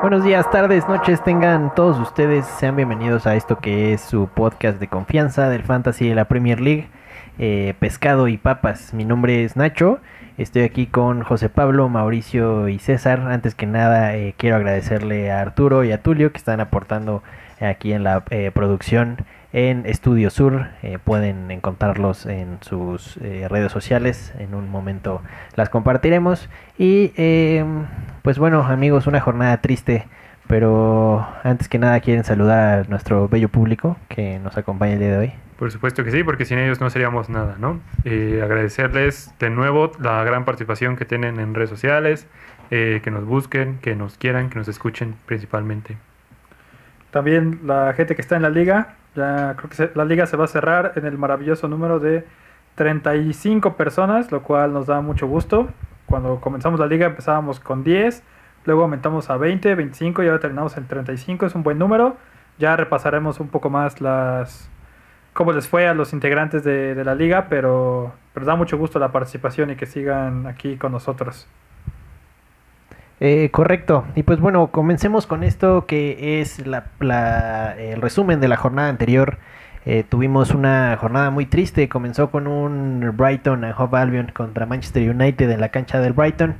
Buenos 0.00 0.24
días, 0.24 0.50
tardes, 0.50 0.88
noches, 0.88 1.22
tengan 1.22 1.74
todos 1.74 1.98
ustedes, 1.98 2.46
sean 2.46 2.74
bienvenidos 2.74 3.26
a 3.26 3.34
esto 3.34 3.58
que 3.58 3.92
es 3.92 4.00
su 4.00 4.28
podcast 4.28 4.80
de 4.80 4.88
confianza 4.88 5.50
del 5.50 5.62
Fantasy 5.62 6.08
de 6.08 6.14
la 6.14 6.24
Premier 6.24 6.58
League, 6.58 6.88
eh, 7.38 7.74
Pescado 7.80 8.26
y 8.26 8.38
Papas. 8.38 8.94
Mi 8.94 9.04
nombre 9.04 9.44
es 9.44 9.56
Nacho, 9.56 10.00
estoy 10.38 10.62
aquí 10.62 10.86
con 10.86 11.22
José 11.22 11.50
Pablo, 11.50 11.90
Mauricio 11.90 12.68
y 12.68 12.78
César. 12.78 13.20
Antes 13.30 13.54
que 13.54 13.66
nada, 13.66 14.16
eh, 14.16 14.34
quiero 14.38 14.56
agradecerle 14.56 15.30
a 15.30 15.42
Arturo 15.42 15.84
y 15.84 15.92
a 15.92 16.02
Tulio 16.02 16.32
que 16.32 16.38
están 16.38 16.60
aportando 16.60 17.22
aquí 17.60 17.92
en 17.92 18.02
la 18.02 18.24
eh, 18.30 18.50
producción 18.54 19.18
en 19.52 19.86
Estudio 19.86 20.30
Sur. 20.30 20.68
Eh, 20.82 20.98
pueden 21.02 21.50
encontrarlos 21.50 22.26
en 22.26 22.58
sus 22.60 23.16
eh, 23.18 23.46
redes 23.48 23.72
sociales. 23.72 24.32
En 24.38 24.54
un 24.54 24.68
momento 24.68 25.22
las 25.56 25.68
compartiremos. 25.68 26.48
Y 26.78 27.12
eh, 27.16 27.64
pues 28.22 28.38
bueno, 28.38 28.62
amigos, 28.62 29.06
una 29.06 29.20
jornada 29.20 29.60
triste. 29.60 30.06
Pero 30.46 31.24
antes 31.44 31.68
que 31.68 31.78
nada 31.78 32.00
quieren 32.00 32.24
saludar 32.24 32.80
a 32.80 32.88
nuestro 32.88 33.28
bello 33.28 33.48
público 33.48 33.96
que 34.08 34.40
nos 34.40 34.56
acompaña 34.56 34.94
el 34.94 34.98
día 34.98 35.10
de 35.10 35.18
hoy. 35.18 35.32
Por 35.60 35.70
supuesto 35.70 36.04
que 36.04 36.10
sí, 36.10 36.24
porque 36.24 36.46
sin 36.46 36.58
ellos 36.58 36.80
no 36.80 36.88
seríamos 36.88 37.28
nada, 37.28 37.56
¿no? 37.58 37.80
Eh, 38.06 38.40
agradecerles 38.42 39.34
de 39.38 39.50
nuevo 39.50 39.92
la 40.00 40.24
gran 40.24 40.46
participación 40.46 40.96
que 40.96 41.04
tienen 41.04 41.38
en 41.38 41.54
redes 41.54 41.68
sociales, 41.68 42.26
eh, 42.70 43.02
que 43.04 43.10
nos 43.10 43.26
busquen, 43.26 43.78
que 43.82 43.94
nos 43.94 44.16
quieran, 44.16 44.48
que 44.48 44.58
nos 44.58 44.68
escuchen 44.68 45.14
principalmente. 45.26 45.98
También 47.10 47.60
la 47.64 47.92
gente 47.92 48.14
que 48.16 48.22
está 48.22 48.36
en 48.36 48.42
la 48.42 48.48
liga, 48.48 48.94
ya 49.14 49.56
creo 49.56 49.70
que 49.70 49.98
la 49.98 50.04
liga 50.04 50.26
se 50.26 50.36
va 50.36 50.44
a 50.44 50.48
cerrar 50.48 50.92
en 50.96 51.06
el 51.06 51.18
maravilloso 51.18 51.68
número 51.68 51.98
de 51.98 52.24
35 52.76 53.76
personas, 53.76 54.32
lo 54.32 54.42
cual 54.42 54.72
nos 54.72 54.86
da 54.86 55.00
mucho 55.00 55.26
gusto. 55.26 55.68
Cuando 56.06 56.40
comenzamos 56.40 56.80
la 56.80 56.86
liga 56.86 57.06
empezábamos 57.06 57.60
con 57.60 57.84
10, 57.84 58.22
luego 58.64 58.82
aumentamos 58.82 59.30
a 59.30 59.36
20, 59.36 59.74
25 59.74 60.22
y 60.22 60.26
ahora 60.26 60.40
terminamos 60.40 60.76
en 60.76 60.86
35, 60.86 61.46
es 61.46 61.54
un 61.54 61.62
buen 61.62 61.78
número. 61.78 62.16
Ya 62.58 62.76
repasaremos 62.76 63.40
un 63.40 63.48
poco 63.48 63.70
más 63.70 64.00
las 64.00 64.70
cómo 65.32 65.52
les 65.52 65.68
fue 65.68 65.88
a 65.88 65.94
los 65.94 66.12
integrantes 66.12 66.64
de, 66.64 66.94
de 66.94 67.04
la 67.04 67.14
liga, 67.14 67.46
pero, 67.48 68.12
pero 68.34 68.46
da 68.46 68.56
mucho 68.56 68.76
gusto 68.78 68.98
la 68.98 69.12
participación 69.12 69.70
y 69.70 69.76
que 69.76 69.86
sigan 69.86 70.46
aquí 70.46 70.76
con 70.76 70.92
nosotros. 70.92 71.48
Eh, 73.20 73.50
correcto. 73.52 74.04
Y 74.14 74.22
pues 74.22 74.40
bueno, 74.40 74.68
comencemos 74.68 75.26
con 75.26 75.44
esto 75.44 75.84
que 75.86 76.40
es 76.40 76.66
la, 76.66 76.84
la- 77.00 77.74
el 77.78 78.00
resumen 78.00 78.40
de 78.40 78.48
la 78.48 78.56
jornada 78.56 78.88
anterior. 78.88 79.38
Eh, 79.86 80.04
tuvimos 80.08 80.52
una 80.54 80.96
jornada 80.98 81.30
muy 81.30 81.44
triste. 81.46 81.88
Comenzó 81.88 82.30
con 82.30 82.46
un 82.46 83.12
Brighton 83.16 83.64
and 83.64 83.74
Hove 83.78 83.98
Albion 83.98 84.30
contra 84.32 84.64
Manchester 84.66 85.08
United 85.10 85.50
en 85.50 85.60
la 85.60 85.68
cancha 85.68 86.00
del 86.00 86.14
Brighton. 86.14 86.56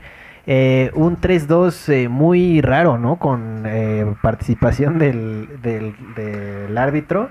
Eh, 0.47 0.91
un 0.95 1.17
3-2 1.21 1.89
eh, 1.89 2.09
muy 2.09 2.61
raro, 2.61 2.99
¿no? 2.99 3.17
Con 3.19 3.63
eh, 3.67 4.15
participación 4.23 4.99
del, 4.99 5.49
del- 5.63 5.95
del 6.15 6.77
árbitro. 6.79 7.31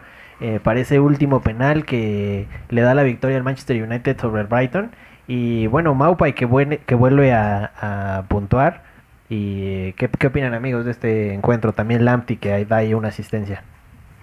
Parece 0.64 1.02
último 1.02 1.42
penal 1.42 1.84
que 1.84 2.48
le 2.70 2.82
da 2.82 2.94
la 2.94 3.04
victoria 3.04 3.36
al 3.36 3.44
Manchester 3.44 3.84
United 3.84 4.18
sobre 4.22 4.42
el 4.42 4.48
Brighton. 4.48 4.92
Y 5.28 5.68
bueno, 5.68 5.94
Maupay 5.96 6.34
que, 6.34 6.46
vuene- 6.48 6.78
que 6.86 6.96
vuelve 6.96 7.34
a, 7.34 7.72
a 8.18 8.24
puntuar. 8.30 8.84
¿Y 9.30 9.94
qué, 9.94 10.10
qué 10.10 10.28
opinan 10.28 10.54
amigos 10.54 10.86
de 10.86 10.92
este 10.92 11.34
encuentro? 11.34 11.74
También 11.74 12.04
Lamptey 12.04 12.38
que 12.38 12.66
da 12.66 12.78
ahí 12.78 12.94
una 12.94 13.10
asistencia. 13.10 13.64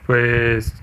Pues 0.06 0.80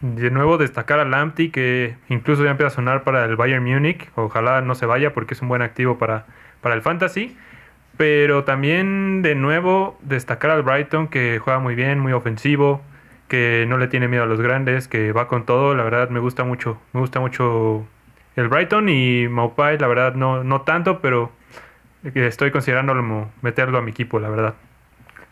de 0.00 0.30
nuevo 0.30 0.58
destacar 0.58 0.98
a 0.98 1.04
Lamptey 1.04 1.50
que 1.50 1.96
incluso 2.08 2.44
ya 2.44 2.50
empieza 2.50 2.68
a 2.68 2.74
sonar 2.74 3.04
para 3.04 3.24
el 3.24 3.36
Bayern 3.36 3.64
Múnich. 3.64 4.10
Ojalá 4.14 4.60
no 4.60 4.74
se 4.74 4.86
vaya 4.86 5.12
porque 5.12 5.34
es 5.34 5.42
un 5.42 5.48
buen 5.48 5.62
activo 5.62 5.98
para, 5.98 6.26
para 6.60 6.74
el 6.74 6.82
Fantasy. 6.82 7.36
Pero 7.96 8.44
también 8.44 9.22
de 9.22 9.34
nuevo 9.34 9.98
destacar 10.02 10.50
al 10.50 10.62
Brighton 10.62 11.08
que 11.08 11.38
juega 11.38 11.60
muy 11.60 11.74
bien, 11.74 11.98
muy 11.98 12.12
ofensivo, 12.12 12.82
que 13.28 13.64
no 13.68 13.78
le 13.78 13.88
tiene 13.88 14.06
miedo 14.06 14.24
a 14.24 14.26
los 14.26 14.40
grandes, 14.40 14.86
que 14.86 15.12
va 15.12 15.28
con 15.28 15.46
todo. 15.46 15.74
La 15.74 15.82
verdad 15.82 16.10
me 16.10 16.20
gusta 16.20 16.44
mucho, 16.44 16.78
me 16.92 17.00
gusta 17.00 17.20
mucho 17.20 17.86
el 18.36 18.48
Brighton 18.48 18.88
y 18.90 19.28
Maupai, 19.28 19.78
la 19.78 19.86
verdad 19.86 20.14
no, 20.14 20.44
no 20.44 20.60
tanto, 20.62 21.00
pero 21.00 21.32
estoy 22.14 22.50
considerándolo 22.50 23.02
como 23.02 23.30
meterlo 23.42 23.78
a 23.78 23.82
mi 23.82 23.90
equipo, 23.90 24.18
la 24.18 24.28
verdad. 24.28 24.54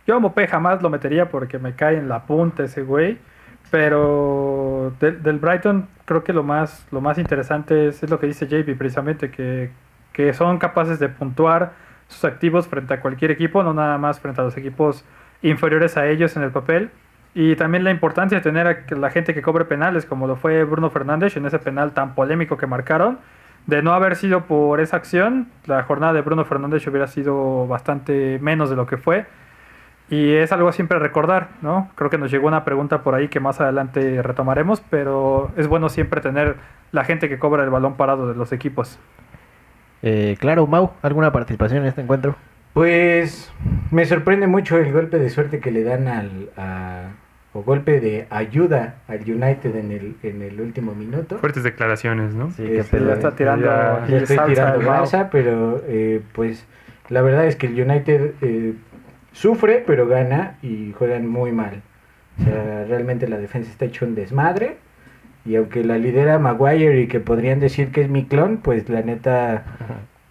Yo 0.07 0.17
a 0.17 0.19
Mopé 0.19 0.47
jamás 0.47 0.83
lo 0.83 0.91
metería 0.91 1.29
porque 1.29 1.59
me 1.59 1.75
cae 1.75 1.97
en 1.97 2.09
la 2.09 2.25
punta 2.25 2.65
ese 2.65 2.83
güey. 2.83 3.19
Pero 3.71 4.93
del, 5.01 5.23
del 5.23 5.39
Brighton 5.39 5.89
creo 6.05 6.23
que 6.23 6.33
lo 6.33 6.43
más, 6.43 6.87
lo 6.93 7.01
más 7.01 7.19
interesante 7.19 7.89
es, 7.89 8.03
es 8.03 8.11
lo 8.11 8.21
que 8.21 8.27
dice 8.27 8.47
JP 8.47 8.77
precisamente, 8.77 9.31
que, 9.31 9.71
que 10.13 10.33
son 10.33 10.59
capaces 10.59 10.99
de 10.99 11.09
puntuar 11.09 11.73
sus 12.09 12.25
activos 12.25 12.69
frente 12.69 12.95
a 12.95 13.01
cualquier 13.01 13.31
equipo, 13.31 13.63
no 13.63 13.75
nada 13.75 13.99
más 13.99 14.21
frente 14.21 14.41
a 14.41 14.45
los 14.45 14.57
equipos 14.57 15.05
inferiores 15.43 15.97
a 15.97 16.07
ellos 16.07 16.37
en 16.37 16.43
el 16.43 16.51
papel. 16.51 16.91
Y 17.35 17.57
también 17.57 17.83
la 17.83 17.91
importancia 17.91 18.39
de 18.39 18.43
tener 18.43 18.67
a 18.69 18.95
la 18.95 19.11
gente 19.11 19.35
que 19.35 19.43
cobre 19.43 19.65
penales, 19.65 20.07
como 20.07 20.29
lo 20.29 20.37
fue 20.37 20.63
Bruno 20.63 20.91
Fernández 20.91 21.37
en 21.37 21.47
ese 21.47 21.59
penal 21.59 21.93
tan 21.93 22.15
polémico 22.15 22.57
que 22.57 22.67
marcaron. 22.67 23.19
De 23.67 23.83
no 23.83 23.95
haber 23.95 24.17
sido 24.17 24.43
por 24.43 24.81
esa 24.81 24.97
acción, 24.97 25.49
la 25.67 25.83
jornada 25.85 26.13
de 26.13 26.21
Bruno 26.21 26.45
Fernández 26.45 26.87
hubiera 26.87 27.07
sido 27.07 27.67
bastante 27.67 28.39
menos 28.41 28.69
de 28.69 28.77
lo 28.77 28.87
que 28.87 28.99
fue. 28.99 29.27
Y 30.11 30.35
es 30.35 30.53
algo 30.53 30.69
a 30.69 30.73
siempre 30.73 30.99
recordar, 30.99 31.49
¿no? 31.63 31.89
Creo 31.95 32.11
que 32.11 32.19
nos 32.19 32.31
llegó 32.31 32.47
una 32.47 32.65
pregunta 32.65 33.03
por 33.03 33.15
ahí 33.15 33.29
que 33.29 33.41
más 33.41 33.61
adelante 33.63 34.21
retomaremos, 34.23 34.83
pero 34.91 35.51
es 35.57 35.67
bueno 35.67 35.89
siempre 35.89 36.21
tener 36.21 36.57
la 36.93 37.05
gente 37.05 37.31
que 37.31 37.39
cobra 37.39 37.65
el 37.65 37.71
balón 37.71 37.95
parado 37.95 38.29
de 38.29 38.35
los 38.35 38.53
equipos. 38.53 38.99
Eh, 40.03 40.37
claro, 40.39 40.67
Mau, 40.67 40.91
¿alguna 41.01 41.33
participación 41.33 41.81
en 41.83 41.89
este 41.89 42.03
encuentro? 42.03 42.37
Pues 42.75 43.51
me 43.91 44.05
sorprende 44.05 44.47
mucho 44.47 44.77
el 44.77 44.93
golpe 44.93 45.19
de 45.19 45.31
suerte 45.31 45.61
que 45.61 45.71
le 45.71 45.85
dan 45.85 46.07
al 46.09 46.51
a- 46.59 47.09
o 47.55 47.63
golpe 47.63 48.01
de 48.01 48.27
ayuda 48.31 48.97
al 49.09 49.21
United 49.21 49.75
en 49.77 49.93
el 49.93 50.17
en 50.23 50.43
el 50.43 50.61
último 50.61 50.95
minuto. 50.95 51.39
Fuertes 51.39 51.63
declaraciones, 51.63 52.35
¿no? 52.35 52.51
Sí, 52.51 52.65
qué 52.65 52.81
Este, 52.81 53.13
está 53.13 53.35
tirando 53.35 53.67
Ya, 53.67 54.05
ya 54.09 54.17
estoy 54.19 54.37
salsa 54.37 54.53
tirando 54.53 54.81
masa, 54.81 55.31
pero 55.31 55.83
eh, 55.87 56.21
pues 56.33 56.67
la 57.09 57.23
verdad 57.23 57.47
es 57.47 57.57
que 57.57 57.69
el 57.69 57.81
United 57.81 58.33
eh, 58.43 58.75
sufre, 59.33 59.85
pero 59.87 60.07
gana 60.09 60.59
y 60.63 60.93
juegan 60.93 61.27
muy 61.29 61.53
mal. 61.53 61.83
O 62.41 62.45
sea, 62.45 62.85
realmente 62.89 63.29
la 63.29 63.39
defensa 63.39 63.71
está 63.71 63.85
hecho 63.85 64.05
un 64.05 64.15
desmadre. 64.15 64.77
Y 65.47 65.57
aunque 65.57 65.85
la 65.85 65.99
lidera 65.99 66.39
Maguire 66.39 67.03
y 67.03 67.07
que 67.07 67.21
podrían 67.21 67.61
decir 67.61 67.93
que 67.93 68.01
es 68.01 68.09
mi 68.09 68.25
clon, 68.25 68.57
pues 68.57 68.89
la 68.89 69.03
neta 69.03 69.65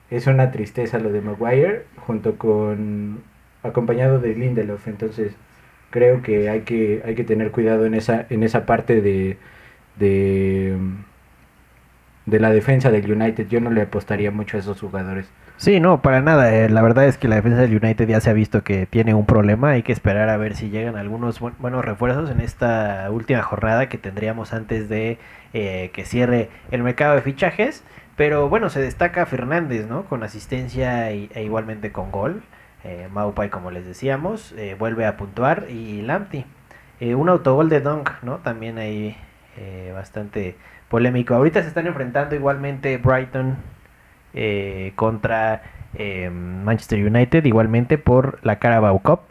es 0.09 0.27
una 0.27 0.51
tristeza 0.51 0.99
lo 0.99 1.11
de 1.11 1.21
Maguire 1.21 1.85
junto 1.97 2.37
con 2.37 3.21
acompañado 3.61 4.19
de 4.19 4.35
Lindelof 4.35 4.87
entonces 4.87 5.33
creo 5.93 6.23
que 6.23 6.49
hay 6.49 6.61
que 6.61 7.01
hay 7.05 7.13
que 7.13 7.23
tener 7.23 7.51
cuidado 7.51 7.85
en 7.85 7.93
esa 7.93 8.25
en 8.31 8.41
esa 8.43 8.65
parte 8.65 8.99
de 9.01 9.37
de 9.99 10.75
de 12.25 12.39
la 12.39 12.51
defensa 12.51 12.89
del 12.89 13.11
United 13.11 13.47
yo 13.47 13.59
no 13.59 13.69
le 13.69 13.81
apostaría 13.81 14.31
mucho 14.31 14.57
a 14.57 14.59
esos 14.59 14.79
jugadores 14.81 15.29
Sí, 15.55 15.79
no, 15.79 16.01
para 16.01 16.19
nada. 16.21 16.53
eh, 16.53 16.67
la 16.67 16.81
verdad 16.81 17.05
es 17.05 17.17
que 17.19 17.27
la 17.27 17.35
defensa 17.35 17.61
del 17.61 17.77
United 17.81 18.07
ya 18.07 18.19
se 18.19 18.29
ha 18.31 18.33
visto 18.33 18.63
que 18.63 18.87
tiene 18.87 19.13
un 19.13 19.25
problema. 19.27 19.69
Hay 19.69 19.83
que 19.83 19.91
esperar 19.93 20.27
a 20.29 20.35
ver 20.35 20.55
si 20.55 20.69
llegan 20.71 20.97
algunos 20.97 21.39
buen- 21.39 21.53
buenos 21.59 21.85
refuerzos 21.85 22.29
en 22.31 22.41
esta 22.41 23.07
última 23.11 23.43
jornada 23.43 23.87
que 23.87 23.99
tendríamos 23.99 24.51
antes 24.51 24.89
de 24.89 25.19
eh, 25.53 25.91
que 25.93 26.05
cierre 26.05 26.49
el 26.71 26.81
mercado 26.81 27.15
de 27.15 27.21
fichajes. 27.21 27.83
Pero 28.17 28.49
bueno, 28.49 28.69
se 28.71 28.81
destaca 28.81 29.25
Fernández, 29.27 29.85
¿no? 29.87 30.03
Con 30.05 30.23
asistencia 30.23 31.11
y- 31.13 31.29
e 31.35 31.43
igualmente 31.43 31.91
con 31.91 32.11
gol. 32.11 32.41
Eh, 32.83 33.07
Maupay, 33.11 33.49
como 33.49 33.71
les 33.71 33.85
decíamos, 33.85 34.53
eh, 34.57 34.75
vuelve 34.77 35.05
a 35.05 35.17
puntuar. 35.17 35.65
Y 35.69 36.01
Lamptey, 36.01 36.45
eh, 36.99 37.15
un 37.15 37.29
autogol 37.29 37.69
de 37.69 37.81
Dunk, 37.81 38.09
¿no? 38.23 38.37
También 38.37 38.77
ahí 38.77 39.15
eh, 39.57 39.91
bastante 39.93 40.55
polémico. 40.89 41.33
Ahorita 41.33 41.61
se 41.61 41.67
están 41.67 41.87
enfrentando 41.87 42.35
igualmente 42.35 42.97
Brighton 42.97 43.57
contra 44.95 45.61
Manchester 45.93 47.05
United, 47.05 47.45
igualmente 47.45 47.99
por 47.99 48.39
la 48.43 48.57
Carabao 48.57 48.99
Cup. 48.99 49.21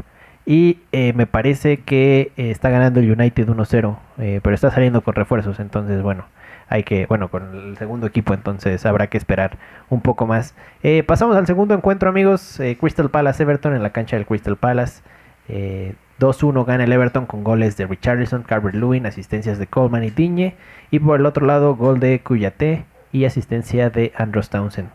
Y 0.46 0.78
me 0.93 1.26
parece 1.26 1.78
que 1.78 2.32
está 2.37 2.70
ganando 2.70 3.00
el 3.00 3.10
United 3.10 3.48
1-0, 3.48 3.98
eh, 4.19 4.40
pero 4.43 4.55
está 4.55 4.70
saliendo 4.70 5.00
con 5.02 5.14
refuerzos, 5.14 5.58
entonces 5.60 6.02
bueno, 6.02 6.25
hay 6.72 6.84
que, 6.84 7.04
bueno, 7.04 7.28
con 7.28 7.54
el 7.54 7.76
segundo 7.76 8.06
equipo, 8.06 8.32
entonces 8.32 8.86
habrá 8.86 9.08
que 9.08 9.19
esperar 9.19 9.58
un 9.90 10.00
poco 10.00 10.26
más. 10.26 10.54
Eh, 10.82 11.02
pasamos 11.02 11.36
al 11.36 11.46
segundo 11.46 11.74
encuentro, 11.74 12.08
amigos, 12.08 12.58
eh, 12.60 12.78
Crystal 12.80 13.10
Palace 13.10 13.42
Everton 13.42 13.76
en 13.76 13.82
la 13.82 13.90
cancha 13.90 14.16
del 14.16 14.24
Crystal 14.24 14.56
Palace. 14.56 15.02
Eh, 15.48 15.94
2-1 16.19 16.64
gana 16.64 16.84
el 16.84 16.92
Everton 16.92 17.26
con 17.26 17.44
goles 17.44 17.76
de 17.76 17.86
Richarlison, 17.86 18.42
Calvert 18.42 18.74
Lewin, 18.74 19.04
asistencias 19.04 19.58
de 19.58 19.66
Coleman 19.66 20.02
y 20.04 20.10
Diñe. 20.10 20.54
Y 20.90 20.98
por 20.98 21.20
el 21.20 21.26
otro 21.26 21.44
lado, 21.44 21.76
gol 21.76 22.00
de 22.00 22.20
Cuyate 22.20 22.86
y 23.12 23.26
asistencia 23.26 23.90
de 23.90 24.12
Andros 24.16 24.48
Townsend. 24.48 24.92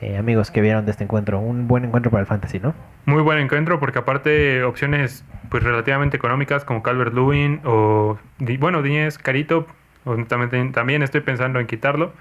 Eh, 0.00 0.16
amigos 0.16 0.50
que 0.50 0.62
vieron 0.62 0.86
de 0.86 0.92
este 0.92 1.04
encuentro, 1.04 1.40
un 1.40 1.68
buen 1.68 1.84
encuentro 1.84 2.10
para 2.10 2.22
el 2.22 2.26
Fantasy, 2.26 2.58
¿no? 2.58 2.72
Muy 3.04 3.20
buen 3.20 3.38
encuentro 3.38 3.78
porque 3.80 3.98
aparte 3.98 4.62
opciones 4.62 5.24
pues 5.50 5.62
relativamente 5.62 6.16
económicas 6.16 6.64
como 6.64 6.82
Calvert 6.82 7.12
Lewin 7.12 7.60
o 7.64 8.16
bueno, 8.60 8.80
Díez 8.80 9.18
Carito, 9.18 9.66
honestamente 10.08 10.62
también 10.72 11.02
estoy 11.02 11.20
pensando 11.20 11.60
en 11.60 11.66
quitarlo, 11.66 12.12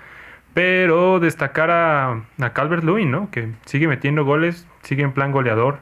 pero 0.53 1.19
destacar 1.19 1.71
a, 1.71 2.21
a 2.39 2.53
Calvert 2.53 2.83
Lewin, 2.83 3.11
¿no? 3.11 3.29
Que 3.31 3.49
sigue 3.65 3.87
metiendo 3.87 4.25
goles, 4.25 4.67
sigue 4.81 5.03
en 5.03 5.11
plan 5.13 5.31
goleador 5.31 5.79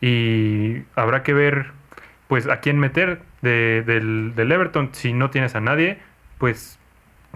y 0.00 0.82
habrá 0.94 1.22
que 1.22 1.32
ver 1.34 1.72
pues 2.28 2.48
a 2.48 2.60
quién 2.60 2.78
meter 2.78 3.20
de- 3.42 3.82
del, 3.86 4.34
del 4.34 4.52
Everton. 4.52 4.90
Si 4.92 5.12
no 5.12 5.30
tienes 5.30 5.54
a 5.54 5.60
nadie, 5.60 5.98
pues 6.38 6.78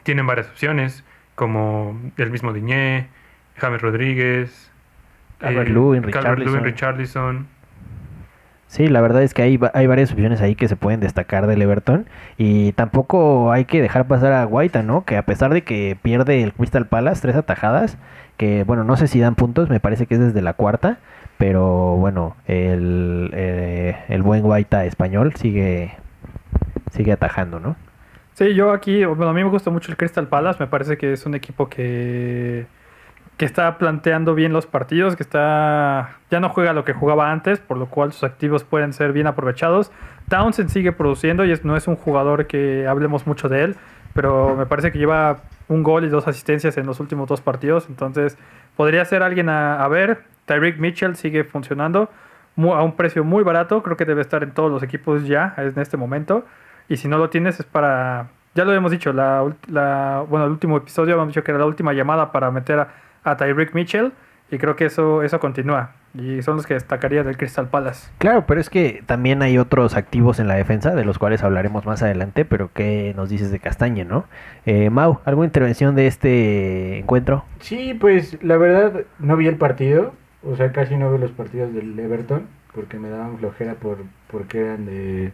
tienen 0.02 0.26
varias 0.26 0.48
opciones, 0.48 1.04
como 1.34 1.98
el 2.16 2.30
mismo 2.30 2.52
Diñé, 2.52 3.08
James 3.56 3.80
Rodríguez, 3.82 4.70
Calvert-Lewin, 5.40 6.02
Richarlison. 6.02 6.64
Richarlison. 6.64 7.46
Sí, 8.70 8.86
la 8.86 9.00
verdad 9.00 9.24
es 9.24 9.34
que 9.34 9.42
hay, 9.42 9.58
hay 9.74 9.88
varias 9.88 10.12
opciones 10.12 10.40
ahí 10.40 10.54
que 10.54 10.68
se 10.68 10.76
pueden 10.76 11.00
destacar 11.00 11.48
del 11.48 11.60
Everton 11.60 12.06
y 12.38 12.70
tampoco 12.74 13.50
hay 13.50 13.64
que 13.64 13.82
dejar 13.82 14.06
pasar 14.06 14.32
a 14.32 14.44
Guaita, 14.44 14.84
¿no? 14.84 15.04
Que 15.04 15.16
a 15.16 15.26
pesar 15.26 15.52
de 15.52 15.64
que 15.64 15.98
pierde 16.00 16.44
el 16.44 16.52
Crystal 16.52 16.86
Palace 16.86 17.20
tres 17.20 17.34
atajadas, 17.34 17.98
que 18.36 18.62
bueno, 18.62 18.84
no 18.84 18.96
sé 18.96 19.08
si 19.08 19.18
dan 19.18 19.34
puntos, 19.34 19.70
me 19.70 19.80
parece 19.80 20.06
que 20.06 20.14
es 20.14 20.20
desde 20.20 20.40
la 20.40 20.52
cuarta, 20.52 20.98
pero 21.36 21.96
bueno, 21.96 22.36
el, 22.46 23.32
eh, 23.34 23.96
el 24.08 24.22
buen 24.22 24.42
Guaita 24.42 24.84
español 24.84 25.34
sigue, 25.34 25.96
sigue 26.92 27.10
atajando, 27.10 27.58
¿no? 27.58 27.74
Sí, 28.34 28.54
yo 28.54 28.70
aquí, 28.70 29.04
bueno, 29.04 29.30
a 29.30 29.34
mí 29.34 29.42
me 29.42 29.50
gusta 29.50 29.70
mucho 29.70 29.90
el 29.90 29.96
Crystal 29.96 30.28
Palace, 30.28 30.60
me 30.60 30.68
parece 30.68 30.96
que 30.96 31.12
es 31.12 31.26
un 31.26 31.34
equipo 31.34 31.68
que, 31.68 32.66
que 33.40 33.46
está 33.46 33.78
planteando 33.78 34.34
bien 34.34 34.52
los 34.52 34.66
partidos, 34.66 35.16
que 35.16 35.22
está 35.22 36.10
ya 36.30 36.40
no 36.40 36.50
juega 36.50 36.74
lo 36.74 36.84
que 36.84 36.92
jugaba 36.92 37.32
antes, 37.32 37.58
por 37.58 37.78
lo 37.78 37.86
cual 37.86 38.12
sus 38.12 38.24
activos 38.24 38.64
pueden 38.64 38.92
ser 38.92 39.14
bien 39.14 39.26
aprovechados. 39.26 39.90
Townsend 40.28 40.68
sigue 40.68 40.92
produciendo 40.92 41.46
y 41.46 41.58
no 41.62 41.74
es 41.74 41.88
un 41.88 41.96
jugador 41.96 42.46
que 42.46 42.86
hablemos 42.86 43.26
mucho 43.26 43.48
de 43.48 43.62
él, 43.64 43.76
pero 44.12 44.54
me 44.56 44.66
parece 44.66 44.92
que 44.92 44.98
lleva 44.98 45.38
un 45.68 45.82
gol 45.82 46.04
y 46.04 46.10
dos 46.10 46.28
asistencias 46.28 46.76
en 46.76 46.84
los 46.84 47.00
últimos 47.00 47.30
dos 47.30 47.40
partidos, 47.40 47.86
entonces 47.88 48.36
podría 48.76 49.06
ser 49.06 49.22
alguien 49.22 49.48
a, 49.48 49.82
a 49.82 49.88
ver. 49.88 50.18
Tyreek 50.44 50.78
Mitchell 50.78 51.16
sigue 51.16 51.44
funcionando 51.44 52.10
a 52.58 52.82
un 52.82 52.92
precio 52.94 53.24
muy 53.24 53.42
barato, 53.42 53.82
creo 53.82 53.96
que 53.96 54.04
debe 54.04 54.20
estar 54.20 54.42
en 54.42 54.50
todos 54.50 54.70
los 54.70 54.82
equipos 54.82 55.26
ya 55.26 55.54
en 55.56 55.78
este 55.78 55.96
momento. 55.96 56.44
Y 56.90 56.98
si 56.98 57.08
no 57.08 57.16
lo 57.16 57.30
tienes 57.30 57.58
es 57.58 57.64
para... 57.64 58.28
Ya 58.54 58.64
lo 58.66 58.74
hemos 58.74 58.90
dicho, 58.90 59.14
la, 59.14 59.50
la- 59.68 60.26
bueno, 60.28 60.44
el 60.44 60.52
último 60.52 60.76
episodio 60.76 61.14
habíamos 61.14 61.32
dicho 61.32 61.42
que 61.42 61.52
era 61.52 61.60
la 61.60 61.66
última 61.66 61.94
llamada 61.94 62.32
para 62.32 62.50
meter 62.50 62.80
a, 62.80 62.88
a 63.24 63.36
Tyreek 63.36 63.74
Mitchell. 63.74 64.12
Y 64.50 64.58
creo 64.58 64.74
que 64.74 64.86
eso, 64.86 65.22
eso 65.22 65.38
continúa. 65.38 65.92
Y 66.12 66.42
son 66.42 66.56
los 66.56 66.66
que 66.66 66.74
destacaría 66.74 67.22
del 67.22 67.36
Crystal 67.36 67.68
Palace. 67.68 68.10
Claro, 68.18 68.46
pero 68.46 68.60
es 68.60 68.68
que 68.68 69.04
también 69.06 69.42
hay 69.42 69.58
otros 69.58 69.96
activos 69.96 70.40
en 70.40 70.48
la 70.48 70.54
defensa, 70.56 70.94
de 70.96 71.04
los 71.04 71.20
cuales 71.20 71.44
hablaremos 71.44 71.86
más 71.86 72.02
adelante, 72.02 72.44
pero 72.44 72.70
¿qué 72.74 73.14
nos 73.16 73.28
dices 73.28 73.52
de 73.52 73.60
Castañe, 73.60 74.04
no? 74.04 74.24
Eh, 74.66 74.90
Mau, 74.90 75.20
¿alguna 75.24 75.46
intervención 75.46 75.94
de 75.94 76.08
este 76.08 76.98
encuentro? 76.98 77.44
Sí, 77.60 77.94
pues 77.94 78.42
la 78.42 78.56
verdad 78.56 79.04
no 79.20 79.36
vi 79.36 79.46
el 79.46 79.56
partido, 79.56 80.14
o 80.42 80.56
sea, 80.56 80.72
casi 80.72 80.96
no 80.96 81.10
veo 81.10 81.18
los 81.18 81.30
partidos 81.30 81.72
del 81.72 81.96
Everton 81.96 82.48
porque 82.74 82.98
me 82.98 83.08
daban 83.08 83.38
flojera 83.38 83.74
por 83.74 83.98
porque 84.30 84.60
eran 84.60 84.86
de 84.86 85.32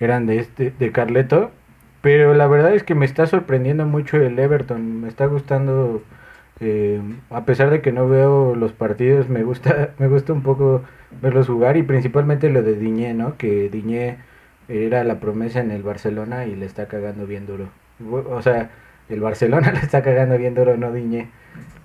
eran 0.00 0.26
de 0.26 0.38
este 0.38 0.72
de 0.78 0.92
Carleto, 0.92 1.50
pero 2.00 2.34
la 2.34 2.46
verdad 2.46 2.74
es 2.74 2.82
que 2.82 2.94
me 2.94 3.04
está 3.04 3.26
sorprendiendo 3.26 3.86
mucho 3.86 4.16
el 4.16 4.38
Everton, 4.38 5.02
me 5.02 5.08
está 5.08 5.26
gustando 5.26 6.02
eh, 6.60 7.00
a 7.30 7.44
pesar 7.44 7.70
de 7.70 7.80
que 7.80 7.92
no 7.92 8.08
veo 8.08 8.54
los 8.56 8.72
partidos, 8.72 9.28
me 9.28 9.42
gusta 9.44 9.90
me 9.98 10.08
gusta 10.08 10.32
un 10.32 10.42
poco 10.42 10.82
verlos 11.22 11.46
jugar 11.46 11.76
y 11.76 11.82
principalmente 11.82 12.50
lo 12.50 12.62
de 12.62 12.74
Diñé, 12.74 13.14
¿no? 13.14 13.36
Que 13.36 13.68
Diñé 13.68 14.18
era 14.68 15.04
la 15.04 15.20
promesa 15.20 15.60
en 15.60 15.70
el 15.70 15.82
Barcelona 15.82 16.46
y 16.46 16.54
le 16.54 16.66
está 16.66 16.88
cagando 16.88 17.26
bien 17.26 17.46
duro. 17.46 17.68
O 18.30 18.42
sea, 18.42 18.70
el 19.08 19.20
Barcelona 19.20 19.72
le 19.72 19.80
está 19.80 20.02
cagando 20.02 20.38
bien 20.38 20.54
duro, 20.54 20.76
no 20.76 20.92
Diñé. 20.92 21.28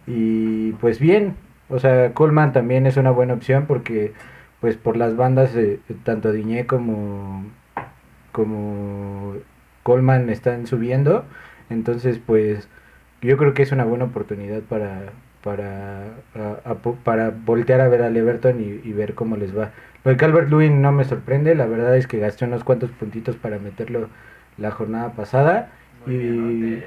Y 0.08 0.74
pues 0.74 1.00
bien, 1.00 1.36
o 1.70 1.80
sea, 1.80 2.14
Coleman 2.14 2.54
también 2.54 2.88
es 2.88 2.98
una 2.98 3.12
buena 3.12 3.34
opción 3.34 3.66
porque 3.68 4.14
pues 4.60 4.78
por 4.78 4.98
las 4.98 5.16
bandas 5.16 5.56
eh, 5.56 5.80
tanto 6.04 6.32
Diñé 6.32 6.66
como 6.68 7.46
como 8.32 9.36
Coleman 9.84 10.30
están 10.30 10.68
subiendo, 10.68 11.26
entonces 11.70 12.20
pues 12.26 12.68
yo 13.28 13.38
creo 13.38 13.54
que 13.54 13.64
es 13.64 13.72
una 13.72 13.86
buena 13.86 14.06
oportunidad 14.06 14.62
para 14.64 15.14
para 15.44 16.06
a- 16.36 16.62
a 16.64 16.76
po- 16.76 16.96
para 17.04 17.30
voltear 17.32 17.82
a 17.82 17.90
ver 17.90 18.02
al 18.02 18.16
Everton 18.16 18.62
y, 18.62 18.88
y 18.88 18.94
ver 18.94 19.14
cómo 19.14 19.36
les 19.38 19.58
va. 19.58 19.72
Lo 20.06 20.12
de 20.12 20.18
Calvert 20.18 20.50
Lewin 20.50 20.82
no 20.82 20.92
me 20.94 21.04
sorprende, 21.04 21.54
la 21.56 21.66
verdad 21.66 21.98
es 21.98 22.08
que 22.08 22.20
gasté 22.20 22.46
unos 22.46 22.64
cuantos 22.64 22.92
puntitos 22.92 23.36
para 23.36 23.60
meterlo 23.60 24.10
la 24.58 24.72
jornada 24.72 25.12
pasada 25.14 25.72
y 26.06 26.84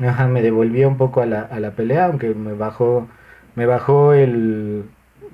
Ajá, 0.00 0.28
me 0.28 0.42
devolvió 0.42 0.88
un 0.88 0.96
poco 0.96 1.20
a 1.22 1.26
la, 1.26 1.42
a 1.42 1.58
la 1.60 1.72
pelea, 1.72 2.06
aunque 2.06 2.32
me 2.34 2.52
bajó, 2.52 3.08
me 3.56 3.66
bajó 3.66 4.12
el, 4.12 4.84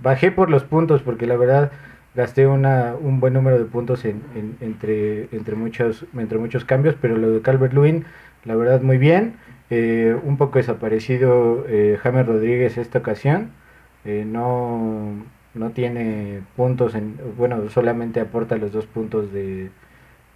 bajé 0.03 0.33
por 0.33 0.49
los 0.51 0.65
puntos, 0.65 1.03
porque 1.03 1.27
la 1.27 1.37
verdad 1.37 1.71
gasté 2.15 2.47
una, 2.47 2.95
un 2.99 3.21
buen 3.21 3.35
número 3.35 3.59
de 3.59 3.65
puntos 3.67 4.05
en, 4.07 4.23
en- 4.35 4.57
entre, 4.61 5.29
entre 5.33 5.55
muchos, 5.57 6.07
entre 6.17 6.39
muchos 6.39 6.65
cambios, 6.65 6.97
pero 7.01 7.17
lo 7.19 7.31
de 7.31 7.43
Calvert 7.43 7.75
Lewin, 7.75 8.07
la 8.45 8.57
verdad 8.57 8.81
muy 8.81 8.97
bien, 8.99 9.35
Eh, 9.71 10.17
un 10.23 10.37
poco 10.37 10.59
desaparecido 10.59 11.65
eh, 11.69 11.99
James 12.03 12.27
Rodríguez 12.27 12.79
esta 12.79 12.99
ocasión, 13.01 13.53
Eh, 14.05 14.25
no, 14.27 15.25
no 15.55 15.71
tiene 15.73 16.43
puntos, 16.57 16.95
en, 16.95 17.17
bueno, 17.39 17.69
solamente 17.71 18.21
aporta 18.21 18.57
los 18.59 18.73
dos 18.73 18.87
puntos 18.87 19.33
de, 19.33 19.71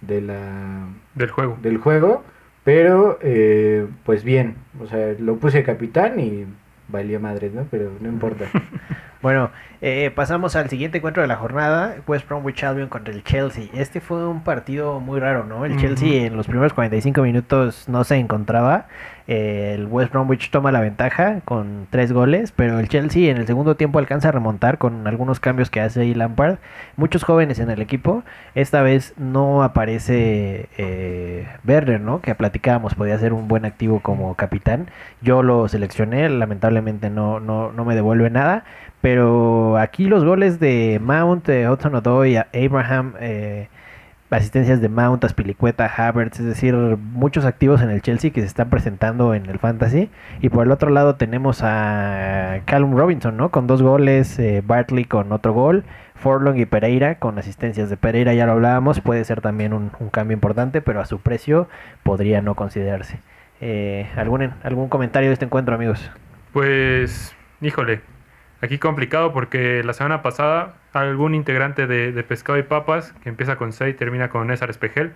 de 0.01 0.21
la, 0.21 0.87
del 1.15 1.29
juego. 1.31 1.59
del 1.61 1.77
juego, 1.77 2.23
pero 2.63 3.19
eh, 3.21 3.87
pues 4.05 4.23
bien, 4.23 4.55
o 4.81 4.87
sea, 4.87 5.13
lo 5.19 5.37
puse 5.39 5.63
capitán 5.63 6.19
y 6.19 6.45
valió 6.87 7.19
madre, 7.19 7.51
¿no? 7.51 7.67
Pero 7.71 7.91
no 8.01 8.09
importa. 8.09 8.53
Bueno, 9.21 9.51
eh, 9.81 10.11
pasamos 10.15 10.55
al 10.55 10.69
siguiente 10.69 10.99
encuentro 10.99 11.21
de 11.21 11.27
la 11.27 11.35
jornada, 11.35 11.95
West 12.07 12.27
Bromwich 12.27 12.63
Albion 12.63 12.87
contra 12.87 13.13
el 13.13 13.23
Chelsea. 13.23 13.65
Este 13.73 13.99
fue 13.99 14.25
un 14.25 14.43
partido 14.43 15.01
muy 15.01 15.19
raro, 15.19 15.43
¿no? 15.45 15.65
El. 15.65 15.77
Chelsea 15.77 16.25
en 16.25 16.37
los 16.37 16.47
primeros 16.47 16.73
45 16.73 17.21
minutos 17.21 17.89
no 17.89 18.05
se 18.05 18.15
encontraba. 18.15 18.87
Eh, 19.27 19.73
el 19.75 19.87
West 19.87 20.11
Bromwich 20.11 20.49
toma 20.49 20.71
la 20.71 20.79
ventaja 20.79 21.41
con 21.45 21.87
tres 21.89 22.11
goles, 22.11 22.51
pero 22.51 22.79
el 22.79 22.87
Chelsea 22.87 23.29
en 23.29 23.37
el 23.37 23.45
segundo 23.45 23.75
tiempo 23.75 23.99
alcanza 23.99 24.29
a 24.29 24.31
remontar 24.31 24.77
con 24.77 25.05
algunos 25.05 25.39
cambios 25.39 25.69
que 25.69 25.81
hace 25.81 26.01
ahí 26.01 26.13
Lampard. 26.13 26.57
Muchos 26.95 27.23
jóvenes 27.23 27.59
en 27.59 27.69
el 27.69 27.81
equipo. 27.81 28.23
Esta 28.55 28.81
vez 28.81 29.13
no 29.17 29.63
aparece 29.63 30.69
eh, 30.77 31.47
Werner, 31.67 32.01
¿no? 32.01 32.21
Que 32.21 32.35
platicábamos, 32.35 32.95
podía 32.95 33.19
ser 33.19 33.33
un 33.33 33.47
buen 33.47 33.65
activo 33.65 33.99
como 33.99 34.33
capitán. 34.35 34.87
Yo 35.21 35.43
lo 35.43 35.67
seleccioné, 35.67 36.27
lamentablemente 36.29 37.09
no, 37.09 37.39
no, 37.39 37.71
no 37.71 37.85
me 37.85 37.95
devuelve 37.95 38.29
nada. 38.29 38.63
Pero 39.01 39.77
aquí 39.77 40.05
los 40.05 40.23
goles 40.25 40.59
de 40.59 40.99
Mount, 41.01 41.47
eh, 41.49 41.67
Odoi, 41.67 42.35
a- 42.35 42.47
Abraham, 42.53 43.13
eh, 43.19 43.67
asistencias 44.29 44.81
de 44.81 44.89
Mount, 44.89 45.23
Aspilicueta, 45.23 45.85
Havertz, 45.87 46.39
es 46.39 46.45
decir, 46.45 46.75
muchos 46.75 47.45
activos 47.45 47.81
en 47.81 47.89
el 47.89 48.01
Chelsea 48.01 48.31
que 48.31 48.41
se 48.41 48.47
están 48.47 48.69
presentando 48.69 49.33
en 49.33 49.45
el 49.47 49.57
Fantasy. 49.57 50.09
Y 50.41 50.49
por 50.49 50.65
el 50.65 50.71
otro 50.71 50.89
lado 50.89 51.15
tenemos 51.15 51.61
a 51.63 52.59
Callum 52.65 52.95
Robinson, 52.97 53.37
¿no? 53.37 53.49
Con 53.49 53.67
dos 53.67 53.81
goles, 53.81 54.37
eh, 54.37 54.61
Bartley 54.65 55.05
con 55.05 55.31
otro 55.31 55.53
gol, 55.53 55.83
Forlong 56.15 56.57
y 56.57 56.65
Pereira 56.65 57.15
con 57.15 57.39
asistencias 57.39 57.89
de 57.89 57.95
Pereira, 57.97 58.33
ya 58.33 58.45
lo 58.45 58.51
hablábamos, 58.51 58.99
puede 58.99 59.23
ser 59.23 59.39
también 59.39 59.71
un, 59.73 59.91
un 59.99 60.09
cambio 60.09 60.33
importante, 60.35 60.81
pero 60.81 60.99
a 60.99 61.05
su 61.05 61.19
precio 61.21 61.69
podría 62.03 62.41
no 62.41 62.55
considerarse. 62.55 63.19
Eh, 63.61 64.07
¿algún, 64.17 64.51
¿Algún 64.63 64.89
comentario 64.89 65.29
de 65.29 65.33
este 65.33 65.45
encuentro, 65.45 65.73
amigos? 65.73 66.11
Pues, 66.53 67.33
híjole, 67.61 68.01
aquí 68.61 68.77
complicado 68.79 69.31
porque 69.33 69.83
la 69.83 69.93
semana 69.93 70.21
pasada 70.21 70.75
algún 70.93 71.35
integrante 71.35 71.87
de, 71.87 72.11
de 72.11 72.23
Pescado 72.23 72.57
y 72.59 72.63
Papas, 72.63 73.13
que 73.23 73.29
empieza 73.29 73.55
con 73.57 73.73
C 73.73 73.89
y 73.89 73.93
termina 73.93 74.29
con 74.29 74.47
César 74.49 74.69
Espejel, 74.69 75.13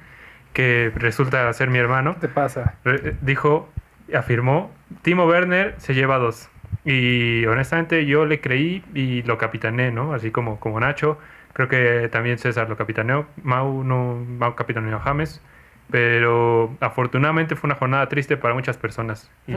que 0.54 0.92
resulta 0.96 1.52
ser 1.54 1.70
mi 1.70 1.80
hermano, 1.80 2.14
¿Qué 2.16 2.28
te 2.28 2.30
pasa? 2.30 2.76
re- 2.84 3.16
dijo, 3.22 3.70
afirmó, 4.16 4.72
Timo 5.02 5.26
Werner 5.26 5.76
se 5.78 5.94
lleva 5.96 6.18
dos. 6.20 6.50
Y 6.86 7.46
honestamente 7.46 8.06
yo 8.06 8.26
le 8.26 8.42
creí 8.42 8.84
y 8.94 9.24
lo 9.24 9.38
capitaneé, 9.38 9.92
¿no? 9.92 10.14
Así 10.14 10.32
como, 10.32 10.60
como 10.60 10.80
Nacho. 10.80 11.18
Creo 11.54 11.68
que 11.70 12.10
también 12.12 12.38
César 12.40 12.68
lo 12.70 12.76
capitaneó. 12.78 13.26
Mau 13.44 13.84
no 13.84 14.16
Mau 14.16 14.56
capitaneó 14.56 14.98
a 14.98 15.00
James. 15.00 15.42
Pero 15.90 16.76
afortunadamente 16.82 17.56
fue 17.56 17.68
una 17.68 17.76
jornada 17.76 18.08
triste 18.10 18.38
para 18.38 18.54
muchas 18.54 18.78
personas. 18.78 19.30
Y, 19.48 19.54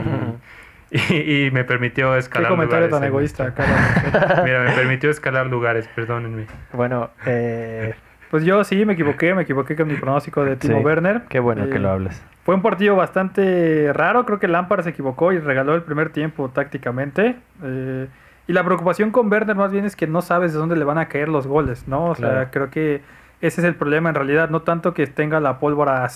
y- 1.11 1.45
y 1.47 1.51
me 1.51 1.63
permitió 1.63 2.13
¿Qué 2.13 2.19
escalar 2.19 2.49
comentario 2.49 2.89
tan 2.89 3.07
lugares 3.07 3.37
en- 3.39 3.45
egoísta? 3.47 4.41
Mira, 4.43 4.63
me 4.63 4.71
permitió 4.71 5.09
escalar 5.09 5.47
lugares, 5.47 5.87
perdónenme. 5.95 6.45
Bueno, 6.73 7.09
eh, 7.25 7.93
Pues 8.29 8.43
yo 8.43 8.63
sí 8.63 8.85
me 8.85 8.93
equivoqué, 8.93 9.33
me 9.33 9.43
equivoqué 9.43 9.75
con 9.75 9.87
mi 9.87 9.95
pronóstico 9.95 10.43
de 10.43 10.55
Timo 10.57 10.79
Sí, 10.79 10.83
Werner. 10.85 11.21
qué 11.29 11.39
bueno 11.39 11.63
Eh, 11.65 11.69
que 11.69 11.79
lo 11.79 11.89
hablas. 11.89 12.21
Fue 12.43 12.55
un 12.55 12.61
partido 12.61 12.95
bastante 12.95 13.91
raro, 13.93 14.25
creo 14.25 14.39
que 14.39 14.47
Lampard 14.47 14.83
se 14.83 14.89
equivocó 14.91 15.31
y 15.33 15.39
regaló 15.39 15.75
el 15.75 15.81
primer 15.83 16.09
tiempo 16.09 16.49
tácticamente. 16.49 17.35
Eh, 17.63 18.07
y 18.47 18.53
la 18.53 18.63
preocupación 18.63 19.11
con 19.11 19.29
Werner 19.31 19.55
más 19.57 19.71
bien 19.71 19.83
es 19.85 19.95
que 19.97 20.07
no 20.07 20.21
sabes 20.21 20.53
de 20.53 20.59
dónde 20.59 20.75
le 20.77 20.85
van 20.85 20.97
a 20.97 21.07
caer 21.09 21.27
los 21.27 21.47
goles, 21.47 21.87
¿no? 21.87 22.05
O 22.05 22.15
sea, 22.15 22.49
creo 22.51 22.69
que 22.69 23.01
ese 23.41 23.61
es 23.61 23.67
el 23.67 23.75
problema 23.75 24.09
en 24.09 24.15
realidad, 24.15 24.49
no 24.49 24.61
tanto 24.61 24.93
que 24.93 25.07
tenga 25.07 25.39
la 25.39 25.59
pólvora 25.59 26.07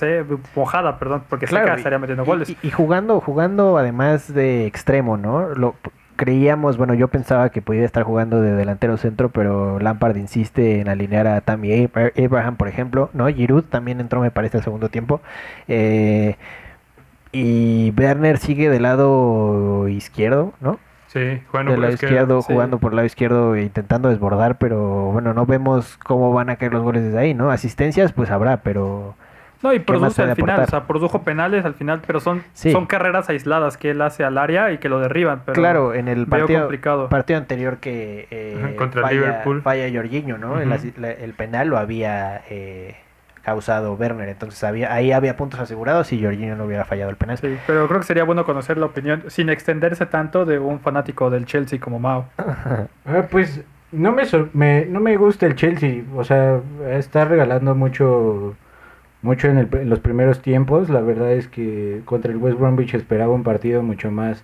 mojada, 0.55 0.97
perdón, 0.97 1.23
porque 1.29 1.45
Claro, 1.45 1.75
estaría 1.75 1.99
metiendo 1.99 2.25
goles. 2.25 2.49
Y, 2.49 2.57
y 2.63 2.71
jugando, 2.71 3.19
jugando 3.19 3.77
además 3.77 4.33
de 4.33 4.65
extremo, 4.65 5.17
¿no? 5.17 5.49
Lo, 5.49 5.75
creíamos, 6.21 6.77
bueno, 6.77 6.93
yo 6.93 7.07
pensaba 7.07 7.49
que 7.49 7.63
podía 7.63 7.83
estar 7.83 8.03
jugando 8.03 8.41
de 8.41 8.51
delantero 8.53 8.95
centro, 8.97 9.29
pero 9.29 9.79
Lampard 9.79 10.15
insiste 10.17 10.79
en 10.79 10.87
alinear 10.87 11.25
a 11.25 11.41
Tammy 11.41 11.89
Abraham, 12.15 12.57
por 12.57 12.67
ejemplo, 12.67 13.09
¿no? 13.13 13.27
Giroud 13.27 13.63
también 13.63 13.99
entró, 13.99 14.21
me 14.21 14.29
parece, 14.29 14.57
al 14.57 14.63
segundo 14.63 14.89
tiempo. 14.89 15.19
Eh, 15.67 16.35
y 17.31 17.91
Werner 17.97 18.37
sigue 18.37 18.69
del 18.69 18.83
lado 18.83 19.87
izquierdo, 19.87 20.53
¿no? 20.61 20.77
Sí, 21.11 21.41
jugando 21.47 21.71
del 21.71 21.79
por 21.79 21.81
lado 21.81 21.87
la 21.89 21.93
izquierdo, 21.93 22.41
sí. 22.41 22.53
jugando 22.53 22.77
por 22.79 22.91
el 22.93 22.95
lado 22.95 23.05
izquierdo 23.05 23.55
e 23.55 23.63
intentando 23.63 24.07
desbordar, 24.09 24.57
pero 24.57 25.11
bueno, 25.11 25.33
no 25.33 25.45
vemos 25.45 25.97
cómo 25.97 26.31
van 26.31 26.49
a 26.49 26.55
caer 26.55 26.71
los 26.73 26.83
goles 26.83 27.03
desde 27.03 27.17
ahí, 27.19 27.33
¿no? 27.33 27.51
Asistencias, 27.51 28.13
pues 28.13 28.31
habrá, 28.31 28.57
pero 28.61 29.15
No, 29.61 29.73
y 29.73 29.79
produce 29.79 30.21
al 30.23 30.35
final, 30.35 30.61
o 30.61 30.65
sea, 30.67 30.87
produjo 30.87 31.21
penales 31.23 31.65
al 31.65 31.73
final, 31.75 32.01
pero 32.07 32.19
son, 32.21 32.43
Sí. 32.53 32.71
son 32.71 32.85
carreras 32.85 33.29
aisladas 33.29 33.75
que 33.77 33.91
él 33.91 34.01
hace 34.01 34.23
al 34.23 34.37
área 34.37 34.71
y 34.71 34.77
que 34.79 34.87
lo 34.89 34.99
derriban. 34.99 35.41
Pero 35.45 35.53
claro, 35.55 35.93
en 35.93 36.07
el 36.07 36.25
partido, 36.27 36.61
complicado. 36.61 37.09
partido 37.09 37.37
anterior 37.39 37.77
que 37.77 38.27
eh, 38.31 38.57
Ajá, 38.63 38.75
contra 38.77 39.01
falla, 39.01 39.13
Liverpool. 39.13 39.61
falla 39.61 39.87
Jorginho, 39.93 40.37
¿no? 40.37 40.55
la- 40.59 41.11
el 41.11 41.33
penal 41.33 41.67
lo 41.67 41.77
había 41.77 42.41
eh, 42.49 42.95
causado 43.43 43.93
Werner, 43.95 44.29
entonces 44.29 44.63
había, 44.63 44.93
ahí 44.93 45.11
había 45.11 45.35
puntos 45.37 45.59
asegurados 45.59 46.11
y 46.13 46.23
Jorginho 46.23 46.55
no 46.55 46.65
hubiera 46.65 46.85
fallado 46.85 47.09
el 47.09 47.15
penal. 47.15 47.37
Sí, 47.37 47.57
pero 47.67 47.87
creo 47.87 47.99
que 47.99 48.05
sería 48.05 48.23
bueno 48.23 48.45
conocer 48.45 48.77
la 48.77 48.85
opinión, 48.87 49.23
sin 49.27 49.49
extenderse 49.49 50.05
tanto, 50.05 50.45
de 50.45 50.59
un 50.59 50.79
fanático 50.79 51.29
del 51.29 51.45
Chelsea 51.45 51.79
como 51.79 51.99
Mao. 51.99 52.25
Ah, 53.05 53.23
pues 53.29 53.61
no 53.91 54.11
me, 54.11 54.23
me- 54.53 54.85
no 54.85 54.99
me 54.99 55.17
gusta 55.17 55.45
el 55.47 55.55
Chelsea, 55.55 56.03
o 56.15 56.23
sea, 56.23 56.61
está 56.91 57.25
regalando 57.25 57.75
mucho 57.75 58.55
mucho 59.21 59.47
en, 59.49 59.57
el- 59.57 59.69
en 59.75 59.89
los 59.89 59.99
primeros 59.99 60.41
tiempos. 60.41 60.89
La 60.89 61.01
verdad 61.01 61.31
es 61.33 61.47
que 61.47 62.01
contra 62.05 62.31
el 62.31 62.37
West 62.37 62.57
Bromwich 62.59 62.93
esperaba 62.95 63.33
un 63.33 63.43
partido 63.43 63.83
mucho 63.83 64.11
más 64.11 64.43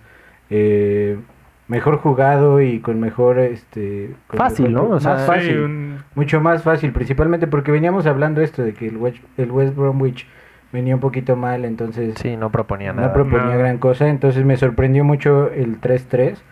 eh, 0.50 1.18
mejor 1.68 1.98
jugado 1.98 2.60
y 2.60 2.80
con 2.80 2.98
mejor 3.00 3.38
este 3.38 4.10
con 4.26 4.38
Fácil, 4.38 4.70
mejor- 4.72 4.88
¿no? 4.90 4.96
O 4.96 5.00
sea, 5.00 5.12
más 5.12 5.20
Sí, 5.22 5.26
fácil, 5.26 5.60
un- 5.60 5.98
mucho 6.14 6.40
más 6.40 6.62
fácil, 6.62 6.92
principalmente 6.92 7.46
porque 7.46 7.70
veníamos 7.70 8.06
hablando 8.06 8.40
esto 8.40 8.62
de 8.62 8.72
que 8.74 8.88
el 8.88 8.96
West, 8.96 9.18
el 9.36 9.50
West 9.50 9.74
Bromwich 9.76 10.26
venía 10.72 10.94
un 10.94 11.00
poquito 11.00 11.36
mal, 11.36 11.64
entonces 11.64 12.14
Sí, 12.20 12.36
no 12.36 12.50
proponía 12.50 12.92
no 12.92 13.02
nada. 13.02 13.12
proponía 13.12 13.44
Nada. 13.46 13.56
gran 13.56 13.78
cosa, 13.78 14.08
entonces 14.08 14.44
me 14.44 14.56
sorprendió 14.56 15.04
mucho 15.04 15.50
el 15.50 15.78
3-3, 15.80 16.42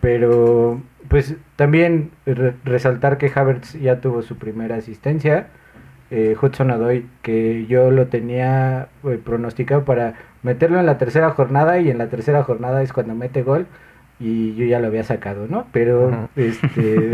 pero 0.00 0.80
pues 1.08 1.36
también 1.56 2.10
re- 2.26 2.54
resaltar 2.64 3.18
que 3.18 3.30
Havertz 3.34 3.74
ya 3.74 4.00
tuvo 4.00 4.22
su 4.22 4.36
primera 4.36 4.76
asistencia, 4.76 5.46
eh, 6.10 6.36
Hudson 6.40 6.70
Odoi, 6.70 7.06
que 7.22 7.66
yo 7.66 7.90
lo 7.90 8.06
tenía 8.06 8.88
eh, 9.04 9.18
pronosticado 9.24 9.84
para 9.84 10.14
meterlo 10.42 10.78
en 10.78 10.86
la 10.86 10.98
tercera 10.98 11.30
jornada 11.30 11.78
y 11.80 11.90
en 11.90 11.98
la 11.98 12.08
tercera 12.08 12.42
jornada 12.44 12.82
es 12.82 12.92
cuando 12.92 13.14
mete 13.14 13.42
gol 13.42 13.66
y 14.18 14.54
yo 14.54 14.64
ya 14.64 14.78
lo 14.80 14.86
había 14.88 15.04
sacado, 15.04 15.46
¿no? 15.48 15.66
Pero 15.72 16.28
este 16.36 17.12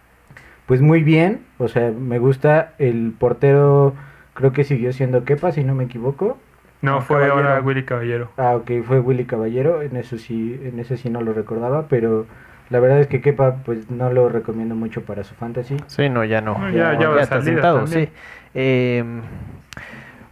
pues 0.66 0.80
muy 0.82 1.02
bien, 1.02 1.40
o 1.58 1.68
sea, 1.68 1.90
me 1.92 2.18
gusta 2.18 2.72
el 2.78 3.12
portero, 3.18 3.94
creo 4.34 4.52
que 4.52 4.64
siguió 4.64 4.92
siendo 4.92 5.24
Kepa 5.24 5.52
si 5.52 5.62
no 5.64 5.74
me 5.74 5.84
equivoco. 5.84 6.38
no, 6.82 7.00
fue 7.02 7.20
Caballero. 7.26 7.48
ahora 7.48 7.60
Willy 7.60 7.84
Caballero. 7.84 8.30
Ah, 8.36 8.56
ok, 8.56 8.70
fue 8.86 9.00
Willy 9.00 9.24
Caballero, 9.24 9.82
en 9.82 9.96
eso 9.96 10.18
sí, 10.18 10.60
en 10.64 10.78
eso 10.80 10.96
sí 10.96 11.08
no 11.08 11.20
lo 11.20 11.32
recordaba, 11.32 11.86
pero 11.88 12.26
la 12.68 12.80
verdad 12.80 13.00
es 13.00 13.06
que 13.06 13.20
Kepa 13.20 13.58
pues 13.64 13.90
no 13.90 14.12
lo 14.12 14.28
recomiendo 14.28 14.74
mucho 14.74 15.02
para 15.02 15.22
su 15.22 15.34
fantasy. 15.36 15.76
Sí, 15.86 16.08
no, 16.08 16.24
ya 16.24 16.40
no. 16.40 16.58
No, 16.58 16.70
ya- 16.70 16.98
ya 16.98 17.08
va 17.10 17.16
de 17.16 17.22
está 17.22 17.40
sentado, 17.40 17.86
sí. 17.86 18.08
Eh, 18.54 19.04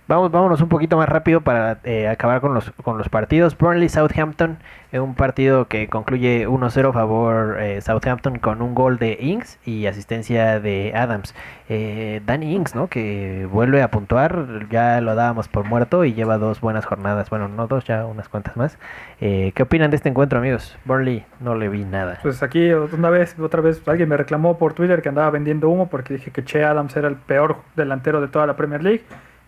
vamos, 0.07 0.31
vámonos 0.31 0.61
un 0.61 0.69
poquito 0.69 0.97
más 0.97 1.09
rápido 1.09 1.41
para 1.41 1.79
eh, 1.85 2.09
acabar 2.09 2.41
con 2.41 2.55
los, 2.55 2.71
con 2.83 2.99
los 2.99 3.09
partidos. 3.09 3.57
Burnley 3.57 3.89
Southampton, 3.89 4.59
un 4.93 5.15
partido 5.15 5.67
que 5.67 5.89
concluye 5.89 6.47
1-0 6.47 6.89
a 6.89 6.93
favor 6.93 7.57
eh, 7.61 7.81
Southampton 7.81 8.39
con 8.39 8.63
un 8.63 8.75
gol 8.75 8.99
de 8.99 9.19
Ings 9.21 9.59
y 9.65 9.87
asistencia 9.87 10.61
de 10.61 10.93
Adams. 10.95 11.35
Eh, 11.69 12.21
Danny 12.27 12.55
Ings, 12.55 12.75
¿no? 12.75 12.89
Que 12.89 13.49
vuelve 13.51 13.83
a 13.83 13.91
puntuar, 13.91 14.69
ya 14.71 15.01
lo 15.01 15.15
dábamos 15.15 15.49
por 15.49 15.65
muerto 15.65 16.05
y 16.05 16.15
lleva 16.15 16.39
dos 16.39 16.61
buenas 16.61 16.85
jornadas. 16.87 17.31
Bueno, 17.31 17.49
no 17.49 17.67
dos, 17.67 17.85
ya 17.85 18.07
unas 18.07 18.29
cuantas 18.29 18.57
más. 18.57 18.79
Eh, 19.21 19.53
¿Qué 19.55 19.63
opinan 19.63 19.91
de 19.91 19.97
este 19.97 20.09
encuentro, 20.09 20.39
amigos? 20.39 20.77
Burnley, 20.85 21.25
no 21.41 21.55
le 21.55 21.69
vi 21.69 21.85
nada. 21.85 22.19
Pues 22.23 22.43
aquí 22.43 22.73
una 22.73 23.11
vez, 23.11 23.39
otra 23.39 23.61
vez, 23.61 23.83
alguien 23.87 24.09
me 24.09 24.17
reclamó 24.17 24.59
por 24.59 24.75
Twitter 24.75 25.03
que 25.03 25.09
andaba 25.09 25.31
vendiendo 25.31 25.69
humo 25.69 25.89
porque 25.89 26.15
dije 26.15 26.31
que 26.31 26.45
Che 26.45 26.65
Adams 26.65 26.97
era 26.97 27.09
el 27.09 27.17
peor 27.17 27.57
delantero 27.75 28.21
de 28.21 28.29
toda 28.29 28.47
la 28.47 28.57
Premier 28.57 28.83
League 28.83 29.03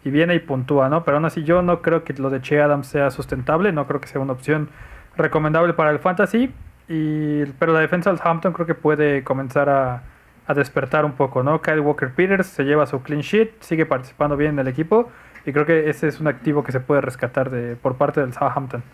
y 0.06 0.10
viene 0.12 0.36
y 0.36 0.38
puntúa, 0.38 0.88
¿no? 0.88 1.02
Pero 1.02 1.16
aún 1.16 1.24
así 1.24 1.42
yo 1.42 1.62
no 1.62 1.82
creo 1.82 2.04
que 2.04 2.12
lo 2.12 2.30
de 2.30 2.40
Che 2.40 2.60
Adams 2.62 2.86
sea 2.86 3.10
sustentable, 3.10 3.72
no 3.72 3.88
creo 3.88 4.00
que 4.00 4.06
sea 4.06 4.20
una 4.20 4.34
opción 4.34 4.68
recomendable 5.16 5.74
para 5.74 5.90
el 5.90 5.98
fantasy, 5.98 6.54
y, 6.88 7.44
pero 7.58 7.72
la 7.72 7.80
defensa 7.80 8.10
del 8.10 8.20
Hampton 8.22 8.52
creo 8.52 8.68
que 8.68 8.76
puede 8.76 9.24
comenzar 9.24 9.68
a, 9.68 10.02
a 10.46 10.54
despertar 10.54 11.04
un 11.04 11.12
poco, 11.12 11.42
¿no? 11.42 11.60
Kyle 11.60 11.80
Walker 11.80 12.12
Peters 12.14 12.46
se 12.46 12.62
lleva 12.62 12.86
su 12.86 13.02
clean 13.02 13.22
sheet, 13.22 13.50
sigue 13.58 13.84
participando 13.84 14.36
bien 14.36 14.52
en 14.52 14.60
el 14.60 14.68
equipo 14.68 15.10
y 15.44 15.52
creo 15.52 15.66
que 15.66 15.90
ese 15.90 16.06
es 16.06 16.20
un 16.20 16.28
activo 16.28 16.62
que 16.62 16.70
se 16.70 16.78
puede 16.78 17.00
rescatar 17.00 17.50
de, 17.50 17.74
por 17.74 17.96
parte 17.96 18.20
del 18.20 18.32
Southampton. 18.32 18.84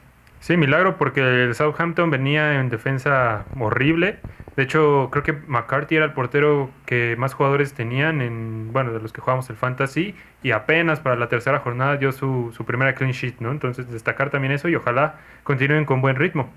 Sí, 0.43 0.57
milagro 0.57 0.97
porque 0.97 1.21
el 1.21 1.55
Southampton 1.55 2.11
venía 2.11 2.59
en 2.59 2.69
defensa 2.69 3.45
horrible. 3.61 4.19
De 4.57 4.65
hecho, 4.65 5.09
creo 5.13 5.23
que 5.23 5.35
McCarthy 5.35 5.95
era 5.95 6.05
el 6.05 6.15
portero 6.15 6.69
que 6.85 7.15
más 7.17 7.33
jugadores 7.33 7.75
tenían 7.75 8.21
en, 8.21 8.73
bueno, 8.73 8.93
de 8.93 8.99
los 8.99 9.13
que 9.13 9.21
jugamos 9.21 9.49
el 9.51 9.57
Fantasy 9.57 10.17
y 10.43 10.51
apenas 10.51 10.99
para 10.99 11.15
la 11.15 11.29
tercera 11.29 11.61
jornada 11.61 11.97
dio 11.97 12.11
su, 12.11 12.53
su 12.57 12.65
primera 12.65 12.97
clean 12.97 13.13
sheet, 13.13 13.37
¿no? 13.39 13.53
Entonces 13.53 13.89
destacar 13.89 14.31
también 14.31 14.53
eso 14.53 14.69
y 14.69 14.75
ojalá 14.75 15.15
continúen 15.45 15.85
con 15.85 16.01
buen 16.01 16.17
ritmo. 16.17 16.51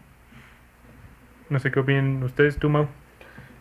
No 1.52 1.60
sé 1.60 1.70
qué 1.70 1.80
opinan 1.80 2.24
ustedes, 2.24 2.58
tú, 2.58 2.72
Mau. 2.72 2.88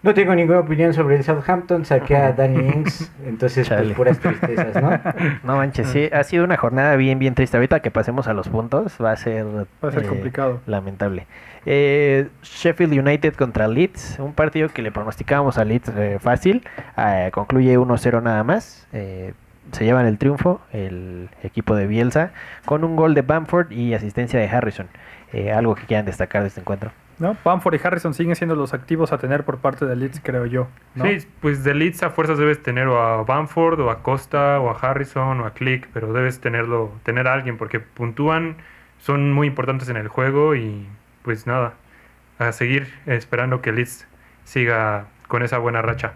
No 0.04 0.14
tengo 0.14 0.34
ninguna 0.34 0.60
opinión 0.60 0.92
sobre 0.94 1.16
el 1.16 1.24
Southampton, 1.24 1.84
saqué 1.84 2.14
a 2.16 2.32
Danny 2.32 2.68
Ings, 2.68 3.10
entonces 3.26 3.66
pues 3.66 3.80
Chale. 3.80 3.94
puras 3.94 4.18
tristezas, 4.20 4.80
¿no? 4.82 4.90
No 5.42 5.56
manches, 5.56 5.88
sí, 5.88 6.08
ha 6.12 6.22
sido 6.22 6.44
una 6.44 6.56
jornada 6.58 6.94
bien, 6.96 7.18
bien 7.18 7.34
triste. 7.34 7.56
Ahorita 7.56 7.80
que 7.80 7.90
pasemos 7.90 8.28
a 8.28 8.34
los 8.34 8.48
puntos 8.48 8.96
va 9.02 9.12
a 9.12 9.16
ser, 9.16 9.44
Va 9.82 9.88
a 9.88 9.90
ser 9.90 10.04
eh, 10.04 10.06
complicado. 10.06 10.60
lamentable. 10.66 11.26
Eh, 11.66 12.28
Sheffield 12.42 12.92
United 12.92 13.34
contra 13.34 13.66
Leeds, 13.66 14.18
un 14.20 14.34
partido 14.34 14.68
que 14.68 14.82
le 14.82 14.92
pronosticábamos 14.92 15.56
a 15.56 15.64
Leeds 15.64 15.90
eh, 15.96 16.18
fácil, 16.20 16.62
eh, 16.98 17.30
concluye 17.32 17.78
1-0 17.78 18.22
nada 18.22 18.44
más. 18.44 18.86
eh, 18.92 19.32
se 19.72 19.86
llevan 19.86 20.04
el 20.06 20.18
triunfo 20.18 20.60
el 20.74 21.30
equipo 21.42 21.74
de 21.74 21.86
Bielsa 21.86 22.32
con 22.66 22.84
un 22.84 22.94
gol 22.96 23.14
de 23.14 23.22
Bamford 23.22 23.72
y 23.72 23.94
asistencia 23.94 24.38
de 24.38 24.46
Harrison. 24.46 24.86
Eh, 25.32 25.50
algo 25.50 25.74
que 25.74 25.84
quieran 25.86 26.04
destacar 26.04 26.42
de 26.42 26.48
este 26.48 26.60
encuentro. 26.60 26.92
¿No? 27.18 27.36
Bamford 27.44 27.74
y 27.74 27.80
Harrison 27.82 28.14
siguen 28.14 28.36
siendo 28.36 28.54
los 28.54 28.74
activos 28.74 29.12
a 29.12 29.18
tener 29.18 29.44
por 29.44 29.58
parte 29.58 29.86
de 29.86 29.96
Leeds, 29.96 30.20
creo 30.22 30.46
yo. 30.46 30.68
¿no? 30.94 31.04
Sí, 31.04 31.26
pues 31.40 31.64
de 31.64 31.74
Leeds 31.74 32.02
a 32.02 32.10
fuerzas 32.10 32.38
debes 32.38 32.62
tener 32.62 32.88
o 32.88 33.00
a 33.00 33.22
Bamford 33.22 33.80
o 33.80 33.90
a 33.90 34.02
Costa 34.02 34.60
o 34.60 34.70
a 34.70 34.72
Harrison 34.72 35.40
o 35.40 35.46
a 35.46 35.54
Click, 35.54 35.88
pero 35.92 36.12
debes 36.12 36.40
tenerlo, 36.40 36.92
tener 37.02 37.28
a 37.28 37.34
alguien 37.34 37.56
porque 37.56 37.80
puntúan, 37.80 38.56
son 38.98 39.32
muy 39.32 39.46
importantes 39.46 39.88
en 39.88 39.96
el 39.96 40.08
juego 40.08 40.54
y 40.54 40.86
pues 41.22 41.46
nada, 41.46 41.74
a 42.38 42.52
seguir 42.52 42.88
esperando 43.06 43.62
que 43.62 43.72
Leeds 43.72 44.06
siga 44.44 45.06
con 45.28 45.42
esa 45.42 45.58
buena 45.58 45.82
racha. 45.82 46.14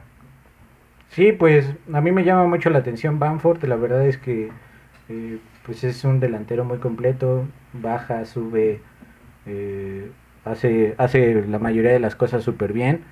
Sí, 1.10 1.32
pues 1.32 1.74
a 1.92 2.00
mí 2.00 2.12
me 2.12 2.24
llama 2.24 2.46
mucho 2.46 2.70
la 2.70 2.78
atención 2.80 3.18
Bamford, 3.18 3.64
la 3.64 3.76
verdad 3.76 4.06
es 4.06 4.18
que 4.18 4.50
eh, 5.08 5.38
pues 5.64 5.84
es 5.84 6.04
un 6.04 6.20
delantero 6.20 6.64
muy 6.64 6.78
completo, 6.78 7.46
baja, 7.72 8.24
sube, 8.26 8.80
eh, 9.46 10.10
hace, 10.50 10.94
hace 10.98 11.42
la 11.46 11.58
mayoría 11.58 11.92
de 11.92 12.00
las 12.00 12.14
cosas 12.14 12.42
súper 12.44 12.72
bien. 12.72 13.02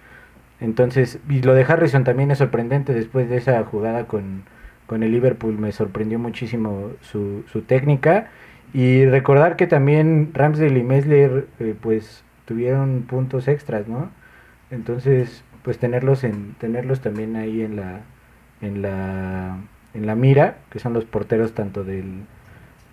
Entonces, 0.60 1.18
y 1.28 1.42
lo 1.42 1.54
de 1.54 1.64
Harrison 1.64 2.04
también 2.04 2.30
es 2.30 2.38
sorprendente 2.38 2.94
después 2.94 3.28
de 3.28 3.36
esa 3.36 3.62
jugada 3.64 4.06
con, 4.06 4.44
con 4.86 5.02
el 5.02 5.12
Liverpool, 5.12 5.58
me 5.58 5.72
sorprendió 5.72 6.18
muchísimo 6.18 6.92
su, 7.02 7.44
su 7.52 7.62
técnica. 7.62 8.28
Y 8.72 9.06
recordar 9.06 9.56
que 9.56 9.66
también 9.66 10.30
Ramsdale 10.34 10.78
y 10.78 10.82
Mesler 10.82 11.46
eh, 11.60 11.74
pues 11.80 12.24
tuvieron 12.46 13.02
puntos 13.02 13.48
extras, 13.48 13.88
¿no? 13.88 14.10
Entonces, 14.70 15.44
pues 15.62 15.78
tenerlos 15.78 16.24
en 16.24 16.54
tenerlos 16.54 17.00
también 17.00 17.36
ahí 17.36 17.62
en 17.62 17.76
la 17.76 18.00
en 18.60 18.82
la 18.82 19.58
en 19.94 20.06
la 20.06 20.14
mira, 20.14 20.58
que 20.70 20.78
son 20.78 20.92
los 20.92 21.04
porteros 21.04 21.54
tanto 21.54 21.84
del 21.84 22.24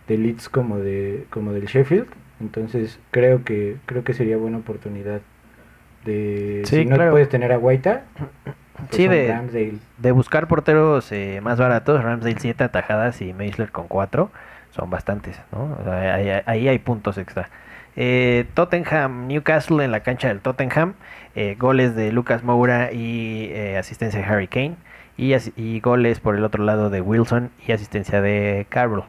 del 0.07 0.23
Leeds 0.23 0.49
como 0.49 0.79
de 0.79 1.25
como 1.29 1.53
del 1.53 1.65
Sheffield. 1.65 2.07
Entonces, 2.43 2.99
creo 3.11 3.43
que 3.43 3.77
creo 3.85 4.03
que 4.03 4.13
sería 4.13 4.37
buena 4.37 4.57
oportunidad 4.57 5.21
de 6.05 6.63
Sí, 6.65 6.77
si 6.79 6.85
no 6.85 6.95
claro. 6.95 7.11
puedes 7.11 7.29
tener 7.29 7.51
a 7.53 7.57
Guaita, 7.57 8.03
pues 8.43 8.55
Sí, 8.91 9.07
de-. 9.07 9.77
De 9.97 10.11
buscar 10.11 10.47
porteros 10.47 11.11
eh, 11.11 11.39
más 11.41 11.57
baratos, 11.57 12.03
Ramsdale 12.03 12.35
7 12.37 12.63
atajadas 12.65 13.21
y 13.21 13.33
Meisler 13.33 13.71
con 13.71 13.87
4, 13.87 14.29
son 14.71 14.89
bastantes, 14.89 15.39
¿no? 15.51 15.77
O 15.79 15.83
sea, 15.83 16.15
ahí, 16.15 16.29
ahí 16.45 16.67
hay 16.67 16.79
puntos 16.79 17.17
extra. 17.17 17.49
Eh, 17.95 18.45
Tottenham, 18.55 19.27
Newcastle 19.27 19.83
en 19.85 19.91
la 19.91 20.01
cancha 20.01 20.27
del 20.27 20.39
Tottenham, 20.41 20.95
eh, 21.35 21.55
goles 21.57 21.95
de 21.95 22.11
Lucas 22.11 22.43
Moura 22.43 22.91
y 22.91 23.49
eh, 23.51 23.77
asistencia 23.77 24.19
de 24.19 24.25
Harry 24.25 24.47
Kane, 24.47 24.75
y, 25.15 25.33
y 25.55 25.79
goles 25.79 26.19
por 26.19 26.35
el 26.35 26.43
otro 26.43 26.63
lado 26.63 26.89
de 26.89 26.99
Wilson 27.01 27.51
y 27.65 27.71
asistencia 27.71 28.19
de 28.21 28.65
Carroll. 28.69 29.03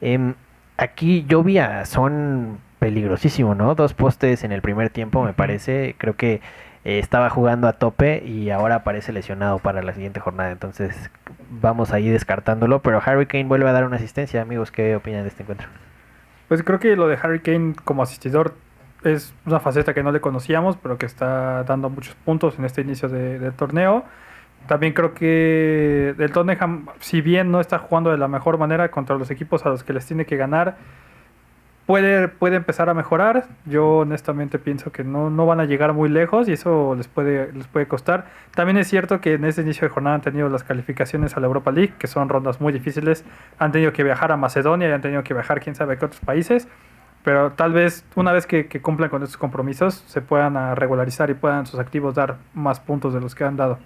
Em, 0.00 0.34
aquí 0.76 1.24
yo 1.28 1.44
vi 1.44 1.58
a 1.58 1.86
Son 1.86 2.58
peligrosísimo, 2.84 3.54
¿no? 3.54 3.74
Dos 3.74 3.94
postes 3.94 4.44
en 4.44 4.52
el 4.52 4.60
primer 4.60 4.90
tiempo, 4.90 5.24
me 5.24 5.32
parece. 5.32 5.94
Creo 5.96 6.16
que 6.16 6.42
eh, 6.84 6.98
estaba 6.98 7.30
jugando 7.30 7.66
a 7.66 7.72
tope 7.72 8.22
y 8.22 8.50
ahora 8.50 8.74
aparece 8.74 9.10
lesionado 9.10 9.58
para 9.58 9.82
la 9.82 9.94
siguiente 9.94 10.20
jornada. 10.20 10.50
Entonces 10.50 11.10
vamos 11.48 11.94
ahí 11.94 12.10
descartándolo. 12.10 12.80
Pero 12.80 13.00
Harry 13.02 13.24
Kane 13.24 13.44
vuelve 13.44 13.70
a 13.70 13.72
dar 13.72 13.84
una 13.84 13.96
asistencia. 13.96 14.42
Amigos, 14.42 14.70
¿qué 14.70 14.94
opinan 14.96 15.22
de 15.22 15.28
este 15.28 15.44
encuentro? 15.44 15.66
Pues 16.48 16.62
creo 16.62 16.78
que 16.78 16.94
lo 16.94 17.08
de 17.08 17.16
Harry 17.22 17.40
Kane 17.40 17.72
como 17.84 18.02
asistidor 18.02 18.52
es 19.02 19.32
una 19.46 19.60
faceta 19.60 19.94
que 19.94 20.02
no 20.02 20.12
le 20.12 20.20
conocíamos, 20.20 20.76
pero 20.76 20.98
que 20.98 21.06
está 21.06 21.64
dando 21.64 21.88
muchos 21.88 22.14
puntos 22.16 22.58
en 22.58 22.66
este 22.66 22.82
inicio 22.82 23.08
de, 23.08 23.38
de 23.38 23.50
torneo. 23.50 24.04
También 24.66 24.92
creo 24.92 25.14
que 25.14 26.14
el 26.18 26.32
Tottenham, 26.32 26.88
si 27.00 27.22
bien 27.22 27.50
no 27.50 27.60
está 27.60 27.78
jugando 27.78 28.10
de 28.10 28.18
la 28.18 28.28
mejor 28.28 28.58
manera 28.58 28.90
contra 28.90 29.16
los 29.16 29.30
equipos 29.30 29.64
a 29.64 29.70
los 29.70 29.84
que 29.84 29.94
les 29.94 30.04
tiene 30.04 30.26
que 30.26 30.36
ganar, 30.36 30.76
puede, 31.86 32.28
puede 32.28 32.56
empezar 32.56 32.88
a 32.88 32.94
mejorar. 32.94 33.46
Yo 33.66 33.98
honestamente 33.98 34.58
pienso 34.58 34.92
que 34.92 35.04
no, 35.04 35.30
no 35.30 35.46
van 35.46 35.60
a 35.60 35.64
llegar 35.64 35.92
muy 35.92 36.08
lejos 36.08 36.48
y 36.48 36.52
eso 36.52 36.94
les 36.94 37.08
puede, 37.08 37.52
les 37.52 37.66
puede 37.66 37.86
costar. 37.86 38.26
También 38.54 38.76
es 38.78 38.88
cierto 38.88 39.20
que 39.20 39.34
en 39.34 39.44
este 39.44 39.62
inicio 39.62 39.86
de 39.88 39.92
jornada 39.92 40.16
han 40.16 40.22
tenido 40.22 40.48
las 40.48 40.64
calificaciones 40.64 41.36
a 41.36 41.40
la 41.40 41.46
Europa 41.46 41.70
League, 41.70 41.94
que 41.98 42.06
son 42.06 42.28
rondas 42.28 42.60
muy 42.60 42.72
difíciles. 42.72 43.24
Han 43.58 43.72
tenido 43.72 43.92
que 43.92 44.02
viajar 44.02 44.32
a 44.32 44.36
Macedonia 44.36 44.88
y 44.88 44.92
han 44.92 45.02
tenido 45.02 45.22
que 45.24 45.34
viajar 45.34 45.60
quién 45.60 45.74
sabe 45.74 45.98
qué 45.98 46.06
otros 46.06 46.20
países. 46.20 46.68
Pero 47.22 47.52
tal 47.52 47.72
vez 47.72 48.04
una 48.16 48.32
vez 48.32 48.46
que, 48.46 48.66
que 48.66 48.82
cumplan 48.82 49.08
con 49.08 49.22
estos 49.22 49.38
compromisos 49.38 50.04
se 50.06 50.20
puedan 50.20 50.76
regularizar 50.76 51.30
y 51.30 51.34
puedan 51.34 51.64
sus 51.64 51.80
activos 51.80 52.14
dar 52.14 52.36
más 52.52 52.80
puntos 52.80 53.14
de 53.14 53.20
los 53.20 53.34
que 53.34 53.44
han 53.44 53.56
dado. 53.56 53.78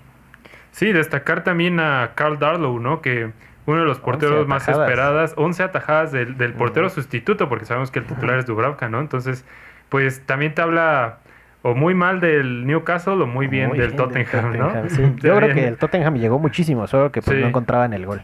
Sí, 0.73 0.93
destacar 0.93 1.45
también 1.45 1.81
a 1.81 2.12
Carl 2.14 2.38
Darlow, 2.38 2.78
¿no? 2.78 3.00
Que 3.00 3.33
uno 3.72 3.80
de 3.80 3.87
los 3.87 3.98
porteros 4.00 4.46
más 4.48 4.66
esperadas, 4.68 5.34
11 5.37 5.62
atajadas 5.62 6.12
del, 6.12 6.37
del 6.38 6.54
portero 6.54 6.88
sustituto, 6.88 7.48
porque 7.48 7.64
sabemos 7.66 7.90
que 7.90 7.98
el 7.98 8.06
titular 8.06 8.38
es 8.38 8.46
Dubravka, 8.46 8.88
¿no? 8.88 9.00
Entonces, 9.00 9.44
pues 9.88 10.22
también 10.26 10.54
te 10.54 10.62
habla 10.62 11.18
o 11.62 11.75
muy 11.75 11.94
mal 11.94 12.20
del 12.20 12.66
Newcastle 12.66 13.14
o 13.14 13.26
muy 13.26 13.46
bien 13.46 13.68
Muy 13.68 13.78
del 13.78 13.88
bien 13.88 13.96
Tottenham, 13.96 14.56
¿no? 14.56 14.66
Tottenham, 14.68 14.88
sí. 14.88 15.02
Yo 15.22 15.37
creo 15.37 15.54
que 15.54 15.68
el 15.68 15.76
Tottenham 15.76 16.14
llegó 16.16 16.38
muchísimo, 16.38 16.87
solo 16.87 17.12
que 17.12 17.20
pues, 17.20 17.37
Sí. 17.37 17.42
no 17.42 17.48
encontraban 17.48 17.92
el 17.92 18.06
gol. 18.06 18.22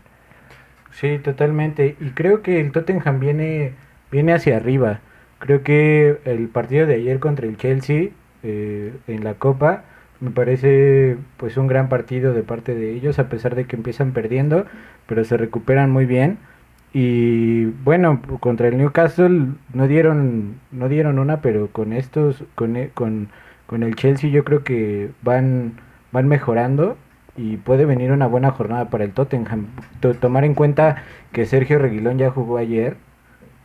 Sí, 0.92 1.18
totalmente. 1.18 1.96
Y 2.00 2.10
creo 2.10 2.42
que 2.42 2.60
el 2.60 2.70
Tottenham 2.72 3.18
viene, 3.20 3.72
viene 4.10 4.32
hacia 4.32 4.56
arriba. 4.56 5.00
Creo 5.40 5.62
que 5.62 6.18
el 6.24 6.48
partido 6.48 6.86
de 6.86 6.94
ayer 6.94 7.18
contra 7.18 7.46
el 7.46 7.56
Chelsea 7.56 8.10
eh, 8.44 8.92
en 9.08 9.24
la 9.24 9.34
Copa 9.34 9.82
me 10.20 10.30
parece 10.30 11.16
pues 11.36 11.56
un 11.56 11.66
gran 11.66 11.88
partido 11.88 12.32
de 12.32 12.42
parte 12.44 12.74
de 12.74 12.92
ellos, 12.92 13.18
a 13.18 13.28
pesar 13.28 13.56
de 13.56 13.64
que 13.66 13.76
empiezan 13.76 14.12
perdiendo, 14.12 14.64
pero 15.06 15.24
se 15.24 15.36
recuperan 15.36 15.90
muy 15.90 16.06
bien. 16.06 16.38
Y 16.92 17.64
bueno, 17.84 18.20
contra 18.40 18.68
el 18.68 18.78
Newcastle 18.78 19.48
no 19.72 19.88
dieron, 19.88 20.60
no 20.70 20.88
dieron 20.88 21.18
una, 21.18 21.40
pero 21.40 21.68
con 21.68 21.92
estos, 21.92 22.44
con, 22.54 22.76
e- 22.76 22.90
con, 22.94 23.28
con 23.66 23.82
el 23.82 23.96
Chelsea 23.96 24.30
yo 24.30 24.44
creo 24.44 24.62
que 24.64 25.10
van, 25.22 25.72
van 26.12 26.28
mejorando 26.28 26.96
y 27.36 27.56
puede 27.56 27.84
venir 27.84 28.12
una 28.12 28.28
buena 28.28 28.50
jornada 28.52 28.90
para 28.90 29.04
el 29.04 29.12
Tottenham. 29.12 29.66
To- 30.00 30.14
tomar 30.14 30.44
en 30.44 30.54
cuenta 30.54 31.02
que 31.32 31.46
Sergio 31.46 31.78
Reguilón 31.80 32.18
ya 32.18 32.30
jugó 32.30 32.58
ayer, 32.58 32.96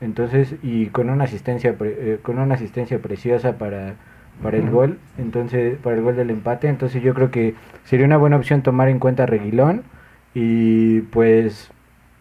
entonces 0.02 0.56
y 0.64 0.88
con 0.88 1.10
una 1.10 1.26
asistencia 1.26 1.78
pre- 1.78 2.14
eh, 2.16 2.20
con 2.22 2.40
una 2.40 2.56
asistencia 2.56 3.00
preciosa 3.00 3.58
para 3.58 3.96
para 4.42 4.58
el 4.58 4.70
gol, 4.70 5.00
entonces 5.18 5.78
para 5.80 5.98
el 5.98 6.02
gol 6.02 6.16
del 6.16 6.30
empate, 6.30 6.70
entonces 6.70 7.04
yo 7.04 7.14
creo 7.14 7.30
que 7.30 7.56
sería 7.84 8.06
una 8.06 8.16
buena 8.18 8.38
opción 8.38 8.62
tomar 8.64 8.88
en 8.88 9.00
cuenta 9.00 9.24
a 9.24 9.26
Reguilón 9.26 9.84
y 10.42 11.02
pues 11.02 11.70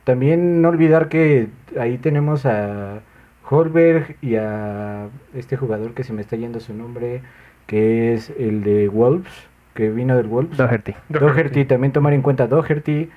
también 0.04 0.60
no 0.60 0.70
olvidar 0.70 1.08
que 1.08 1.48
ahí 1.78 1.98
tenemos 1.98 2.44
a 2.46 3.00
Holberg 3.48 4.16
y 4.20 4.34
a 4.34 5.06
este 5.34 5.56
jugador 5.56 5.92
que 5.94 6.02
se 6.02 6.12
me 6.12 6.20
está 6.22 6.34
yendo 6.34 6.58
su 6.58 6.74
nombre, 6.74 7.22
que 7.66 8.14
es 8.14 8.32
el 8.38 8.64
de 8.64 8.88
Wolves, 8.88 9.30
que 9.74 9.90
vino 9.90 10.16
del 10.16 10.26
Wolves. 10.26 10.56
Doherty. 10.56 10.94
Doherty, 11.08 11.64
también 11.64 11.92
tomar 11.92 12.12
en 12.12 12.22
cuenta 12.22 12.48
Doherty. 12.48 13.08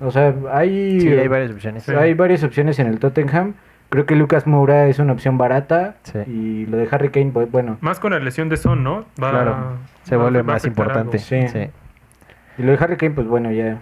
O 0.00 0.10
sea, 0.10 0.34
hay, 0.52 1.00
Sí, 1.00 1.08
hay 1.08 1.28
varias 1.28 1.52
opciones. 1.52 1.84
Sí. 1.84 1.92
hay 1.92 2.14
varias 2.14 2.42
opciones 2.42 2.78
en 2.80 2.88
el 2.88 2.98
Tottenham. 2.98 3.54
Creo 3.90 4.04
que 4.06 4.16
Lucas 4.16 4.46
Moura 4.46 4.88
es 4.88 4.98
una 4.98 5.12
opción 5.12 5.38
barata. 5.38 5.96
Sí. 6.02 6.18
Y 6.26 6.66
lo 6.66 6.76
de 6.78 6.88
Harry 6.90 7.10
Kane, 7.10 7.30
pues 7.32 7.50
bueno. 7.50 7.78
Más 7.80 8.00
con 8.00 8.12
la 8.12 8.18
lesión 8.18 8.48
de 8.48 8.56
Son, 8.56 8.82
¿no? 8.82 9.06
Va- 9.22 9.30
Claro, 9.30 9.56
se 10.02 10.16
va- 10.16 10.24
vuelve 10.24 10.42
va 10.42 10.54
más 10.54 10.64
importante. 10.64 11.18
sí. 11.18 11.36
Y 12.58 12.62
lo 12.62 12.72
de 12.72 12.78
Harry 12.82 12.96
Kane, 12.96 13.14
pues 13.14 13.26
bueno, 13.28 13.50
ya 13.52 13.78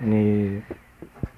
ni, 0.00 0.62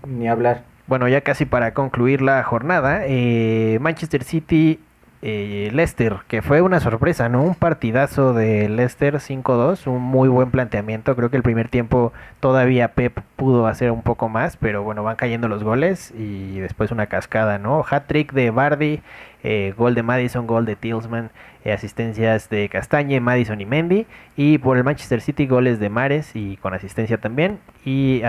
ni 0.07 0.29
hablar. 0.29 0.65
Bueno, 0.87 1.09
ya 1.09 1.21
casi 1.21 1.47
para 1.47 1.75
concluir 1.75 2.23
la 2.23 2.43
jornada, 2.43 3.03
eh, 3.07 3.79
Manchester 3.81 4.25
City, 4.25 4.81
eh, 5.25 5.71
Leicester, 5.73 6.17
que 6.27 6.43
fue 6.43 6.63
una 6.63 6.81
sorpresa, 6.81 7.29
¿no? 7.29 7.43
Un 7.45 7.55
partidazo 7.55 8.35
de 8.35 8.69
Leicester 8.69 9.21
5-2, 9.21 9.87
un 9.87 10.03
muy 10.03 10.29
buen 10.29 10.51
planteamiento. 10.51 11.15
Creo 11.15 11.31
que 11.31 11.37
el 11.37 11.45
primer 11.45 11.69
tiempo 11.69 12.13
todavía 12.41 12.89
Pep 12.89 13.21
pudo 13.37 13.69
hacer 13.69 13.93
un 13.93 14.03
poco 14.03 14.29
más, 14.29 14.57
pero 14.57 14.83
bueno, 14.83 15.05
van 15.05 15.15
cayendo 15.15 15.47
los 15.47 15.63
goles 15.63 16.13
y 16.19 16.59
después 16.59 16.91
una 16.91 17.07
cascada, 17.07 17.59
¿no? 17.59 17.85
Hat-trick 17.89 18.33
de 18.33 18.51
Bardi, 18.51 19.01
eh, 19.45 19.75
gol 19.77 19.95
de 19.95 20.03
Madison, 20.03 20.49
gol 20.49 20.67
de 20.67 20.75
Tillsman, 20.75 21.31
eh, 21.65 21.73
asistencias 21.73 22.49
de 22.49 22.69
Castañe, 22.69 23.21
Madison 23.21 23.61
y 23.61 23.67
Mendy. 23.67 24.07
Y 24.37 24.59
por 24.59 24.77
el 24.77 24.85
Manchester 24.85 25.21
City, 25.21 25.47
goles 25.47 25.79
de 25.81 25.89
Mares 25.91 26.33
y 26.35 26.57
con 26.59 26.75
asistencia 26.75 27.19
también. 27.19 27.61
Y, 27.85 28.23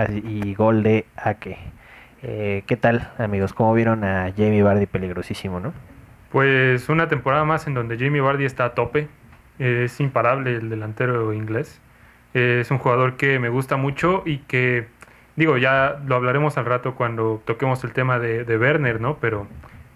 gol 0.54 0.82
de 0.82 1.06
Ake. 1.16 1.58
Eh, 2.22 2.64
¿Qué 2.66 2.76
tal, 2.76 3.12
amigos? 3.18 3.52
¿Cómo 3.52 3.74
vieron 3.74 4.04
a 4.04 4.32
Jamie 4.36 4.62
Vardy 4.62 4.86
peligrosísimo, 4.86 5.60
no? 5.60 5.74
Pues 6.30 6.88
una 6.88 7.08
temporada 7.08 7.44
más 7.44 7.66
en 7.66 7.74
donde 7.74 7.98
Jamie 7.98 8.20
Vardy 8.20 8.44
está 8.44 8.64
a 8.66 8.74
tope. 8.74 9.08
Eh, 9.58 9.82
Es 9.84 10.00
imparable 10.00 10.56
el 10.56 10.70
delantero 10.70 11.32
inglés. 11.32 11.80
Eh, 12.34 12.58
Es 12.60 12.70
un 12.70 12.78
jugador 12.78 13.16
que 13.16 13.38
me 13.38 13.48
gusta 13.48 13.76
mucho 13.76 14.22
y 14.26 14.38
que, 14.38 14.88
digo, 15.36 15.56
ya 15.58 16.00
lo 16.06 16.16
hablaremos 16.16 16.58
al 16.58 16.66
rato 16.66 16.94
cuando 16.96 17.42
toquemos 17.44 17.84
el 17.84 17.92
tema 17.92 18.18
de, 18.18 18.44
de 18.44 18.58
Werner, 18.58 19.00
¿no? 19.00 19.18
Pero 19.20 19.46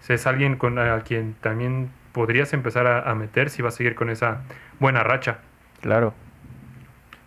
es 0.07 0.25
alguien 0.27 0.55
con 0.57 0.79
a 0.79 0.99
quien 1.01 1.35
también 1.41 1.89
podrías 2.19 2.51
empezar 2.51 2.85
a, 2.85 3.09
a 3.09 3.15
meter 3.15 3.49
si 3.49 3.61
va 3.61 3.69
a 3.69 3.71
seguir 3.71 3.95
con 3.95 4.09
esa 4.09 4.41
buena 4.77 5.03
racha. 5.03 5.37
Claro. 5.79 6.13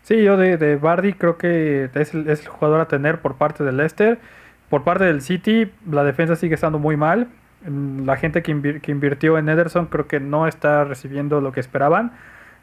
Sí, 0.02 0.22
yo 0.22 0.36
de, 0.36 0.58
de 0.58 0.76
Bardi 0.76 1.14
creo 1.14 1.38
que 1.38 1.88
es 1.94 2.12
el, 2.12 2.28
es 2.28 2.42
el 2.42 2.48
jugador 2.48 2.80
a 2.80 2.88
tener 2.88 3.20
por 3.20 3.36
parte 3.36 3.64
del 3.64 3.78
Leicester. 3.78 4.18
Por 4.68 4.84
parte 4.84 5.04
del 5.04 5.22
City, 5.22 5.72
la 5.90 6.04
defensa 6.04 6.36
sigue 6.36 6.54
estando 6.54 6.78
muy 6.78 6.98
mal. 6.98 7.28
Mm, 7.66 8.04
La 8.04 8.18
gente 8.18 8.42
que, 8.42 8.52
invir- 8.54 8.82
que 8.82 8.90
invirtió 8.92 9.38
en 9.38 9.48
Ederson 9.48 9.86
creo 9.86 10.06
que 10.08 10.20
no 10.20 10.46
está 10.46 10.84
recibiendo 10.84 11.40
lo 11.40 11.52
que 11.52 11.60
esperaban. 11.60 12.12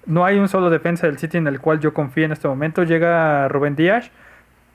No 0.06 0.24
hay 0.24 0.38
un 0.38 0.48
solo 0.48 0.70
defensa 0.70 1.08
del 1.08 1.18
City 1.18 1.38
en 1.38 1.48
el 1.48 1.60
cual 1.60 1.80
yo 1.80 1.94
confíe 1.96 2.26
en 2.26 2.32
este 2.32 2.48
momento. 2.48 2.84
Llega 2.84 3.48
Rubén 3.48 3.76
Díaz, 3.76 4.12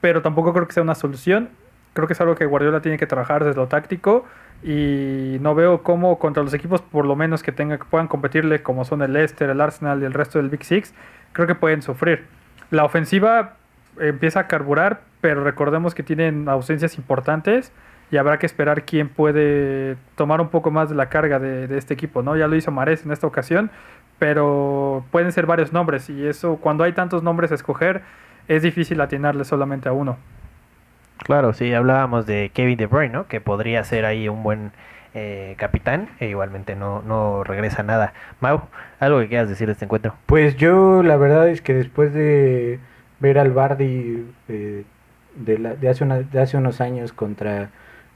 pero 0.00 0.22
tampoco 0.22 0.52
creo 0.52 0.66
que 0.66 0.72
sea 0.72 0.82
una 0.82 0.96
solución. 0.96 1.50
Creo 1.92 2.08
que 2.08 2.14
es 2.14 2.20
algo 2.20 2.34
que 2.34 2.46
Guardiola 2.46 2.80
tiene 2.80 2.98
que 2.98 3.06
trabajar 3.06 3.44
desde 3.44 3.56
lo 3.60 3.68
táctico 3.68 4.24
y 4.64 5.36
no 5.40 5.54
veo 5.54 5.82
cómo 5.82 6.18
contra 6.18 6.42
los 6.42 6.54
equipos 6.54 6.80
por 6.80 7.04
lo 7.04 7.16
menos 7.16 7.42
que 7.42 7.52
tenga 7.52 7.76
que 7.76 7.84
puedan 7.84 8.08
competirle 8.08 8.62
como 8.62 8.86
son 8.86 9.02
el 9.02 9.12
Leicester, 9.12 9.50
el 9.50 9.60
Arsenal 9.60 10.00
y 10.02 10.06
el 10.06 10.14
resto 10.14 10.38
del 10.38 10.48
Big 10.48 10.64
Six, 10.64 10.94
creo 11.32 11.46
que 11.46 11.54
pueden 11.54 11.82
sufrir. 11.82 12.24
La 12.70 12.84
ofensiva 12.84 13.56
empieza 14.00 14.40
a 14.40 14.46
carburar, 14.46 15.02
pero 15.20 15.44
recordemos 15.44 15.94
que 15.94 16.02
tienen 16.02 16.48
ausencias 16.48 16.96
importantes 16.96 17.72
y 18.10 18.16
habrá 18.16 18.38
que 18.38 18.46
esperar 18.46 18.84
quién 18.84 19.10
puede 19.10 19.96
tomar 20.16 20.40
un 20.40 20.48
poco 20.48 20.70
más 20.70 20.88
de 20.88 20.94
la 20.94 21.10
carga 21.10 21.38
de, 21.38 21.68
de 21.68 21.76
este 21.76 21.92
equipo, 21.92 22.22
¿no? 22.22 22.34
Ya 22.34 22.48
lo 22.48 22.56
hizo 22.56 22.70
Mares 22.70 23.04
en 23.04 23.12
esta 23.12 23.26
ocasión, 23.26 23.70
pero 24.18 25.04
pueden 25.10 25.30
ser 25.32 25.44
varios 25.44 25.74
nombres 25.74 26.08
y 26.08 26.26
eso 26.26 26.56
cuando 26.56 26.84
hay 26.84 26.94
tantos 26.94 27.22
nombres 27.22 27.52
a 27.52 27.54
escoger 27.54 28.00
es 28.48 28.62
difícil 28.62 28.98
atinarle 29.02 29.44
solamente 29.44 29.90
a 29.90 29.92
uno. 29.92 30.16
Claro, 31.18 31.52
sí, 31.54 31.72
hablábamos 31.72 32.26
de 32.26 32.50
Kevin 32.52 32.76
De 32.76 32.86
Bruyne, 32.86 33.12
¿no? 33.12 33.26
Que 33.28 33.40
podría 33.40 33.82
ser 33.84 34.04
ahí 34.04 34.28
un 34.28 34.42
buen 34.42 34.72
eh, 35.14 35.54
capitán 35.58 36.08
e 36.20 36.28
igualmente 36.28 36.76
no, 36.76 37.02
no 37.02 37.44
regresa 37.44 37.82
nada. 37.82 38.12
Mau, 38.40 38.62
¿algo 39.00 39.20
que 39.20 39.28
quieras 39.28 39.48
decir 39.48 39.66
de 39.68 39.72
este 39.72 39.84
encuentro? 39.86 40.14
Pues 40.26 40.56
yo 40.56 41.02
la 41.02 41.16
verdad 41.16 41.48
es 41.48 41.62
que 41.62 41.72
después 41.72 42.12
de 42.12 42.78
ver 43.20 43.38
al 43.38 43.52
Bardi 43.52 44.26
eh, 44.48 44.84
de, 45.36 45.58
la- 45.58 45.74
de, 45.76 45.88
hace 45.88 46.04
una- 46.04 46.18
de 46.20 46.40
hace 46.40 46.56
unos 46.58 46.80
años 46.82 47.12
contra, 47.12 47.70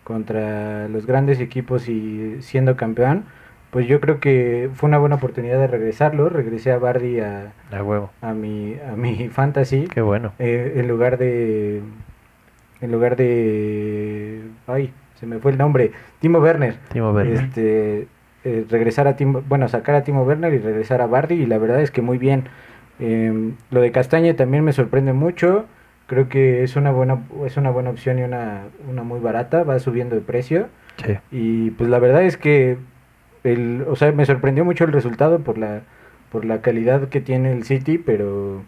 contra 0.05 0.89
los 0.89 1.07
grandes 1.07 1.41
equipos 1.41 1.89
y 1.89 2.43
siendo 2.43 2.77
campeón, 2.77 3.25
pues 3.71 3.87
yo 3.87 4.01
creo 4.01 4.19
que 4.21 4.69
fue 4.75 4.89
una 4.89 4.99
buena 4.99 5.15
oportunidad 5.17 5.59
de 5.59 5.67
regresarlo. 5.67 6.29
Regresé 6.29 6.73
a 6.73 6.79
Bardi 6.79 7.21
a, 7.21 7.53
A 7.73 7.83
huevo. 7.83 8.11
a, 8.21 8.35
mi, 8.35 8.77
a 8.87 8.97
mi 8.97 9.29
fantasy 9.29 9.87
Qué 9.87 10.01
bueno. 10.03 10.33
eh, 10.39 10.75
en 10.77 10.89
lugar 10.89 11.17
de... 11.17 11.81
En 12.81 12.93
lugar 12.93 13.17
de... 13.17 14.41
Ay, 14.67 14.93
se 15.19 15.27
me 15.27 15.39
fue 15.39 15.53
el 15.53 15.59
nombre. 15.59 15.93
Timo 16.21 16.39
Werner. 16.39 16.77
Timo 16.93 17.13
Werner. 17.13 17.45
Este, 17.45 18.07
eh, 18.45 18.65
regresar 18.71 19.09
a 19.09 19.17
Timo, 19.17 19.43
bueno, 19.49 19.69
sacar 19.69 19.95
a 19.97 20.05
Timo 20.05 20.23
Werner 20.23 20.55
y 20.55 20.59
regresar 20.59 21.01
a 21.01 21.07
Bardi 21.07 21.35
y 21.35 21.47
la 21.47 21.59
verdad 21.59 21.81
es 21.81 21.91
que 21.91 22.03
muy 22.03 22.19
bien. 22.19 22.45
Em, 23.01 23.55
lo 23.71 23.81
de 23.81 23.93
Castañe 23.93 24.35
también 24.35 24.65
me 24.65 24.73
sorprende 24.73 25.13
mucho. 25.13 25.67
Creo 26.07 26.29
que 26.29 26.63
es 26.63 26.77
una 26.77 26.91
buena 26.91 27.19
es 27.47 27.57
una 27.57 27.71
buena 27.71 27.91
opción 27.91 28.19
y 28.19 28.23
una, 28.23 28.63
una 28.89 29.03
muy 29.03 29.21
barata, 29.21 29.63
va 29.65 29.79
subiendo 29.79 30.15
de 30.17 30.23
precio 30.23 30.69
Sí. 31.05 31.17
y 31.31 31.71
pues 31.73 31.89
la 31.91 31.99
verdad 32.01 32.23
es 32.25 32.37
que 32.37 32.77
el, 33.45 33.85
o 33.87 33.95
sea, 33.95 34.11
me 34.13 34.25
sorprendió 34.27 34.65
mucho 34.65 34.85
el 34.85 34.93
resultado 34.93 35.41
por 35.41 35.59
la, 35.59 35.83
por 36.33 36.45
la 36.45 36.61
calidad 36.61 37.09
que 37.09 37.21
tiene 37.21 37.53
el 37.53 37.63
City, 37.65 37.99
pero 37.99 38.63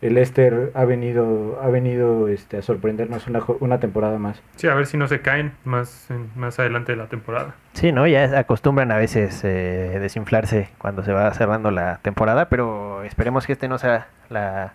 el 0.00 0.14
Leicester 0.14 0.70
ha 0.74 0.84
venido, 0.84 1.58
ha 1.62 1.68
venido 1.68 2.28
este, 2.28 2.58
a 2.58 2.62
sorprendernos 2.62 3.26
una, 3.26 3.40
una 3.60 3.80
temporada 3.80 4.18
más. 4.18 4.40
Sí, 4.56 4.68
a 4.68 4.74
ver 4.74 4.86
si 4.86 4.96
no 4.96 5.08
se 5.08 5.20
caen 5.20 5.52
más, 5.64 6.10
en- 6.10 6.30
más 6.36 6.58
adelante 6.58 6.92
de 6.92 6.96
la 6.98 7.06
temporada. 7.06 7.54
Sí, 7.72 7.90
¿no? 7.92 8.06
Ya 8.06 8.38
acostumbran 8.38 8.92
a 8.92 8.96
veces 8.96 9.40
eh, 9.44 9.98
desinflarse 10.00 10.68
cuando 10.78 11.02
se 11.02 11.12
va 11.12 11.32
cerrando 11.34 11.70
la 11.70 11.98
temporada, 12.02 12.48
pero 12.48 13.02
esperemos 13.04 13.46
que 13.46 13.52
este 13.54 13.68
no 13.68 13.78
sea 13.78 14.06
la, 14.28 14.72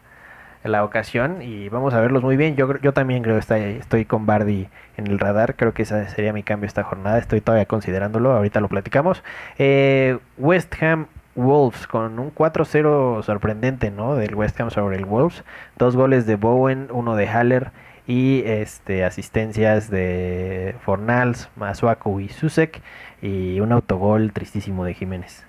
la 0.64 0.84
ocasión 0.84 1.42
y 1.42 1.70
vamos 1.70 1.94
a 1.94 2.02
verlos 2.02 2.24
muy 2.24 2.36
bien. 2.38 2.56
Yo, 2.56 2.68
creo- 2.68 2.82
yo 2.82 2.94
también 2.94 3.24
creo 3.24 3.36
que 3.36 3.40
está- 3.42 3.58
estoy 3.58 4.06
con 4.06 4.26
Bardi 4.26 4.68
en 4.98 5.08
el 5.08 5.20
radar, 5.20 5.56
creo 5.56 5.74
que 5.74 5.84
ese 5.84 6.08
sería 6.10 6.34
mi 6.34 6.44
cambio 6.44 6.68
esta 6.68 6.84
jornada, 6.84 7.18
estoy 7.18 7.42
todavía 7.42 7.66
considerándolo, 7.66 8.32
ahorita 8.34 8.60
lo 8.62 8.68
platicamos. 8.70 9.24
Eh, 9.58 10.18
West 10.38 10.74
Ham 10.84 11.08
Wolves 11.36 11.88
con 11.88 12.20
un 12.20 12.34
4-0 12.34 13.24
sorprendente, 13.24 13.92
¿no? 13.92 14.16
Del 14.16 14.36
West 14.36 14.60
Ham 14.62 14.70
sobre 14.70 14.98
el 14.98 15.06
Wolves, 15.06 15.44
dos 15.78 15.96
goles 15.96 16.26
de 16.26 16.36
Bowen, 16.36 16.88
uno 16.92 17.16
de 17.16 17.28
Haller 17.28 17.72
y 18.06 18.44
este 18.46 19.06
asistencias 19.06 19.90
de 19.90 20.76
Fornals, 20.84 21.50
Masuaku 21.56 22.20
y 22.20 22.30
Susek 22.30 22.82
y 23.22 23.60
un 23.62 23.72
autogol 23.72 24.32
tristísimo 24.34 24.86
de 24.86 24.94
Jiménez. 24.94 25.46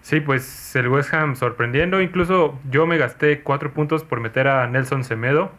Sí, 0.00 0.20
pues 0.20 0.74
el 0.76 0.88
West 0.88 1.12
Ham 1.14 1.36
sorprendiendo. 1.36 2.00
Incluso 2.00 2.58
yo 2.70 2.86
me 2.86 2.96
gasté 2.96 3.42
cuatro 3.42 3.72
puntos 3.72 4.04
por 4.04 4.20
meter 4.20 4.48
a 4.48 4.66
Nelson 4.66 5.04
Semedo. 5.04 5.50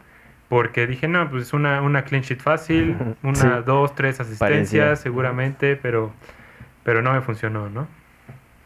Porque 0.49 0.87
dije, 0.87 1.09
no, 1.09 1.29
pues 1.29 1.51
una, 1.51 1.81
una 1.81 2.03
clean 2.05 2.23
sheet 2.23 2.39
fácil, 2.39 2.95
una, 3.23 3.35
Sí. 3.35 3.47
dos, 3.65 3.93
tres 3.95 4.21
asistencias 4.21 4.85
Parecía. 4.85 4.95
seguramente, 4.95 5.75
pero, 5.75 6.13
pero 6.83 7.01
no 7.01 7.11
me 7.11 7.19
funcionó, 7.19 7.69
¿no? 7.69 7.85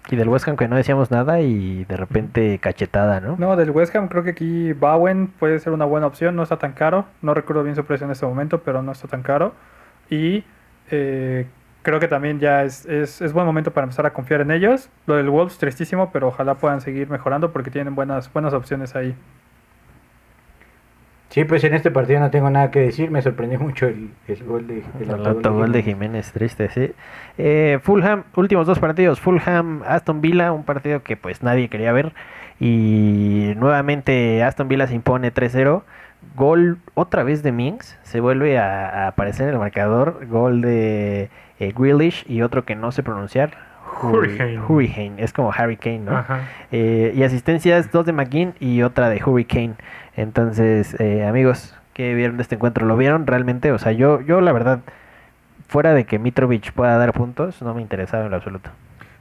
Y 0.09 0.15
del 0.15 0.29
West 0.29 0.47
Ham 0.47 0.57
que 0.57 0.67
no 0.67 0.75
decíamos 0.75 1.11
nada 1.11 1.41
y 1.41 1.85
de 1.85 1.95
repente 1.95 2.59
cachetada, 2.59 3.19
¿no? 3.19 3.35
No, 3.37 3.55
del 3.55 3.71
West 3.71 3.95
Ham 3.95 4.07
creo 4.07 4.23
que 4.23 4.31
aquí 4.31 4.73
Bowen 4.73 5.27
puede 5.27 5.59
ser 5.59 5.73
una 5.73 5.85
buena 5.85 6.07
opción, 6.07 6.35
no 6.35 6.43
está 6.43 6.57
tan 6.57 6.73
caro, 6.73 7.05
no 7.21 7.33
recuerdo 7.33 7.63
bien 7.63 7.75
su 7.75 7.85
precio 7.85 8.05
en 8.05 8.11
este 8.11 8.25
momento, 8.25 8.61
pero 8.61 8.81
no 8.81 8.91
está 8.91 9.07
tan 9.07 9.21
caro. 9.21 9.53
Y 10.09 10.43
eh, 10.89 11.47
creo 11.83 11.99
que 11.99 12.07
también 12.07 12.39
ya 12.39 12.63
es, 12.63 12.85
es, 12.85 13.21
es 13.21 13.31
buen 13.31 13.45
momento 13.45 13.71
para 13.71 13.85
empezar 13.85 14.05
a 14.05 14.13
confiar 14.13 14.41
en 14.41 14.51
ellos. 14.51 14.89
Lo 15.05 15.15
del 15.15 15.29
Wolves 15.29 15.57
tristísimo, 15.57 16.11
pero 16.11 16.27
ojalá 16.27 16.55
puedan 16.55 16.81
seguir 16.81 17.09
mejorando 17.09 17.51
porque 17.51 17.71
tienen 17.71 17.95
buenas, 17.95 18.31
buenas 18.33 18.53
opciones 18.53 18.95
ahí. 18.95 19.15
Sí, 21.31 21.45
pues 21.45 21.63
en 21.63 21.73
este 21.73 21.91
partido 21.91 22.19
no 22.19 22.29
tengo 22.29 22.49
nada 22.49 22.71
que 22.71 22.81
decir, 22.81 23.09
me 23.09 23.21
sorprendió 23.21 23.57
mucho 23.57 23.87
el, 23.87 24.11
el 24.27 24.43
gol 24.43 24.67
de 24.67 24.83
el 24.99 25.09
El 25.09 25.25
autogol 25.25 25.71
de 25.71 25.81
Jiménez, 25.81 26.29
triste, 26.33 26.67
sí. 26.69 26.91
Eh, 27.37 27.79
Fulham, 27.81 28.25
últimos 28.35 28.67
dos 28.67 28.79
partidos. 28.79 29.21
Fulham, 29.21 29.81
Aston 29.87 30.19
Villa, 30.19 30.51
un 30.51 30.65
partido 30.65 31.03
que 31.03 31.15
pues 31.15 31.41
nadie 31.41 31.69
quería 31.69 31.93
ver. 31.93 32.11
Y 32.59 33.53
nuevamente 33.55 34.43
Aston 34.43 34.67
Villa 34.67 34.87
se 34.87 34.93
impone 34.93 35.33
3-0. 35.33 35.83
Gol 36.35 36.79
otra 36.95 37.23
vez 37.23 37.43
de 37.43 37.53
Minks, 37.53 37.97
se 38.03 38.19
vuelve 38.19 38.59
a, 38.59 38.89
a 38.89 39.07
aparecer 39.07 39.47
en 39.47 39.53
el 39.53 39.59
marcador. 39.59 40.27
Gol 40.27 40.59
de 40.59 41.29
eh, 41.59 41.73
Grealish 41.73 42.25
y 42.27 42.41
otro 42.41 42.65
que 42.65 42.75
no 42.75 42.91
sé 42.91 43.03
pronunciar. 43.03 43.71
Hurricane. 44.01 44.59
Hurricane, 44.59 45.13
es 45.17 45.33
como 45.33 45.49
Hurricane, 45.49 45.99
¿no? 45.99 46.17
Ajá. 46.17 46.41
Eh, 46.71 47.13
y 47.15 47.23
asistencias, 47.23 47.91
dos 47.91 48.05
de 48.05 48.13
McGinn 48.13 48.53
y 48.59 48.81
otra 48.81 49.09
de 49.09 49.21
Hurricane. 49.23 49.75
Entonces, 50.15 50.95
eh, 50.99 51.25
amigos, 51.25 51.75
¿qué 51.93 52.13
vieron 52.13 52.37
de 52.37 52.43
este 52.43 52.55
encuentro? 52.55 52.85
¿Lo 52.85 52.97
vieron 52.97 53.27
realmente? 53.27 53.71
O 53.71 53.79
sea, 53.79 53.91
yo, 53.91 54.21
yo 54.21 54.41
la 54.41 54.51
verdad, 54.51 54.79
fuera 55.67 55.93
de 55.93 56.05
que 56.05 56.19
Mitrovic 56.19 56.71
pueda 56.73 56.97
dar 56.97 57.13
puntos, 57.13 57.61
no 57.61 57.73
me 57.73 57.81
interesaba 57.81 58.25
en 58.25 58.31
lo 58.31 58.37
absoluto. 58.37 58.69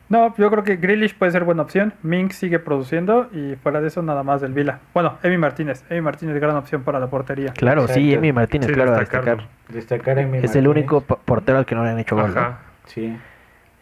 No, 0.08 0.34
yo 0.36 0.50
creo 0.50 0.64
que 0.64 0.74
Grealish 0.74 1.14
puede 1.14 1.30
ser 1.30 1.44
buena 1.44 1.62
opción. 1.62 1.92
Mink 2.02 2.32
sigue 2.32 2.58
produciendo 2.58 3.28
y 3.32 3.54
fuera 3.54 3.80
de 3.80 3.86
eso 3.86 4.02
nada 4.02 4.24
más 4.24 4.40
del 4.40 4.52
Vila. 4.52 4.80
Bueno, 4.92 5.18
Emi 5.22 5.38
Martínez. 5.38 5.84
Emi 5.88 6.00
Martínez 6.00 6.34
gran 6.40 6.56
opción 6.56 6.82
para 6.82 6.98
la 6.98 7.06
portería. 7.06 7.52
Claro, 7.52 7.86
sí. 7.86 8.12
Emi 8.12 8.32
Martínez, 8.32 8.66
Sí, 8.66 8.74
claro, 8.74 8.96
destacarlo. 8.98 9.44
destacar. 9.68 9.74
Destacar 9.74 10.18
Emi 10.18 10.38
Es 10.38 10.56
el 10.56 10.66
único 10.66 11.02
po- 11.02 11.20
portero 11.24 11.58
al 11.58 11.64
que 11.66 11.76
no 11.76 11.84
le 11.84 11.90
han 11.90 11.98
hecho 12.00 12.16
gol. 12.16 12.34
¿no? 12.34 12.40
Ajá. 12.40 12.58
Sí. 12.86 13.16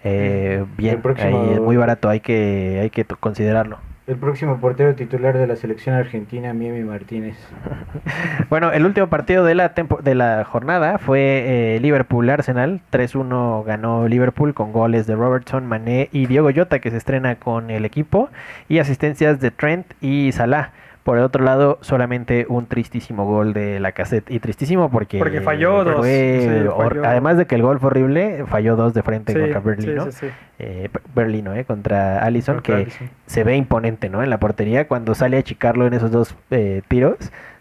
Eh, 0.05 0.66
bien, 0.77 1.01
próximo- 1.01 1.44
ahí 1.44 1.53
es 1.55 1.61
muy 1.61 1.79
barato, 1.79 2.11
hay 2.11 2.21
que, 2.21 2.79
hay 2.83 2.90
que 2.90 3.07
considerarlo. 3.07 3.79
El 4.09 4.16
próximo 4.16 4.57
portero 4.59 4.94
titular 4.94 5.37
de 5.37 5.47
la 5.47 5.55
selección 5.55 5.94
argentina, 5.94 6.53
Mimi 6.55 6.83
Martínez. 6.83 7.37
Bueno, 8.49 8.73
el 8.73 8.87
último 8.87 9.09
partido 9.09 9.44
de 9.44 9.55
la, 9.55 9.75
tempo- 9.75 10.01
de 10.03 10.14
la 10.14 10.42
jornada 10.44 10.97
fue 10.97 11.75
eh, 11.77 11.81
Liverpool-Arsenal. 11.81 12.81
3-1 12.90 13.62
ganó 13.64 14.09
Liverpool 14.09 14.55
con 14.55 14.73
goles 14.73 15.07
de 15.07 15.14
Robertson, 15.14 15.66
Mané 15.66 16.09
y 16.12 16.25
Diego 16.27 16.49
Jota 16.55 16.79
que 16.79 16.90
se 16.90 16.97
estrena 16.97 17.35
con 17.37 17.68
el 17.71 17.85
equipo. 17.85 18.31
Y 18.71 18.79
asistencias 18.79 19.38
de 19.40 19.51
Trent 19.51 19.87
y 20.01 20.33
Salah. 20.33 20.71
Por 21.05 21.17
el 21.17 21.25
otro 21.25 21.43
lado, 21.43 21.79
solamente 21.81 22.45
un 22.49 22.67
tristísimo 22.67 23.25
gol 23.25 23.55
de 23.55 23.81
la 23.81 23.93
cassette. 23.93 24.31
Y 24.31 24.41
tristísimo 24.41 24.91
porque, 24.91 25.19
Porque 25.19 25.41
falló 25.41 25.83
dos, 25.85 25.97
fue 25.97 26.39
sí, 26.43 26.69
hor- 26.69 26.89
falló. 26.91 27.05
Además 27.07 27.39
de 27.39 27.47
que 27.47 27.55
el 27.55 27.63
gol 27.63 27.81
fue 27.81 27.87
horrible, 27.89 28.45
falló 28.47 28.77
dos 28.77 28.93
de 28.93 29.03
frente 29.03 29.33
Sí, 29.33 29.39
contra 29.41 29.61
Berlino. 29.61 30.05
sí, 30.05 30.13
sí. 30.13 30.27
Eh, 30.59 30.91
Berlino, 31.15 31.55
eh, 31.55 31.65
contra 31.65 32.23
Allison, 32.25 32.57
Contra 32.57 32.85
que 32.85 32.91
se 33.27 33.45
ve 33.45 33.57
imponente, 33.57 34.11
¿no? 34.11 34.23
En 34.23 34.29
la 34.29 34.39
portería, 34.39 34.87
cuando 34.87 35.15
sale 35.15 35.39
a 35.39 35.43
chicarlo 35.43 35.87
en 35.87 35.95
esos 35.95 36.11
dos 36.11 36.35
eh, 36.51 36.83
tiros, 36.89 37.17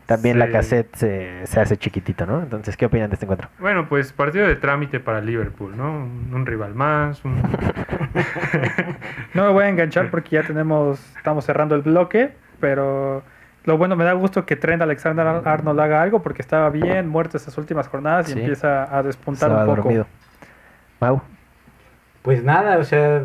también 0.07 0.39
la 0.39 0.49
cassette 0.49 0.95
se, 0.95 1.45
se 1.47 1.59
hace 1.59 1.77
chiquitito, 1.77 2.25
¿no? 2.25 2.41
Entonces, 2.41 2.75
¿qué 2.77 2.85
opinan 2.85 3.09
de 3.09 3.15
este 3.15 3.25
encuentro? 3.25 3.49
Bueno, 3.59 3.87
pues 3.89 4.13
partido 4.13 4.47
de 4.47 4.55
trámite 4.55 4.99
para 5.01 5.19
Liverpool, 5.21 5.75
¿no? 5.77 5.91
Un, 5.91 6.31
un 6.33 6.45
rival 6.45 6.73
más. 6.75 7.23
un- 7.25 7.41
No 9.33 9.45
me 9.45 9.49
voy 9.51 9.63
a 9.65 9.69
enganchar 9.69 10.09
porque 10.09 10.31
ya 10.31 10.43
tenemos, 10.43 10.99
estamos 11.17 11.45
cerrando 11.45 11.75
el 11.75 11.81
bloque, 11.81 12.31
pero 12.59 13.23
lo 13.65 13.77
bueno, 13.77 13.95
me 13.95 14.03
da 14.05 14.13
gusto 14.13 14.45
que 14.45 14.55
Trent 14.55 14.81
Alexander 14.81 15.25
Arnold 15.27 15.79
haga 15.79 16.01
algo 16.01 16.21
porque 16.21 16.41
estaba 16.41 16.69
bien 16.69 17.07
muerto 17.09 17.37
estas 17.37 17.57
últimas 17.57 17.87
jornadas 17.87 18.29
y 18.29 18.33
Sí. 18.33 18.39
empieza 18.39 18.95
a 18.95 19.03
despuntar 19.03 19.49
Estaba 19.49 19.63
un 19.63 19.69
poco. 19.75 19.81
dormido. 19.83 20.07
Mau, 20.99 21.21
Pues 22.21 22.43
nada, 22.43 22.77
o 22.77 22.83
sea, 22.83 23.21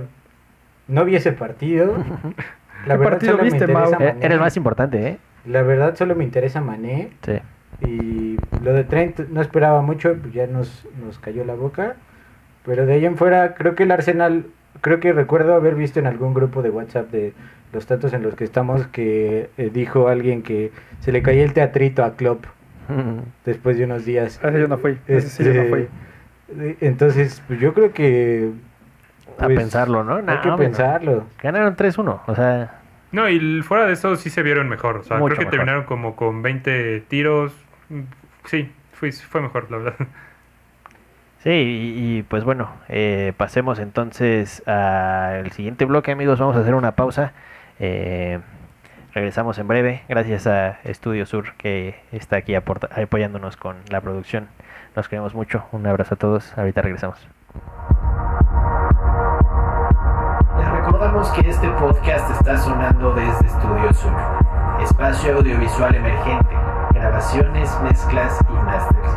no 0.88 1.04
vi 1.04 1.16
ese 1.16 1.32
partido. 1.32 1.94
La 2.86 2.94
¿Qué 2.94 2.98
verdad 2.98 3.10
partido 3.12 3.32
solo 3.32 3.44
me 3.44 3.50
viste, 3.50 3.64
interesa 3.64 3.90
Mau? 3.98 4.00
eh, 4.08 4.12
Mané. 4.14 4.24
era 4.26 4.34
el 4.34 4.40
más 4.40 4.56
importante, 4.56 5.08
¿eh? 5.08 5.18
La 5.46 5.62
verdad 5.62 5.94
solo 5.96 6.14
me 6.16 6.24
interesa 6.24 6.60
Mané. 6.60 7.10
Sí. 7.22 7.38
Y 7.86 8.36
lo 8.62 8.72
de 8.72 8.84
Trent 8.84 9.20
no 9.30 9.40
esperaba 9.40 9.82
mucho, 9.82 10.16
pues 10.20 10.32
ya 10.32 10.46
nos, 10.46 10.86
nos 11.04 11.18
cayó 11.18 11.44
la 11.44 11.54
boca. 11.54 11.94
Pero 12.64 12.86
de 12.86 12.94
ahí 12.94 13.04
en 13.06 13.16
fuera, 13.16 13.54
creo 13.54 13.74
que 13.74 13.82
el 13.84 13.90
Arsenal, 13.90 14.46
creo 14.82 15.00
que 15.00 15.12
recuerdo 15.12 15.54
haber 15.54 15.74
visto 15.74 15.98
en 15.98 16.06
algún 16.06 16.32
grupo 16.34 16.62
de 16.62 16.70
WhatsApp 16.70 17.10
de 17.10 17.32
los 17.72 17.86
tantos 17.86 18.12
en 18.12 18.22
los 18.22 18.34
que 18.34 18.44
estamos 18.44 18.86
que 18.88 19.50
eh, 19.58 19.70
dijo 19.72 20.08
alguien 20.08 20.42
que 20.42 20.72
se 21.00 21.12
le 21.12 21.22
caía 21.22 21.44
el 21.44 21.52
teatrito 21.54 22.04
a 22.04 22.16
Klopp 22.16 22.44
después 23.44 23.78
de 23.78 23.84
unos 23.84 24.04
días. 24.04 24.40
Ese 24.42 24.60
yo 24.60 24.68
no 24.68 24.78
fui, 24.78 24.98
ese 25.06 25.28
sí 25.28 25.44
yo 25.44 25.54
no 25.54 25.64
fui. 25.64 25.88
Este, 26.48 26.86
Entonces, 26.86 27.42
pues 27.46 27.60
yo 27.60 27.72
creo 27.74 27.92
que... 27.92 28.50
a 29.38 29.44
pues, 29.44 29.56
pensarlo, 29.58 30.04
¿no? 30.04 30.16
Hay 30.16 30.22
No, 30.22 30.40
que 30.40 30.50
hombre, 30.50 30.68
no. 30.68 30.76
pensarlo. 30.76 31.26
Ganaron 31.42 31.76
3-1, 31.76 32.20
o 32.26 32.34
sea, 32.34 32.82
No, 33.10 33.28
y 33.28 33.62
fuera 33.62 33.86
de 33.86 33.92
eso 33.94 34.16
sí 34.16 34.30
se 34.30 34.42
vieron 34.42 34.68
mejor. 34.68 34.96
O 34.98 35.02
sea, 35.04 35.22
creo 35.24 35.38
que 35.38 35.46
mejor. 35.46 35.50
terminaron 35.50 35.84
como 35.84 36.16
con 36.16 36.42
20 36.42 37.00
tiros. 37.08 37.52
Sí, 38.44 38.70
fue, 38.92 39.12
fue 39.12 39.40
mejor, 39.42 39.70
la 39.70 39.78
verdad. 39.78 39.94
Sí, 41.38 41.50
y, 41.50 42.18
y, 42.18 42.22
pues 42.22 42.44
bueno, 42.44 42.70
eh, 42.88 43.32
pasemos 43.36 43.78
entonces 43.80 44.62
al 44.68 45.50
siguiente 45.52 45.84
bloque, 45.84 46.12
amigos. 46.12 46.38
Vamos 46.38 46.56
a 46.56 46.60
hacer 46.60 46.74
una 46.74 46.92
pausa. 46.92 47.32
Eh, 47.84 48.38
regresamos 49.12 49.58
en 49.58 49.66
breve, 49.66 50.02
gracias 50.08 50.46
a 50.46 50.78
Estudio 50.84 51.26
Sur 51.26 51.54
que 51.56 51.96
está 52.12 52.36
aquí 52.36 52.54
apoyándonos 52.54 53.56
con 53.56 53.76
la 53.90 54.00
producción. 54.00 54.46
Nos 54.94 55.08
queremos 55.08 55.34
mucho. 55.34 55.64
Un 55.72 55.84
abrazo 55.88 56.14
a 56.14 56.16
todos. 56.16 56.56
Ahorita 56.56 56.80
regresamos. 56.80 57.26
Les 60.58 60.68
recordamos 60.70 61.28
que 61.32 61.50
este 61.50 61.68
podcast 61.70 62.30
está 62.30 62.56
sonando 62.56 63.14
desde 63.14 63.46
Estudio 63.48 63.92
Sur, 63.92 64.12
espacio 64.80 65.38
audiovisual 65.38 65.92
emergente, 65.92 66.54
grabaciones, 66.94 67.68
mezclas 67.82 68.38
y 68.48 68.52
masters. 68.52 69.12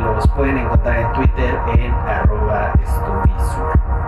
Los 0.00 0.26
pueden 0.28 0.56
encontrar 0.56 1.00
en 1.00 1.12
Twitter 1.12 1.54
en 1.74 1.92
arroba 1.92 2.72
estudisur. 2.82 4.05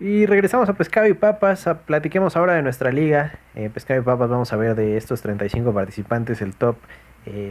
Y 0.00 0.26
regresamos 0.26 0.68
a 0.68 0.74
Pescado 0.74 1.08
y 1.08 1.14
Papas, 1.14 1.66
a- 1.66 1.78
platiquemos 1.80 2.36
ahora 2.36 2.54
de 2.54 2.62
nuestra 2.62 2.92
liga. 2.92 3.32
Eh, 3.56 3.68
Pescado 3.72 4.00
y 4.00 4.04
Papas 4.04 4.28
vamos 4.30 4.52
a 4.52 4.56
ver 4.56 4.74
de 4.76 4.96
estos 4.96 5.22
35 5.22 5.72
participantes 5.72 6.40
el 6.40 6.54
top 6.54 6.76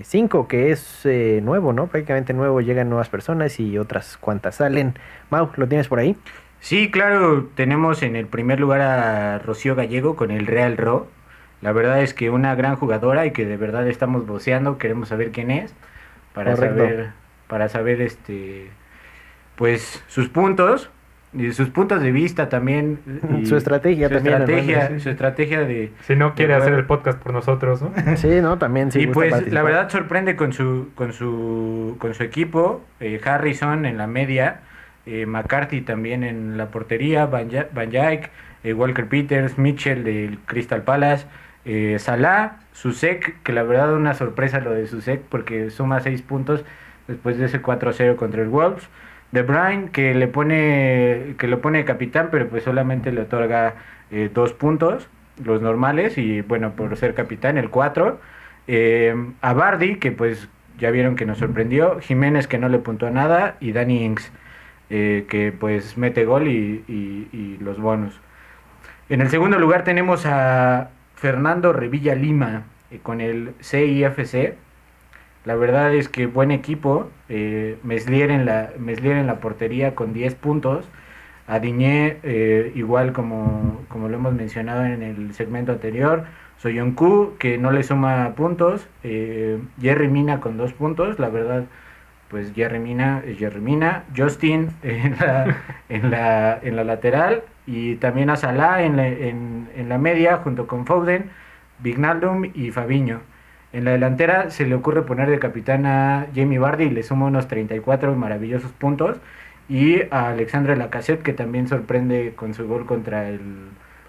5, 0.04 0.48
que 0.48 0.72
es 0.72 1.02
eh, 1.06 1.40
nuevo, 1.44 1.72
¿no? 1.72 1.86
Prácticamente 1.86 2.34
nuevo, 2.34 2.62
llegan 2.62 2.90
nuevas 2.90 3.10
personas 3.10 3.60
y 3.60 3.78
otras 3.78 4.18
cuantas 4.18 4.56
salen. 4.56 4.96
Mau, 5.30 5.52
¿lo 5.56 5.68
tienes 5.68 5.88
por 5.88 6.00
ahí? 6.00 6.18
Sí, 6.60 6.90
claro, 6.90 7.48
tenemos 7.54 8.02
en 8.02 8.16
el 8.16 8.26
primer 8.26 8.60
lugar 8.60 8.82
a 8.82 9.38
Rocío 9.38 9.76
Gallego 9.76 10.16
con 10.16 10.32
el 10.32 10.48
Real 10.48 10.78
Ro. 10.78 11.08
La 11.62 11.74
verdad 11.74 12.02
es 12.02 12.16
que 12.16 12.32
una 12.32 12.56
gran 12.56 12.76
jugadora 12.76 13.28
y 13.28 13.32
que 13.32 13.46
de 13.46 13.58
verdad 13.58 13.88
estamos 13.88 14.26
voceando, 14.26 14.80
queremos 14.80 15.10
saber 15.10 15.32
quién 15.32 15.52
es 15.52 15.76
para 16.34 16.56
Correcto. 16.56 16.78
saber 16.80 17.10
para 17.48 17.70
saber 17.70 18.02
este 18.02 18.72
pues 19.56 20.04
sus 20.08 20.28
puntos. 20.30 20.90
Y 21.38 21.52
sus 21.54 21.70
puntos 21.70 22.02
de 22.02 22.12
vista 22.12 22.50
también. 22.50 23.00
y 23.42 23.46
Su 23.46 23.56
estrategia 23.58 24.08
su 24.10 24.16
también, 24.16 24.36
Estrategia, 24.42 24.78
hermano, 24.78 24.96
sí. 24.98 25.04
Su 25.04 25.10
estrategia 25.10 25.60
de... 25.62 25.92
Si 26.02 26.16
no 26.16 26.34
quiere 26.36 26.56
hacer 26.56 26.74
el 26.74 26.86
podcast 26.86 27.20
por 27.22 27.32
nosotros, 27.34 27.82
¿no? 27.82 27.92
Sí, 28.18 28.42
¿no? 28.42 28.58
También 28.58 28.92
sí. 28.92 29.02
y 29.02 29.06
gusta 29.06 29.14
pues 29.40 29.52
la 29.54 29.62
verdad 29.64 29.90
sorprende 29.90 30.36
con 30.36 30.52
su 30.54 30.90
con 30.96 31.14
su 31.14 31.96
con 32.00 32.14
su 32.14 32.24
equipo 32.24 32.82
eh, 33.00 33.22
Harrison 33.24 33.86
en 33.86 33.98
la 33.98 34.08
media 34.08 34.62
eh, 35.06 35.26
McCarthy 35.26 35.82
también 35.82 36.24
en 36.24 36.58
la 36.58 36.68
portería 36.68 37.26
Van, 37.28 37.50
Ja- 37.52 37.68
Van 37.74 37.90
Dijk 37.92 38.30
eh, 38.64 38.74
Walker 38.74 39.06
Peters 39.08 39.58
Mitchell 39.58 40.04
del 40.04 40.40
Crystal 40.46 40.82
Palace 40.82 41.26
eh, 41.66 41.98
Salah 42.00 42.58
Susek 42.74 43.42
que 43.44 43.54
la 43.54 43.64
verdad 43.64 43.94
una 43.94 44.14
sorpresa 44.16 44.60
lo 44.60 44.72
de 44.72 44.88
Susek 44.88 45.22
porque 45.22 45.70
suma 45.70 46.00
6 46.00 46.22
puntos 46.24 46.66
después 47.08 47.38
de 47.38 47.46
ese 47.46 47.62
4-0 47.62 48.16
contra 48.16 48.42
el 48.42 48.50
Wolves 48.50 48.88
De 49.32 49.42
Bruyne 49.44 49.90
que 49.92 50.14
le 50.16 50.28
pone 50.28 51.36
que 51.38 51.48
lo 51.48 51.62
pone 51.62 51.84
capitán 51.86 52.30
pero 52.32 52.48
pues 52.50 52.64
solamente 52.64 53.12
le 53.12 53.22
otorga 53.22 53.76
eh, 54.12 54.30
dos 54.34 54.54
puntos 54.54 55.10
los 55.44 55.62
normales 55.62 56.18
y 56.18 56.42
bueno 56.42 56.72
por 56.76 56.96
ser 56.98 57.14
capitán 57.14 57.58
el 57.58 57.70
4 57.70 58.20
eh, 58.68 59.16
a 59.42 59.54
Bardi, 59.54 59.96
que 59.98 60.12
pues 60.12 60.50
ya 60.78 60.92
vieron 60.92 61.16
que 61.16 61.26
nos 61.26 61.38
sorprendió. 61.40 62.00
Jiménez, 62.02 62.48
que 62.48 62.58
no 62.58 62.70
le 62.70 62.80
puntó 62.80 63.10
nada. 63.10 63.56
Y 63.62 63.72
Danny 63.72 64.04
Ings, 64.04 64.32
eh, 64.90 65.26
que 65.30 65.52
pues 65.54 65.98
mete 65.98 66.26
gol 66.26 66.48
y, 66.48 66.84
y- 66.88 67.58
los 67.62 67.80
bonos. 67.80 68.20
En 69.10 69.22
el 69.22 69.30
segundo 69.30 69.58
lugar 69.60 69.84
tenemos 69.84 70.26
a 70.26 70.90
Fernando 71.16 71.74
Revilla 71.74 72.16
Lima 72.16 72.64
con 73.04 73.22
el 73.22 73.54
CIFC. 73.62 74.56
La 75.48 75.56
verdad 75.56 75.94
es 75.96 76.10
que 76.10 76.26
buen 76.28 76.52
equipo. 76.52 77.10
Eh, 77.30 77.80
Meslier, 77.84 78.32
en 78.32 78.46
la, 78.46 78.72
Meslier 78.78 79.18
en 79.18 79.28
la 79.28 79.40
portería 79.40 79.96
con 79.96 80.14
10 80.14 80.36
puntos. 80.36 80.86
A 81.48 81.60
Diñé, 81.60 82.20
eh, 82.24 82.72
igual 82.76 83.14
como, 83.14 83.86
como 83.90 84.10
lo 84.10 84.18
hemos 84.18 84.34
mencionado 84.34 84.86
en 84.86 85.02
el 85.04 85.34
segmento 85.34 85.72
anterior. 85.72 86.26
Soyonku, 86.58 87.38
que 87.40 87.58
no 87.58 87.72
le 87.72 87.84
suma 87.84 88.34
puntos. 88.36 88.90
eh, 89.04 89.60
Jerry 89.80 90.10
Mina 90.10 90.40
con 90.42 90.58
dos 90.58 90.74
puntos. 90.74 91.20
La 91.20 91.30
verdad, 91.30 91.66
pues 92.30 92.54
Jerry 92.54 92.80
Mina 92.80 93.24
es 93.26 93.38
Jerry 93.40 93.62
Mina. 93.62 94.06
Justin 94.16 94.72
en 94.84 95.18
la, 95.20 95.56
en 95.90 96.12
la, 96.12 96.60
en 96.62 96.76
la 96.76 96.84
lateral. 96.84 97.44
Y 97.66 97.96
también 97.98 98.30
a 98.30 98.36
Salah 98.38 98.84
en 98.84 98.98
la, 98.98 99.08
en, 99.08 99.70
en 99.76 99.90
la 99.90 99.98
media, 99.98 100.38
junto 100.38 100.68
con 100.68 100.86
Foden, 100.86 101.32
Vignaldum 101.80 102.46
y 102.54 102.72
Fabiño. 102.72 103.22
En 103.78 103.86
la 103.86 103.92
delantera 103.92 104.50
se 104.50 104.66
le 104.66 104.74
ocurre 104.76 105.04
poner 105.04 105.30
de 105.30 105.40
capitán 105.40 105.86
a 105.86 106.28
Jamie 106.36 106.58
Vardy 106.60 106.86
y 106.86 106.90
le 106.90 107.04
suma 107.04 107.28
unos 107.28 107.48
34 107.48 108.16
maravillosos 108.16 108.72
puntos. 108.72 109.18
Y 109.70 110.02
a 110.12 110.30
Alexandre 110.30 110.76
Lacazette, 110.78 111.22
que 111.22 111.34
también 111.34 111.68
sorprende 111.68 112.34
con 112.36 112.54
su 112.54 112.68
gol 112.68 112.86
contra 112.86 113.30
el, 113.30 113.40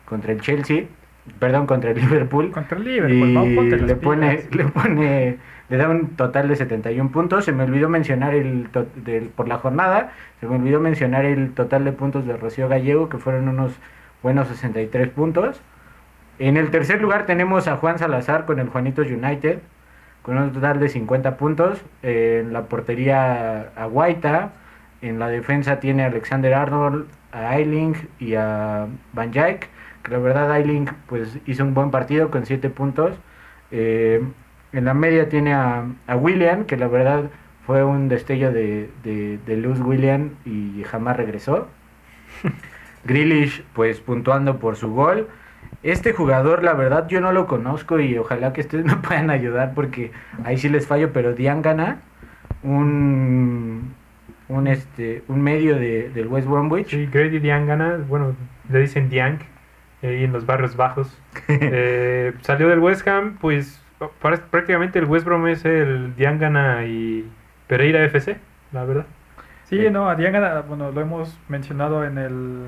contra 0.06 0.32
el 0.32 0.40
Chelsea. 0.40 0.84
Perdón, 1.38 1.66
contra 1.66 1.90
el 1.90 1.98
Liverpool. 1.98 2.50
Contra 2.52 2.78
el 2.78 2.84
Liverpool, 2.84 3.86
le 3.86 3.96
pone, 3.96 4.40
le 4.52 4.64
pone, 4.64 5.38
le 5.68 5.76
da 5.76 5.88
un 5.90 6.16
total 6.16 6.48
de 6.48 6.56
71 6.56 7.10
puntos. 7.10 7.44
Se 7.44 7.52
me 7.52 7.64
olvidó 7.64 7.90
mencionar 7.90 8.34
el 8.34 8.70
to- 8.70 8.86
del, 8.94 9.24
por 9.28 9.48
la 9.48 9.58
jornada, 9.58 10.12
se 10.40 10.46
me 10.46 10.56
olvidó 10.56 10.80
mencionar 10.80 11.26
el 11.26 11.52
total 11.52 11.84
de 11.84 11.92
puntos 11.92 12.26
de 12.26 12.36
Rocío 12.38 12.68
Gallego, 12.68 13.10
que 13.10 13.18
fueron 13.18 13.48
unos 13.48 13.72
buenos 14.22 14.48
63 14.48 15.08
puntos. 15.10 15.60
En 16.38 16.56
el 16.56 16.70
tercer 16.70 17.00
lugar 17.02 17.26
tenemos 17.26 17.66
a 17.68 17.76
Juan 17.76 17.98
Salazar 17.98 18.46
con 18.46 18.58
el 18.60 18.68
Juanitos 18.68 19.08
United, 19.08 19.60
con 20.22 20.38
un 20.38 20.52
total 20.52 20.78
de 20.80 20.88
50 20.88 21.36
puntos. 21.36 21.82
En 22.02 22.52
la 22.52 22.66
portería 22.68 23.72
a 23.76 23.86
Guaita, 23.86 24.52
en 25.02 25.18
la 25.18 25.28
defensa 25.28 25.80
tiene 25.80 26.04
a 26.04 26.06
Alexander 26.06 26.54
Arnold, 26.54 27.08
a 27.32 27.56
Eiling 27.58 27.96
y 28.20 28.34
a 28.34 28.86
Van 29.12 29.30
Dijk, 29.32 29.68
que 30.02 30.10
la 30.12 30.18
verdad 30.18 30.56
Eiling 30.56 30.88
pues 31.06 31.38
hizo 31.46 31.64
un 31.64 31.74
buen 31.74 31.90
partido 31.90 32.30
con 32.30 32.46
7 32.46 32.70
puntos. 32.70 33.16
Eh, 33.70 34.22
en 34.72 34.84
la 34.84 34.94
media 34.94 35.28
tiene 35.28 35.54
a, 35.54 35.86
a 36.06 36.16
William, 36.16 36.64
que 36.66 36.76
la 36.76 36.88
verdad 36.88 37.30
fue 37.66 37.84
un 37.84 38.08
destello 38.08 38.52
de, 38.52 38.90
de, 39.02 39.38
de 39.44 39.56
luz 39.56 39.80
William 39.80 40.36
y 40.44 40.84
jamás 40.84 41.16
regresó. 41.16 41.68
Grealish 43.04 43.64
pues 43.74 44.00
puntuando 44.00 44.58
por 44.58 44.76
su 44.76 44.92
gol. 44.92 45.28
Este 45.82 46.12
jugador, 46.12 46.64
la 46.64 46.74
verdad, 46.74 47.06
yo 47.08 47.20
no 47.20 47.32
lo 47.32 47.46
conozco 47.46 48.00
y 48.00 48.16
ojalá 48.18 48.52
que 48.52 48.62
ustedes 48.62 48.84
me 48.86 48.96
puedan 48.96 49.30
ayudar 49.30 49.74
porque 49.74 50.12
ahí 50.44 50.58
sí 50.58 50.68
les 50.68 50.86
fallo, 50.86 51.12
pero 51.12 51.34
Diangana, 51.34 52.00
un, 52.62 53.94
un, 54.48 54.66
este, 54.66 55.22
un 55.28 55.40
medio 55.42 55.76
de, 55.76 56.10
del 56.10 56.26
West 56.28 56.48
Bromwich. 56.48 56.88
Sí, 56.88 57.06
Grady 57.06 57.38
Diangana, 57.38 57.98
bueno, 58.08 58.34
le 58.70 58.80
dicen 58.80 59.08
Diang, 59.08 59.38
ahí 60.02 60.24
en 60.24 60.32
los 60.32 60.46
barrios 60.46 60.76
bajos. 60.76 61.16
Eh, 61.48 62.34
salió 62.42 62.68
del 62.68 62.80
West 62.80 63.06
Ham, 63.08 63.38
pues 63.40 63.82
prácticamente 64.20 64.98
el 64.98 65.06
West 65.06 65.24
Brom 65.26 65.46
es 65.48 65.64
el 65.64 66.14
Diangana 66.16 66.84
y 66.84 67.28
Pereira 67.66 68.04
FC, 68.04 68.36
la 68.72 68.84
verdad. 68.84 69.06
Sí, 69.64 69.78
Eh. 69.86 69.90
no, 69.90 70.08
a 70.08 70.14
Diangana, 70.14 70.60
bueno, 70.62 70.90
lo 70.92 71.00
hemos 71.00 71.38
mencionado 71.48 72.04
en 72.04 72.18
el, 72.18 72.66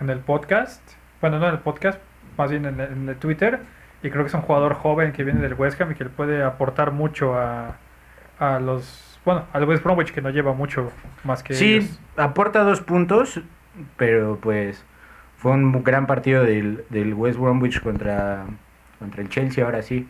en 0.00 0.10
el 0.10 0.18
podcast. 0.20 0.82
Bueno, 1.20 1.38
no 1.38 1.48
en 1.48 1.54
el 1.54 1.60
podcast, 1.60 2.00
más 2.36 2.50
bien 2.50 2.66
en 2.66 2.80
el, 2.80 3.08
en 3.10 3.16
Twitter. 3.16 3.60
Y 4.02 4.10
creo 4.10 4.24
que 4.24 4.28
es 4.28 4.34
un 4.34 4.42
jugador 4.42 4.74
joven 4.74 5.12
que 5.12 5.24
viene 5.24 5.40
del 5.40 5.54
West 5.54 5.80
Ham 5.80 5.92
y 5.92 5.94
que 5.94 6.04
le 6.04 6.10
puede 6.10 6.42
aportar 6.42 6.92
mucho 6.92 7.34
a, 7.38 7.76
a 8.38 8.58
los. 8.60 9.20
Bueno, 9.24 9.44
al 9.52 9.64
West 9.64 9.84
Bromwich 9.84 10.12
que 10.12 10.22
no 10.22 10.30
lleva 10.30 10.54
mucho 10.54 10.90
más 11.24 11.42
que. 11.42 11.54
Sí, 11.54 11.74
ellos. 11.74 12.00
aporta 12.16 12.62
dos 12.64 12.80
puntos, 12.80 13.42
pero 13.96 14.38
pues 14.40 14.84
fue 15.36 15.52
un 15.52 15.84
gran 15.84 16.06
partido 16.06 16.44
del, 16.44 16.84
del 16.88 17.14
West 17.14 17.38
Bromwich 17.38 17.80
contra, 17.80 18.46
contra 18.98 19.22
el 19.22 19.28
Chelsea, 19.28 19.64
ahora 19.64 19.82
sí. 19.82 20.08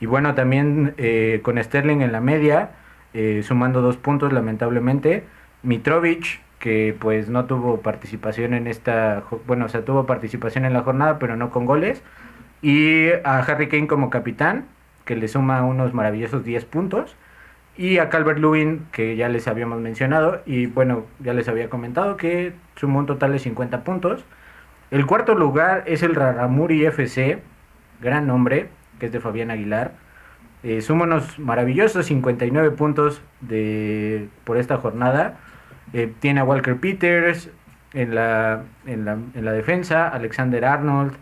Y 0.00 0.06
bueno, 0.06 0.34
también 0.34 0.94
eh, 0.98 1.40
con 1.42 1.62
Sterling 1.62 2.00
en 2.00 2.12
la 2.12 2.20
media, 2.20 2.70
eh, 3.14 3.42
sumando 3.42 3.80
dos 3.80 3.96
puntos 3.96 4.32
lamentablemente. 4.32 5.24
Mitrovic, 5.62 6.40
que 6.58 6.96
pues 6.98 7.28
no 7.28 7.46
tuvo 7.46 7.80
participación 7.80 8.54
en 8.54 8.66
esta, 8.66 9.24
bueno, 9.46 9.66
o 9.66 9.68
sea, 9.68 9.84
tuvo 9.84 10.06
participación 10.06 10.64
en 10.64 10.72
la 10.72 10.82
jornada, 10.82 11.18
pero 11.18 11.36
no 11.36 11.50
con 11.50 11.66
goles. 11.66 12.02
Y 12.62 13.10
a 13.24 13.38
Harry 13.38 13.68
Kane 13.68 13.86
como 13.86 14.10
capitán, 14.10 14.66
que 15.04 15.16
le 15.16 15.28
suma 15.28 15.64
unos 15.64 15.94
maravillosos 15.94 16.44
10 16.44 16.64
puntos. 16.66 17.16
Y 17.76 17.98
a 17.98 18.08
Calvert 18.08 18.38
Lewin, 18.38 18.86
que 18.92 19.16
ya 19.16 19.28
les 19.28 19.48
habíamos 19.48 19.80
mencionado, 19.80 20.42
y 20.46 20.66
bueno, 20.66 21.04
ya 21.20 21.34
les 21.34 21.48
había 21.48 21.68
comentado 21.68 22.16
que 22.16 22.54
sumó 22.76 23.00
un 23.00 23.06
total 23.06 23.32
de 23.32 23.38
50 23.38 23.84
puntos. 23.84 24.24
El 24.90 25.06
cuarto 25.06 25.34
lugar 25.34 25.84
es 25.86 26.02
el 26.02 26.14
Raramuri 26.14 26.86
FC, 26.86 27.42
gran 28.00 28.26
nombre, 28.26 28.68
que 28.98 29.06
es 29.06 29.12
de 29.12 29.20
Fabián 29.20 29.50
Aguilar. 29.50 29.92
Eh, 30.62 30.80
suma 30.80 31.04
unos 31.04 31.38
maravillosos 31.38 32.06
59 32.06 32.70
puntos 32.72 33.20
de, 33.40 34.28
por 34.44 34.56
esta 34.56 34.78
jornada. 34.78 35.38
Eh, 35.92 36.12
tiene 36.20 36.40
a 36.40 36.44
Walker 36.44 36.76
Peters 36.76 37.50
en 37.92 38.14
la, 38.14 38.64
en 38.86 39.04
la, 39.04 39.12
en 39.12 39.44
la 39.44 39.52
defensa, 39.52 40.08
Alexander 40.08 40.64
Arnold, 40.64 41.12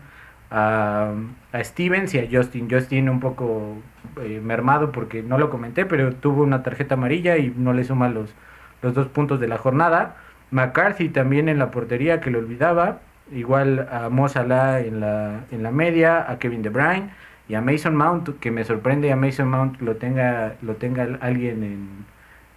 a, 0.51 1.13
Stevens 1.61 2.13
y 2.13 2.19
a 2.19 2.27
Justin. 2.31 2.69
Justin 2.69 3.09
un 3.09 3.19
poco 3.19 3.77
eh, 4.21 4.41
mermado 4.43 4.91
porque 4.91 5.23
no 5.23 5.37
lo 5.37 5.49
comenté, 5.49 5.85
pero 5.85 6.13
tuvo 6.13 6.43
una 6.43 6.63
tarjeta 6.63 6.95
amarilla 6.95 7.37
y 7.37 7.53
no 7.55 7.73
le 7.73 7.83
suma 7.83 8.09
los, 8.09 8.33
los 8.81 8.93
dos 8.93 9.07
puntos 9.07 9.39
de 9.39 9.47
la 9.47 9.57
jornada. 9.57 10.17
McCarthy 10.51 11.09
también 11.09 11.49
en 11.49 11.59
la 11.59 11.71
portería 11.71 12.21
que 12.21 12.31
lo 12.31 12.39
olvidaba. 12.39 12.99
Igual 13.31 13.87
a 13.91 14.09
Mo 14.09 14.29
Salah 14.29 14.81
en 14.81 14.99
la, 14.99 15.45
en 15.51 15.63
la 15.63 15.71
media, 15.71 16.29
a 16.29 16.37
Kevin 16.37 16.61
De 16.61 16.69
Bruyne 16.69 17.09
y 17.47 17.55
a 17.55 17.61
Mason 17.61 17.95
Mount, 17.95 18.39
que 18.39 18.51
me 18.51 18.63
sorprende 18.63 19.11
a 19.11 19.15
Mason 19.15 19.49
Mount 19.49 19.81
lo 19.81 19.95
tenga, 19.97 20.55
lo 20.61 20.75
tenga 20.75 21.17
alguien 21.21 21.63
en, 21.63 22.05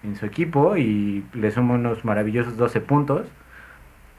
en 0.02 0.16
su 0.16 0.26
equipo 0.26 0.76
y 0.76 1.24
le 1.34 1.50
suma 1.50 1.74
unos 1.74 2.04
maravillosos 2.04 2.56
12 2.56 2.80
puntos. 2.80 3.26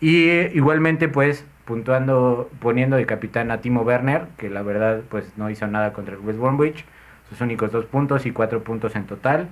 Y 0.02 0.30
eh, 0.30 0.52
igualmente 0.54 1.08
pues 1.10 1.46
puntuando, 1.66 2.50
poniendo 2.60 2.96
de 2.96 3.06
capitán 3.06 3.52
a 3.52 3.62
Timo 3.62 3.82
Werner, 3.82 4.28
que 4.38 4.50
la 4.50 4.62
verdad 4.64 5.02
pues 5.10 5.38
no 5.38 5.50
hizo 5.50 5.68
nada 5.68 5.94
contra 5.94 6.16
el 6.16 6.22
West 6.22 6.40
Bromwich, 6.40 6.86
sus 7.30 7.42
únicos 7.42 7.72
dos 7.72 7.86
puntos 7.86 8.26
y 8.26 8.32
cuatro 8.32 8.64
puntos 8.64 8.96
en 8.96 9.06
total. 9.06 9.50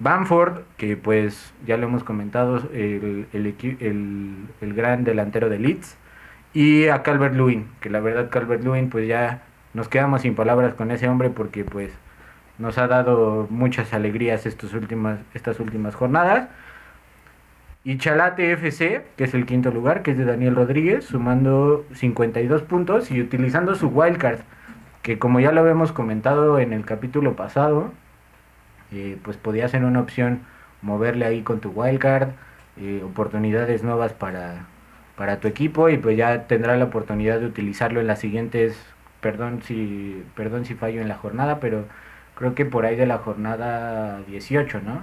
Bamford, 0.00 0.62
que 0.78 0.96
pues 0.96 1.52
ya 1.66 1.76
lo 1.76 1.86
hemos 1.86 2.04
comentado, 2.04 2.56
el, 2.72 3.26
el, 3.32 4.74
gran 4.74 5.04
delantero 5.04 5.48
de 5.50 5.58
Leeds. 5.58 5.96
Y 6.54 6.88
a 6.88 7.02
Calvert 7.02 7.34
Lewin, 7.34 7.68
que 7.80 7.90
la 7.90 8.00
verdad 8.00 8.30
Calvert 8.30 8.64
Lewin 8.64 8.90
pues 8.90 9.06
ya 9.06 9.42
nos 9.74 9.88
quedamos 9.88 10.22
sin 10.22 10.34
palabras 10.34 10.74
con 10.74 10.90
ese 10.90 11.08
hombre 11.08 11.30
porque 11.30 11.64
pues 11.64 11.92
nos 12.60 12.78
ha 12.78 12.86
dado 12.86 13.46
muchas 13.50 13.92
alegrías 13.94 14.46
estos 14.46 14.74
últimas, 14.74 15.18
estas 15.34 15.58
últimas 15.60 15.94
jornadas. 15.94 16.48
Y 17.82 17.96
Chalate 17.96 18.52
FC, 18.52 19.02
que 19.16 19.24
es 19.24 19.32
el 19.32 19.46
quinto 19.46 19.70
lugar, 19.70 20.02
que 20.02 20.10
es 20.10 20.18
de 20.18 20.26
Daniel 20.26 20.54
Rodríguez, 20.54 21.06
sumando 21.06 21.86
52 21.94 22.62
puntos 22.62 23.10
y 23.10 23.20
utilizando 23.22 23.74
su 23.74 23.88
wildcard, 23.88 24.40
que 25.02 25.18
como 25.18 25.40
ya 25.40 25.50
lo 25.50 25.62
habíamos 25.62 25.92
comentado 25.92 26.58
en 26.58 26.74
el 26.74 26.84
capítulo 26.84 27.34
pasado, 27.34 27.92
eh, 28.92 29.16
pues 29.22 29.38
podía 29.38 29.66
ser 29.68 29.84
una 29.84 30.00
opción 30.00 30.40
moverle 30.82 31.24
ahí 31.24 31.42
con 31.42 31.60
tu 31.60 31.70
wildcard, 31.70 32.28
eh, 32.76 33.02
oportunidades 33.02 33.82
nuevas 33.82 34.12
para, 34.12 34.66
para 35.16 35.40
tu 35.40 35.48
equipo 35.48 35.88
y 35.88 35.96
pues 35.96 36.18
ya 36.18 36.46
tendrás 36.46 36.78
la 36.78 36.84
oportunidad 36.84 37.40
de 37.40 37.46
utilizarlo 37.46 38.00
en 38.00 38.06
las 38.06 38.18
siguientes, 38.18 38.78
perdón 39.22 39.62
si, 39.62 40.22
perdón 40.36 40.66
si 40.66 40.74
fallo 40.74 41.00
en 41.00 41.08
la 41.08 41.16
jornada, 41.16 41.60
pero 41.60 41.86
creo 42.40 42.54
que 42.56 42.64
por 42.64 42.86
ahí 42.86 42.96
de 42.96 43.06
la 43.06 43.18
jornada 43.18 44.20
18, 44.26 44.80
¿no? 44.84 45.00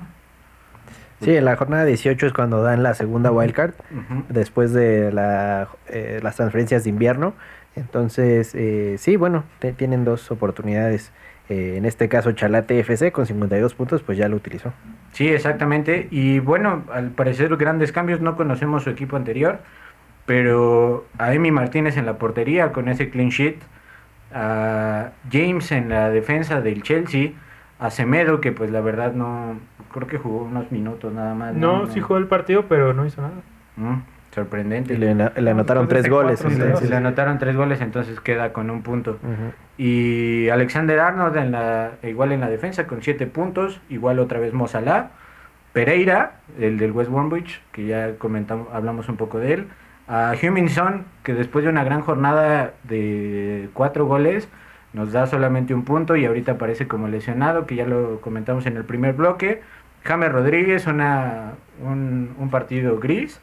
Sí, 1.22 1.36
en 1.36 1.46
la 1.46 1.56
jornada 1.56 1.86
18 1.86 2.28
es 2.28 2.34
cuando 2.34 2.62
dan 2.62 2.84
la 2.84 2.94
segunda 2.94 3.32
wildcard, 3.32 3.74
Ujú. 3.92 4.24
después 4.30 4.74
de 4.74 5.12
la, 5.12 5.68
eh, 5.88 6.20
las 6.22 6.36
transferencias 6.36 6.84
de 6.84 6.90
invierno. 6.90 7.34
Entonces, 7.76 8.54
eh, 8.56 8.96
sí, 8.98 9.16
bueno, 9.16 9.44
te- 9.60 9.72
tienen 9.72 10.04
dos 10.04 10.30
oportunidades. 10.32 11.12
Eh, 11.50 11.76
en 11.78 11.86
este 11.86 12.10
caso, 12.10 12.32
Chalate 12.34 12.80
FC 12.80 13.12
con 13.12 13.26
52 13.26 13.74
puntos, 13.76 14.02
pues 14.04 14.18
ya 14.18 14.28
lo 14.28 14.36
utilizó. 14.36 14.74
Sí, 15.14 15.28
exactamente. 15.30 16.08
Y 16.12 16.40
bueno, 16.40 16.84
al 16.92 17.10
parecer 17.12 17.56
grandes 17.56 17.92
cambios, 17.92 18.20
no 18.20 18.36
conocemos 18.36 18.84
su 18.84 18.90
equipo 18.90 19.16
anterior, 19.16 19.60
pero 20.26 21.06
a 21.18 21.34
Emi 21.34 21.52
Martínez 21.52 21.98
en 21.98 22.06
la 22.06 22.18
portería 22.18 22.72
con 22.74 22.90
ese 22.90 23.10
clean 23.10 23.30
sheet, 23.30 23.58
a 24.34 25.12
James 25.32 25.72
en 25.72 25.90
la 25.90 26.10
defensa 26.10 26.62
del 26.62 26.84
Chelsea, 26.84 27.32
a 27.80 27.90
Semedo 27.92 28.42
que 28.42 28.52
pues 28.52 28.72
la 28.72 28.82
verdad 28.82 29.14
no, 29.14 29.60
creo 29.94 30.08
que 30.08 30.18
jugó 30.18 30.44
unos 30.44 30.72
minutos 30.72 31.14
nada 31.14 31.34
más. 31.36 31.54
No, 31.54 31.88
sí 31.88 32.00
jugó 32.02 32.18
el 32.18 32.28
partido, 32.28 32.66
pero 32.68 32.94
no 32.94 33.06
hizo 33.06 33.22
nada. 33.22 33.34
Mm, 33.78 34.02
sorprendente. 34.34 34.94
Y 34.94 34.98
le, 34.98 35.14
le 35.16 35.52
anotaron 35.52 35.88
tres 35.88 36.10
goles. 36.10 36.40
cuatro, 36.42 36.56
entonces- 36.56 36.80
Si 36.80 36.88
le 36.90 36.96
anotaron 36.96 37.38
tres 37.40 37.56
goles, 37.56 37.80
entonces 37.82 38.20
queda 38.20 38.52
con 38.54 38.70
un 38.70 38.82
punto. 38.82 39.18
Y 39.78 40.50
Alexander 40.50 41.00
Arnold 41.00 41.38
en 41.38 41.52
la, 41.52 41.92
igual 42.04 42.32
en 42.32 42.42
la 42.42 42.50
defensa 42.50 42.88
con 42.88 43.02
7 43.04 43.28
puntos, 43.28 43.80
igual 43.90 44.20
otra 44.20 44.40
vez 44.40 44.54
Mozalá. 44.54 45.12
Pereira, 45.74 46.38
el 46.60 46.80
del 46.80 46.92
West 46.92 47.12
Bromwich, 47.12 47.62
que 47.72 47.86
ya 47.86 48.16
comentamos, 48.18 48.68
hablamos 48.74 49.08
un 49.10 49.18
poco 49.18 49.38
de 49.38 49.54
él. 49.54 49.68
A 50.08 50.34
Huminson, 50.42 51.06
que 51.24 51.34
después 51.34 51.64
de 51.66 51.70
una 51.72 51.84
gran 51.84 52.02
jornada 52.02 52.74
de 52.84 53.70
4 53.74 54.06
goles, 54.06 54.48
nos 54.94 55.12
da 55.12 55.28
solamente 55.28 55.74
un 55.74 55.84
punto 55.84 56.16
y 56.16 56.26
ahorita 56.26 56.54
aparece 56.54 56.88
como 56.88 57.08
lesionado, 57.08 57.66
que 57.66 57.76
ya 57.76 57.86
lo 57.86 58.22
comentamos 58.22 58.66
en 58.66 58.78
el 58.78 58.86
primer 58.86 59.14
bloque. 59.14 59.62
James 60.04 60.32
Rodríguez, 60.32 60.88
una, 60.88 61.54
un, 61.84 62.34
un 62.40 62.50
partido 62.50 63.00
gris. 63.00 63.42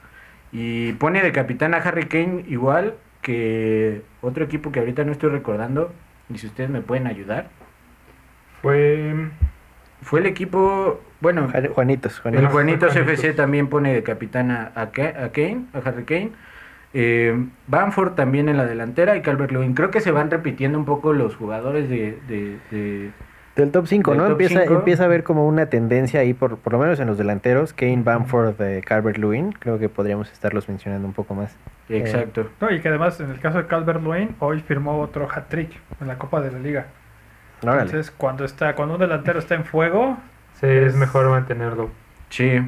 Y 0.53 0.93
pone 0.95 1.23
de 1.23 1.33
capitán 1.33 1.75
a 1.75 1.79
Harry 1.79 2.07
Kane 2.07 2.45
igual 2.49 2.95
que 3.23 4.03
otro 4.23 4.45
equipo 4.45 4.71
que 4.73 4.79
ahorita 4.81 5.05
no 5.05 5.13
estoy 5.13 5.31
recordando. 5.31 5.93
Y 6.31 6.39
si 6.39 6.47
ustedes 6.47 6.71
me 6.71 6.81
pueden 6.81 7.07
ayudar. 7.07 7.49
Fue. 8.63 9.15
Fue 10.03 10.21
el 10.21 10.27
equipo, 10.27 11.01
bueno, 11.21 11.49
Juan- 11.51 11.69
Juanitos, 11.69 12.17
el 12.17 12.21
Juanitos. 12.23 12.53
Juanitos 12.53 12.93
Juanitos. 12.93 12.97
FC 13.15 13.33
también 13.33 13.69
pone 13.69 13.95
de 13.95 14.03
capitán 14.03 14.51
a 14.51 14.91
Kane, 14.93 15.65
a 15.73 15.79
Harry 15.85 16.05
Kane. 16.05 16.33
Eh, 16.95 17.37
Bamford 17.67 18.13
también 18.15 18.49
en 18.49 18.57
la 18.57 18.67
delantera 18.67 19.17
y 19.17 19.21
Calvert 19.23 19.51
Lewin. 19.53 19.75
Creo 19.75 19.91
que 19.91 20.01
se 20.01 20.13
van 20.13 20.31
repitiendo 20.31 20.79
un 20.79 20.85
poco 20.85 21.13
los 21.13 21.35
jugadores 21.35 21.89
de, 21.89 22.19
de- 22.29 22.59
de- 22.71 23.11
Del 23.57 23.71
top 23.73 23.87
5, 23.87 24.13
Del 24.13 24.19
¿no? 24.19 24.25
top 24.25 24.33
Empieza, 24.33 24.61
cinco. 24.63 24.75
empieza 24.75 25.03
a 25.03 25.07
haber 25.07 25.25
como 25.25 25.47
una 25.49 25.67
tendencia 25.67 26.21
ahí, 26.21 26.35
por, 26.35 26.57
por 26.59 26.73
lo 26.73 26.79
menos 26.79 27.01
en 27.01 27.07
los 27.09 27.19
delanteros. 27.19 27.73
Kane, 27.73 28.03
Bamford, 28.05 28.61
eh, 28.63 28.81
Calvert 28.85 29.19
Lewin. 29.19 29.53
Creo 29.53 29.79
que 29.79 29.89
podríamos 29.89 30.31
estarlos 30.33 30.69
mencionando 30.69 31.07
un 31.09 31.15
poco 31.15 31.35
más. 31.35 31.57
Exacto. 31.89 32.49
No, 32.61 32.71
y 32.71 32.81
que 32.81 32.89
además 32.89 33.19
en 33.21 33.31
el 33.31 33.41
caso 33.41 33.59
de 33.59 33.67
Calvert 33.67 34.01
Lewin 34.03 34.37
hoy 34.39 34.61
firmó 34.61 35.01
otro 35.01 35.29
hat-trick 35.31 35.71
en 36.01 36.07
la 36.09 36.17
Copa 36.17 36.41
de 36.41 36.53
la 36.53 36.59
Liga. 36.61 36.87
Órale. 37.63 37.83
Entonces, 37.83 38.11
cuando 38.17 38.45
está 38.45 38.75
cuando 38.77 38.95
un 38.95 39.01
delantero 39.01 39.39
está 39.39 39.55
en 39.57 39.65
fuego, 39.65 40.17
Sí, 40.61 40.67
es 40.69 40.95
mejor 40.95 41.29
mantenerlo. 41.29 41.91
Sí. 42.29 42.61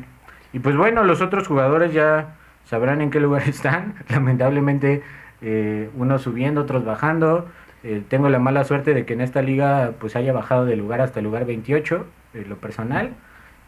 Y 0.52 0.58
pues 0.58 0.76
bueno, 0.76 1.04
los 1.04 1.20
otros 1.22 1.46
jugadores 1.46 1.92
ya 1.92 2.34
sabrán 2.66 3.00
en 3.00 3.10
qué 3.10 3.18
lugar 3.20 3.42
están. 3.48 3.94
Lamentablemente, 4.10 5.02
eh, 5.40 5.88
unos 5.96 6.20
subiendo, 6.22 6.60
otros 6.60 6.84
bajando. 6.84 7.48
Eh, 7.82 8.02
tengo 8.08 8.28
la 8.28 8.38
mala 8.38 8.64
suerte 8.64 8.92
de 8.94 9.06
que 9.06 9.14
en 9.14 9.20
esta 9.22 9.40
liga 9.42 9.92
pues 9.98 10.14
haya 10.16 10.32
bajado 10.32 10.66
de 10.66 10.76
lugar 10.76 11.00
hasta 11.00 11.20
el 11.20 11.24
lugar 11.24 11.44
28, 11.46 12.06
en 12.34 12.48
lo 12.48 12.56
personal. 12.56 13.10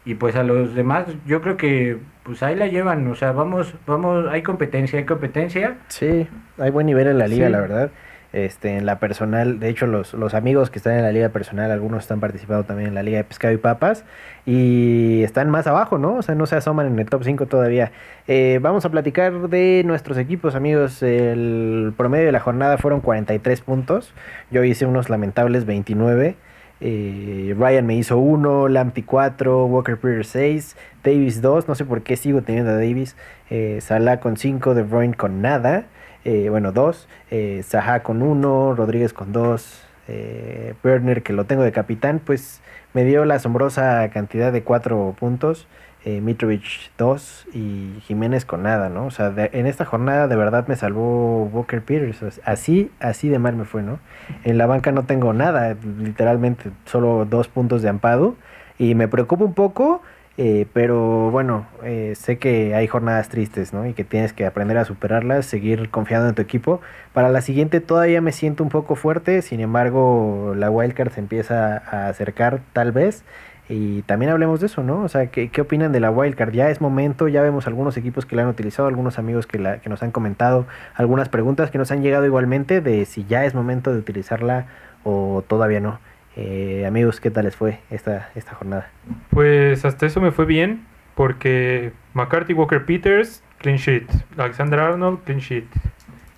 Y 0.05 0.15
pues 0.15 0.35
a 0.35 0.43
los 0.43 0.75
demás, 0.75 1.05
yo 1.25 1.41
creo 1.41 1.57
que 1.57 1.97
pues 2.23 2.41
ahí 2.43 2.55
la 2.55 2.67
llevan. 2.67 3.05
O 3.07 3.15
sea, 3.15 3.31
vamos, 3.31 3.73
vamos, 3.87 4.27
hay 4.29 4.41
competencia, 4.43 4.99
hay 4.99 5.05
competencia. 5.05 5.75
Sí, 5.87 6.27
hay 6.57 6.71
buen 6.71 6.85
nivel 6.85 7.07
en 7.07 7.17
la 7.17 7.27
liga, 7.27 7.47
Sí. 7.47 7.51
la 7.51 7.61
verdad. 7.61 7.91
Este, 8.31 8.77
en 8.77 8.85
la 8.85 8.99
personal, 8.99 9.59
de 9.59 9.69
hecho, 9.69 9.87
los, 9.87 10.13
los 10.13 10.35
amigos 10.35 10.69
que 10.69 10.77
están 10.77 10.93
en 10.93 11.01
la 11.01 11.11
liga 11.11 11.29
personal, 11.29 11.71
algunos 11.71 12.03
están 12.03 12.19
participando 12.19 12.63
también 12.63 12.89
en 12.89 12.95
la 12.95 13.01
liga 13.01 13.17
de 13.17 13.23
pescado 13.23 13.53
y 13.53 13.57
papas 13.57 14.05
y 14.45 15.23
están 15.23 15.49
más 15.49 15.65
abajo, 15.65 15.97
¿no? 15.97 16.15
O 16.15 16.21
sea, 16.21 16.35
no 16.35 16.45
se 16.45 16.55
asoman 16.55 16.85
en 16.87 16.99
el 16.99 17.09
top 17.09 17.23
5 17.23 17.47
todavía. 17.47 17.91
Eh, 18.27 18.59
vamos 18.61 18.85
a 18.85 18.89
platicar 18.89 19.49
de 19.49 19.81
nuestros 19.85 20.17
equipos, 20.17 20.53
amigos. 20.53 21.01
El 21.01 21.93
promedio 21.97 22.27
de 22.27 22.31
la 22.31 22.39
jornada 22.39 22.77
fueron 22.77 23.01
43 23.01 23.61
puntos. 23.61 24.13
Yo 24.51 24.63
hice 24.63 24.85
unos 24.85 25.09
lamentables 25.09 25.65
29. 25.65 26.35
Eh, 26.81 27.55
Ryan 27.57 27.85
me 27.85 27.95
hizo 27.95 28.17
1, 28.17 28.69
Lamptey 28.69 29.03
4, 29.03 29.65
Walker 29.65 29.97
Peters 29.97 30.29
6, 30.29 30.77
Davis 31.03 31.41
2, 31.41 31.67
no 31.67 31.75
sé 31.75 31.83
por 31.83 32.03
qué 32.03 32.15
sigo 32.15 32.41
teniendo 32.41 32.71
a 32.71 32.75
Davis, 32.75 33.17
eh, 33.49 33.79
Salah 33.81 34.21
con 34.21 34.37
5, 34.37 34.75
De 34.75 34.83
Bruyne 34.83 35.13
con 35.13 35.41
nada, 35.41 35.87
eh, 36.25 36.49
bueno 36.49 36.71
2, 36.71 37.07
eh, 37.31 37.61
Zaha 37.63 38.03
con 38.03 38.21
1, 38.21 38.75
Rodríguez 38.75 39.13
con 39.13 39.31
2, 39.31 39.83
eh, 40.07 40.73
Werner 40.83 41.23
que 41.23 41.33
lo 41.33 41.45
tengo 41.45 41.63
de 41.63 41.71
capitán, 41.71 42.19
pues 42.23 42.61
me 42.93 43.03
dio 43.03 43.25
la 43.25 43.35
asombrosa 43.35 44.09
cantidad 44.09 44.51
de 44.51 44.63
4 44.63 45.15
puntos, 45.19 45.67
eh, 46.05 46.21
Mitrovic 46.21 46.91
2 46.97 47.47
y 47.53 47.99
Jiménez 48.03 48.45
con 48.45 48.63
nada, 48.63 48.89
¿no? 48.89 49.05
O 49.05 49.11
sea, 49.11 49.33
en 49.35 49.67
esta 49.67 49.83
jornada 49.85 50.27
de 50.27 50.35
verdad 50.35 50.65
me 50.67 50.75
salvó 50.75 51.43
Walker 51.45 51.81
Peters, 51.81 52.41
así, 52.45 52.89
así 52.99 53.27
de 53.29 53.37
mal 53.37 53.55
me 53.55 53.65
fue, 53.65 53.83
¿no? 53.83 53.99
En 54.45 54.57
la 54.57 54.65
banca 54.65 54.91
no 54.91 55.03
tengo 55.03 55.33
nada, 55.33 55.75
literalmente 55.99 56.71
solo 56.85 57.25
dos 57.29 57.47
puntos 57.47 57.81
de 57.81 57.89
ampado. 57.89 58.35
Y 58.77 58.95
me 58.95 59.09
preocupa 59.09 59.43
un 59.43 59.53
poco, 59.53 60.01
eh, 60.41 60.67
pero 60.71 61.31
bueno, 61.31 61.67
eh, 61.83 62.13
sé 62.15 62.37
que 62.37 62.73
hay 62.73 62.87
jornadas 62.87 63.27
tristes, 63.27 63.73
¿no? 63.73 63.85
Y 63.85 63.93
que 63.93 64.05
tienes 64.05 64.31
que 64.31 64.45
aprender 64.45 64.77
a 64.77 64.85
superarlas, 64.85 65.45
seguir 65.45 65.89
confiando 65.89 66.29
en 66.29 66.35
tu 66.35 66.41
equipo. 66.41 66.79
Para 67.11 67.27
la 67.27 67.41
siguiente 67.41 67.81
todavía 67.81 68.21
me 68.21 68.31
siento 68.31 68.63
un 68.63 68.69
poco 68.69 68.95
fuerte, 68.95 69.41
sin 69.41 69.59
embargo 69.59 70.53
la 70.55 70.69
wildcard 70.71 71.11
se 71.11 71.19
empieza 71.19 71.79
a 71.79 72.07
acercar 72.07 72.61
tal 72.71 72.93
vez. 72.93 73.25
Y 73.67 74.03
también 74.03 74.31
hablemos 74.31 74.61
de 74.61 74.67
eso, 74.67 74.81
¿no? 74.81 75.01
O 75.03 75.09
sea, 75.09 75.27
¿qué, 75.27 75.49
qué 75.49 75.59
opinan 75.59 75.91
de 75.91 75.99
la 75.99 76.09
wildcard? 76.09 76.53
Ya 76.53 76.69
es 76.69 76.79
momento, 76.79 77.27
ya 77.27 77.41
vemos 77.41 77.67
algunos 77.67 77.97
equipos 77.97 78.25
que 78.25 78.37
la 78.37 78.43
han 78.43 78.47
utilizado, 78.47 78.87
algunos 78.87 79.19
amigos 79.19 79.45
que, 79.45 79.59
la, 79.59 79.79
que 79.79 79.89
nos 79.89 80.03
han 80.03 80.11
comentado, 80.11 80.67
algunas 80.95 81.27
preguntas 81.27 81.69
que 81.69 81.77
nos 81.77 81.91
han 81.91 82.01
llegado 82.01 82.25
igualmente 82.25 82.79
de 82.79 83.03
si 83.05 83.25
ya 83.25 83.43
es 83.43 83.53
momento 83.53 83.91
de 83.91 83.99
utilizarla 83.99 84.67
o 85.03 85.43
todavía 85.45 85.81
no. 85.81 85.99
Eh, 86.41 86.85
amigos, 86.87 87.19
¿qué 87.19 87.31
tal 87.31 87.43
les 87.43 87.57
fue 87.57 87.79
esta, 87.89 88.29
esta 88.33 88.55
jornada? 88.55 88.89
Pues 89.29 89.83
hasta 89.83 90.05
eso 90.05 90.21
me 90.21 90.31
fue 90.31 90.45
bien, 90.45 90.85
porque 91.13 91.91
McCarthy, 92.13 92.53
Walker 92.53 92.85
Peters, 92.85 93.43
clean 93.57 93.77
sheet. 93.77 94.09
Alexander 94.37 94.79
Arnold, 94.79 95.19
clean 95.25 95.41
sheet. 95.41 95.65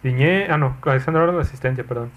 Diñé, 0.02 0.48
ah 0.50 0.58
no, 0.58 0.76
Alexander 0.82 1.22
Arnold, 1.22 1.42
asistencia, 1.42 1.84
perdón. 1.84 2.10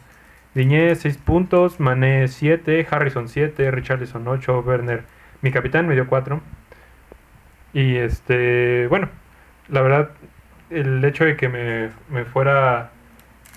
Diñé 0.54 0.94
6 0.94 1.18
puntos, 1.18 1.78
Mané 1.78 2.26
7, 2.26 2.86
Harrison 2.90 3.28
7, 3.28 3.70
Richarlison 3.70 4.26
8, 4.26 4.60
Werner, 4.66 5.04
mi 5.42 5.50
capitán, 5.50 5.86
me 5.86 5.94
dio 5.94 6.06
4. 6.06 6.40
Y 7.74 7.96
este, 7.96 8.86
bueno, 8.88 9.10
la 9.68 9.82
verdad, 9.82 10.10
el 10.70 11.04
hecho 11.04 11.26
de 11.26 11.36
que 11.36 11.50
me, 11.50 11.90
me 12.08 12.24
fuera 12.24 12.92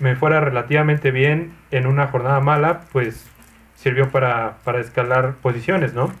me 0.00 0.16
fuera 0.16 0.40
relativamente 0.40 1.12
bien 1.12 1.54
en 1.70 1.86
una 1.86 2.08
jornada 2.08 2.40
mala, 2.40 2.82
pues 2.92 3.26
sirvió 3.78 4.10
para, 4.10 4.58
para 4.64 4.80
escalar 4.80 5.36
posiciones, 5.36 5.94
¿no? 5.94 6.12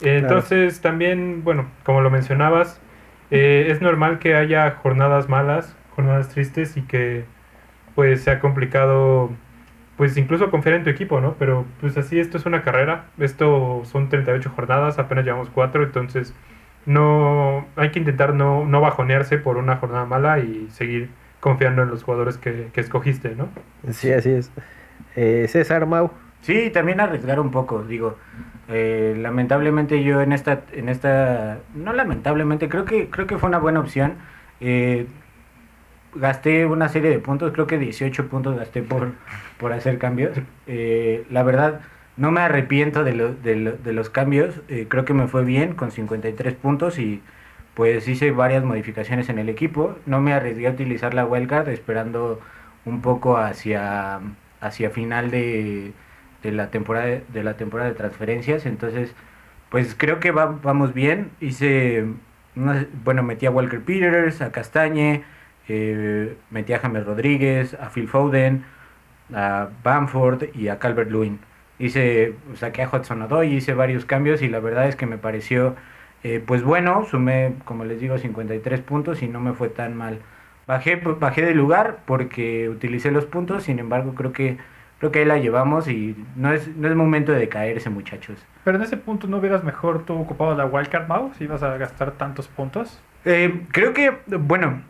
Eh, 0.00 0.16
Entonces 0.18 0.80
también, 0.80 1.44
bueno, 1.44 1.70
como 1.84 2.00
lo 2.00 2.10
mencionabas, 2.10 2.80
eh, 3.30 3.68
es 3.70 3.80
normal 3.82 4.18
que 4.18 4.34
haya 4.34 4.70
jornadas 4.72 5.28
malas, 5.28 5.76
jornadas 5.96 6.28
tristes 6.30 6.76
y 6.76 6.82
que 6.86 7.26
pues 7.94 8.22
sea 8.24 8.40
complicado 8.40 9.30
pues 9.96 10.16
incluso 10.16 10.50
confiar 10.50 10.76
en 10.76 10.84
tu 10.84 10.90
equipo, 10.90 11.20
¿no? 11.20 11.36
Pero 11.38 11.66
pues 11.80 11.96
así 11.96 12.18
esto 12.20 12.38
es 12.38 12.46
una 12.46 12.62
carrera, 12.62 13.06
esto 13.18 13.82
son 13.84 14.08
38 14.08 14.50
jornadas, 14.50 14.98
apenas 14.98 15.24
llevamos 15.24 15.50
4, 15.50 15.84
entonces 15.84 16.34
no 16.86 17.68
hay 17.76 17.90
que 17.92 18.00
intentar 18.00 18.34
no, 18.34 18.66
no 18.66 18.80
bajonearse 18.80 19.38
por 19.38 19.56
una 19.58 19.76
jornada 19.76 20.06
mala 20.06 20.40
y 20.40 20.68
seguir 20.70 21.10
confiando 21.40 21.82
en 21.82 21.90
los 21.90 22.02
jugadores 22.04 22.38
que, 22.38 22.70
que 22.72 22.80
escogiste, 22.80 23.36
¿no? 23.36 23.50
Sí, 23.92 24.12
así 24.12 24.30
es. 24.30 24.52
Eh, 25.16 25.46
César 25.48 25.86
Mau. 25.86 26.10
Sí, 26.44 26.70
también 26.70 27.00
arriesgar 27.00 27.40
un 27.40 27.50
poco, 27.50 27.82
digo. 27.84 28.18
eh, 28.68 29.14
lamentablemente 29.18 30.02
yo 30.04 30.20
en 30.20 30.32
esta, 30.32 30.64
en 30.72 30.88
esta, 30.88 31.58
no 31.74 31.92
lamentablemente, 31.92 32.68
creo 32.68 32.84
que, 32.84 33.08
creo 33.10 33.26
que 33.26 33.38
fue 33.38 33.48
una 33.48 33.58
buena 33.58 33.80
opción. 33.80 34.14
Eh, 34.60 35.06
gasté 36.14 36.66
una 36.66 36.88
serie 36.88 37.10
de 37.10 37.18
puntos, 37.18 37.52
creo 37.52 37.66
que 37.66 37.78
18 37.78 38.28
puntos 38.28 38.56
gasté 38.56 38.82
por, 38.82 39.12
por 39.58 39.72
hacer 39.72 39.98
cambios. 39.98 40.38
Eh, 40.66 41.26
la 41.30 41.42
verdad, 41.42 41.80
no 42.16 42.30
me 42.30 42.40
arrepiento 42.40 43.02
de, 43.04 43.14
lo- 43.14 43.34
de, 43.34 43.56
lo- 43.56 43.72
de 43.76 43.92
los 43.92 44.10
cambios, 44.10 44.60
eh, 44.68 44.86
creo 44.88 45.04
que 45.04 45.14
me 45.14 45.26
fue 45.28 45.44
bien 45.44 45.74
con 45.74 45.90
53 45.90 46.54
puntos 46.54 46.98
y 46.98 47.22
pues 47.74 48.06
hice 48.06 48.30
varias 48.30 48.62
modificaciones 48.64 49.28
en 49.28 49.38
el 49.38 49.48
equipo. 49.48 49.96
No 50.06 50.20
me 50.20 50.32
arriesgué 50.32 50.68
a 50.68 50.70
utilizar 50.70 51.14
la 51.14 51.26
wildcard 51.26 51.68
esperando 51.68 52.40
un 52.84 53.00
poco 53.02 53.36
hacia, 53.38 54.20
hacia 54.60 54.90
final 54.90 55.30
de, 55.32 55.92
de 56.44 56.52
la 56.52 56.70
temporada 56.70 57.06
de 57.28 57.42
la 57.44 57.56
temporada 57.56 57.90
de 57.90 57.96
transferencias. 57.96 58.66
Entonces, 58.66 59.14
pues 59.70 59.94
creo 59.96 60.20
que 60.20 60.30
va- 60.32 60.46
vamos 60.62 60.94
bien. 60.94 61.32
Hice, 61.40 62.06
bueno, 63.04 63.22
metí 63.22 63.46
a 63.46 63.50
Walker 63.50 63.82
Peters, 63.84 64.40
a 64.42 64.52
Castañe, 64.52 65.24
eh, 65.68 66.38
metí 66.50 66.72
a 66.72 66.78
James 66.80 67.04
Rodríguez, 67.06 67.74
a 67.74 67.90
Phil 67.90 68.08
Foden, 68.08 68.64
a 69.34 69.70
Bamford 69.82 70.44
y 70.54 70.68
a 70.68 70.78
Calvert 70.78 71.10
Lewin. 71.10 71.40
Hice, 71.78 72.34
saqué 72.54 72.82
a 72.82 72.88
Hudson 72.90 73.22
Odoi, 73.22 73.54
hice 73.54 73.74
varios 73.74 74.04
cambios 74.06 74.42
y 74.42 74.48
la 74.48 74.60
verdad 74.60 74.88
es 74.88 74.96
que 74.96 75.06
me 75.06 75.18
pareció, 75.18 75.76
eh, 76.22 76.42
pues 76.44 76.62
bueno, 76.62 77.04
sumé, 77.04 77.56
como 77.64 77.84
les 77.84 78.00
digo, 78.00 78.18
53 78.18 78.80
puntos 78.82 79.22
y 79.22 79.28
no 79.28 79.40
me 79.40 79.54
fue 79.54 79.68
tan 79.70 79.96
mal. 79.96 80.20
Bajé, 80.66 80.96
bajé 80.96 81.42
de 81.42 81.54
lugar 81.54 82.02
porque 82.06 82.68
utilicé 82.68 83.10
los 83.10 83.26
puntos, 83.26 83.64
sin 83.64 83.78
embargo 83.78 84.14
creo 84.14 84.32
que 84.32 84.58
creo 85.04 85.12
que 85.12 85.18
ahí 85.18 85.24
la 85.26 85.36
llevamos 85.38 85.86
y 85.86 86.16
no 86.34 86.50
es, 86.52 86.66
no 86.76 86.88
es 86.88 86.94
momento 86.94 87.32
de 87.32 87.46
caerse 87.48 87.90
muchachos. 87.90 88.38
Pero 88.64 88.78
en 88.78 88.82
ese 88.82 88.96
punto 88.96 89.26
no 89.26 89.36
hubieras 89.36 89.62
mejor 89.62 90.04
tú 90.06 90.14
ocupado 90.18 90.54
la 90.54 90.64
wildcard 90.64 91.06
mouse 91.08 91.36
si 91.36 91.44
ibas 91.44 91.62
a 91.62 91.76
gastar 91.76 92.12
tantos 92.12 92.48
puntos. 92.48 93.00
Eh, 93.26 93.62
creo 93.70 93.92
que, 93.92 94.14
bueno, 94.26 94.82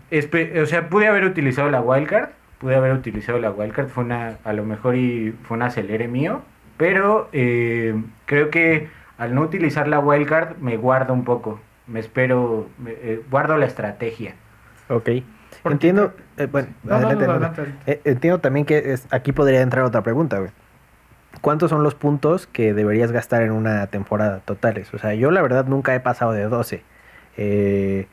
o 0.62 0.66
sea, 0.66 0.88
pude 0.88 1.08
haber 1.08 1.24
utilizado 1.24 1.68
la 1.70 1.80
wildcard, 1.80 2.28
pude 2.58 2.76
haber 2.76 2.92
utilizado 2.92 3.38
la 3.40 3.50
wildcard, 3.50 3.88
fue 3.88 4.04
una, 4.04 4.36
a 4.44 4.52
lo 4.52 4.64
mejor 4.64 4.94
y 4.94 5.34
fue 5.42 5.56
un 5.56 5.62
acelere 5.64 6.06
mío, 6.06 6.42
pero 6.76 7.28
eh, 7.32 8.00
creo 8.26 8.50
que 8.50 8.88
al 9.18 9.34
no 9.34 9.40
utilizar 9.42 9.88
la 9.88 9.98
wildcard 9.98 10.58
me 10.58 10.76
guardo 10.76 11.12
un 11.12 11.24
poco, 11.24 11.60
me 11.88 11.98
espero, 11.98 12.68
me- 12.78 12.92
eh, 12.92 13.20
guardo 13.30 13.56
la 13.56 13.66
estrategia. 13.66 14.34
Ok. 14.88 15.08
Porque- 15.64 15.74
Entiendo, 15.74 16.12
eh, 16.36 16.46
bueno, 16.46 16.68
No, 16.84 16.90
no, 16.90 16.96
adelante, 16.96 17.26
no, 17.26 17.32
adelante. 17.32 17.60
adelante. 17.62 17.90
Eh, 17.90 18.00
entiendo 18.04 18.38
también 18.38 18.64
que 18.66 18.92
es- 18.92 19.08
aquí 19.10 19.32
podría 19.32 19.62
entrar 19.62 19.84
otra 19.84 20.02
pregunta, 20.02 20.38
güey. 20.38 20.50
¿Cuántos 21.40 21.70
son 21.70 21.82
los 21.82 21.96
puntos 21.96 22.46
que 22.46 22.72
deberías 22.74 23.10
gastar 23.10 23.42
en 23.42 23.50
una 23.50 23.86
temporada 23.88 24.38
totales? 24.44 24.94
O 24.94 24.98
sea, 24.98 25.14
yo 25.14 25.32
la 25.32 25.42
verdad 25.42 25.66
nunca 25.66 25.92
he 25.94 26.00
pasado 26.00 26.30
de 26.32 26.44
12. 26.44 26.82
Eh, 27.36 28.06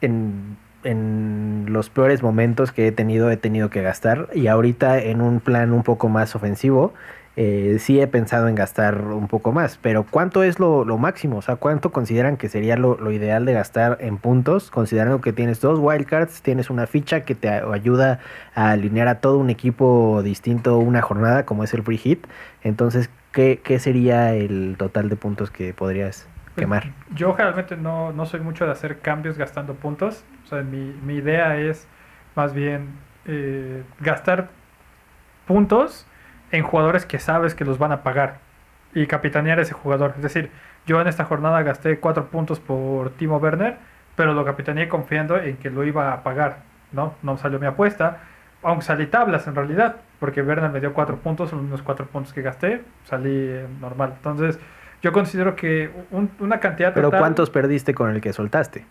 en, 0.00 0.56
en 0.84 1.66
los 1.68 1.90
peores 1.90 2.22
momentos 2.22 2.72
que 2.72 2.86
he 2.86 2.92
tenido, 2.92 3.30
he 3.30 3.36
tenido 3.36 3.68
que 3.70 3.82
gastar. 3.82 4.28
Y 4.32 4.46
ahorita 4.46 4.98
en 5.00 5.20
un 5.20 5.40
plan 5.40 5.72
un 5.72 5.82
poco 5.82 6.08
más 6.08 6.34
ofensivo, 6.36 6.94
eh, 7.36 7.78
sí 7.80 8.00
he 8.00 8.06
pensado 8.06 8.48
en 8.48 8.54
gastar 8.54 9.00
un 9.00 9.26
poco 9.26 9.52
más. 9.52 9.78
Pero 9.82 10.04
¿cuánto 10.08 10.42
es 10.42 10.58
lo, 10.58 10.84
lo 10.84 10.98
máximo? 10.98 11.38
O 11.38 11.42
sea, 11.42 11.56
¿cuánto 11.56 11.90
consideran 11.90 12.36
que 12.36 12.48
sería 12.48 12.76
lo, 12.76 12.96
lo 12.96 13.10
ideal 13.10 13.44
de 13.44 13.52
gastar 13.52 13.98
en 14.00 14.18
puntos? 14.18 14.70
Considerando 14.70 15.20
que 15.20 15.32
tienes 15.32 15.60
dos 15.60 15.78
wildcards, 15.80 16.42
tienes 16.42 16.70
una 16.70 16.86
ficha 16.86 17.24
que 17.24 17.34
te 17.34 17.48
ayuda 17.48 18.20
a 18.54 18.70
alinear 18.70 19.08
a 19.08 19.20
todo 19.20 19.38
un 19.38 19.50
equipo 19.50 20.22
distinto 20.22 20.78
una 20.78 21.02
jornada, 21.02 21.44
como 21.44 21.64
es 21.64 21.74
el 21.74 21.82
free 21.82 21.98
hit. 21.98 22.26
Entonces, 22.62 23.10
¿qué, 23.32 23.60
qué 23.62 23.78
sería 23.78 24.34
el 24.34 24.76
total 24.78 25.08
de 25.08 25.16
puntos 25.16 25.50
que 25.50 25.74
podrías 25.74 26.28
quemar? 26.56 26.92
Yo 27.14 27.34
generalmente 27.34 27.76
no, 27.76 28.12
no 28.12 28.26
soy 28.26 28.40
mucho 28.40 28.64
de 28.64 28.70
hacer 28.70 29.00
cambios 29.00 29.36
gastando 29.36 29.74
puntos. 29.74 30.24
O 30.44 30.46
sea, 30.46 30.62
mi, 30.62 30.94
mi 31.04 31.16
idea 31.16 31.58
es 31.58 31.88
más 32.36 32.54
bien 32.54 32.90
eh, 33.26 33.82
gastar 34.00 34.50
puntos 35.46 36.06
en 36.56 36.62
jugadores 36.64 37.04
que 37.06 37.18
sabes 37.18 37.54
que 37.54 37.64
los 37.64 37.78
van 37.78 37.92
a 37.92 38.02
pagar 38.02 38.38
y 38.94 39.06
capitanear 39.06 39.58
ese 39.60 39.74
jugador. 39.74 40.14
Es 40.16 40.22
decir, 40.22 40.50
yo 40.86 41.00
en 41.00 41.08
esta 41.08 41.24
jornada 41.24 41.62
gasté 41.62 41.98
cuatro 41.98 42.26
puntos 42.26 42.60
por 42.60 43.10
Timo 43.10 43.38
Werner, 43.38 43.76
pero 44.16 44.34
lo 44.34 44.44
capitaneé 44.44 44.88
confiando 44.88 45.36
en 45.38 45.56
que 45.56 45.70
lo 45.70 45.84
iba 45.84 46.12
a 46.12 46.22
pagar. 46.22 46.58
No, 46.92 47.14
no 47.22 47.36
salió 47.36 47.58
mi 47.58 47.66
apuesta, 47.66 48.18
aunque 48.62 48.84
salí 48.84 49.06
tablas 49.06 49.46
en 49.48 49.54
realidad, 49.56 49.96
porque 50.20 50.42
Werner 50.42 50.70
me 50.70 50.80
dio 50.80 50.92
cuatro 50.94 51.16
puntos, 51.16 51.50
son 51.50 51.60
unos 51.60 51.82
cuatro 51.82 52.06
puntos 52.06 52.32
que 52.32 52.40
gasté, 52.42 52.82
salí 53.04 53.30
eh, 53.34 53.66
normal. 53.80 54.12
Entonces, 54.16 54.58
yo 55.02 55.12
considero 55.12 55.56
que 55.56 55.90
un- 56.12 56.30
una 56.38 56.60
cantidad 56.60 56.94
Pero 56.94 57.08
total- 57.08 57.20
¿cuántos 57.20 57.50
perdiste 57.50 57.94
con 57.94 58.10
el 58.10 58.20
que 58.20 58.32
soltaste? 58.32 58.86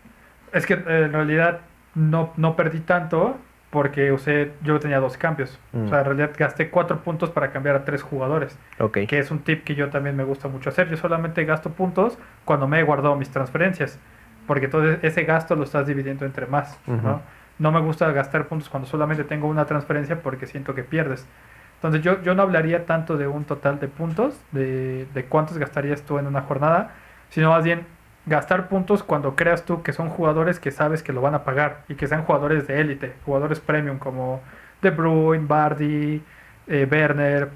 es 0.52 0.66
que 0.68 0.74
eh, 0.74 1.04
en 1.06 1.14
realidad 1.14 1.62
no, 1.96 2.34
no 2.38 2.56
perdí 2.56 2.82
tanto 2.82 3.38
porque 3.74 4.12
usé, 4.12 4.52
yo 4.62 4.80
tenía 4.80 5.00
dos 5.00 5.18
cambios. 5.18 5.60
Mm. 5.72 5.86
O 5.86 5.90
sea, 5.90 6.00
en 6.00 6.06
realidad 6.06 6.32
gasté 6.38 6.70
cuatro 6.70 7.00
puntos 7.00 7.32
para 7.32 7.52
cambiar 7.52 7.76
a 7.76 7.84
tres 7.84 8.04
jugadores, 8.04 8.56
Ok. 8.78 9.00
que 9.08 9.18
es 9.18 9.32
un 9.32 9.40
tip 9.40 9.64
que 9.64 9.74
yo 9.74 9.90
también 9.90 10.16
me 10.16 10.24
gusta 10.24 10.48
mucho 10.48 10.70
hacer. 10.70 10.88
Yo 10.90 10.96
solamente 10.96 11.44
gasto 11.44 11.72
puntos 11.72 12.20
cuando 12.46 12.68
me 12.68 12.80
he 12.80 12.84
guardado 12.84 13.16
mis 13.16 13.32
transferencias, 13.32 14.00
porque 14.46 14.66
entonces 14.66 15.00
ese 15.02 15.24
gasto 15.24 15.56
lo 15.56 15.64
estás 15.64 15.88
dividiendo 15.88 16.24
entre 16.24 16.46
más. 16.46 16.80
¿no? 16.86 17.24
no 17.58 17.72
me 17.72 17.80
gusta 17.80 18.12
gastar 18.12 18.46
puntos 18.46 18.70
cuando 18.70 18.88
solamente 18.88 19.24
tengo 19.24 19.48
una 19.48 19.66
transferencia 19.66 20.22
porque 20.22 20.46
siento 20.46 20.76
que 20.76 20.84
pierdes. 20.84 21.28
Entonces 21.76 22.04
yo, 22.04 22.22
yo 22.22 22.36
no 22.36 22.44
hablaría 22.44 22.86
tanto 22.86 23.18
de 23.18 23.28
un 23.28 23.44
total 23.44 23.80
de 23.80 23.88
puntos, 23.88 24.40
de, 24.52 25.08
de 25.16 25.26
cuántos 25.26 25.58
gastarías 25.58 26.04
tú 26.04 26.20
en 26.20 26.28
una 26.28 26.42
jornada, 26.42 26.92
sino 27.30 27.50
más 27.50 27.64
bien 27.64 27.88
gastar 28.26 28.70
puntos 28.70 29.04
cuando 29.04 29.36
creas 29.36 29.66
tú 29.66 29.84
que 29.84 29.94
son 29.94 30.10
jugadores 30.10 30.60
que 30.60 30.72
sabes 30.72 31.04
que 31.04 31.14
lo 31.14 31.22
van 31.22 31.36
a 31.36 31.44
pagar 31.44 31.84
y 31.90 31.96
que 31.96 32.08
sean 32.08 32.24
jugadores 32.24 32.68
de 32.68 32.80
élite, 32.80 33.14
jugadores 33.26 33.60
premium 33.60 34.00
como 34.00 34.42
De 34.82 34.92
Bruyne, 34.92 35.46
Bardi, 35.46 36.24
eh, 36.68 36.88
Werner, 36.90 37.50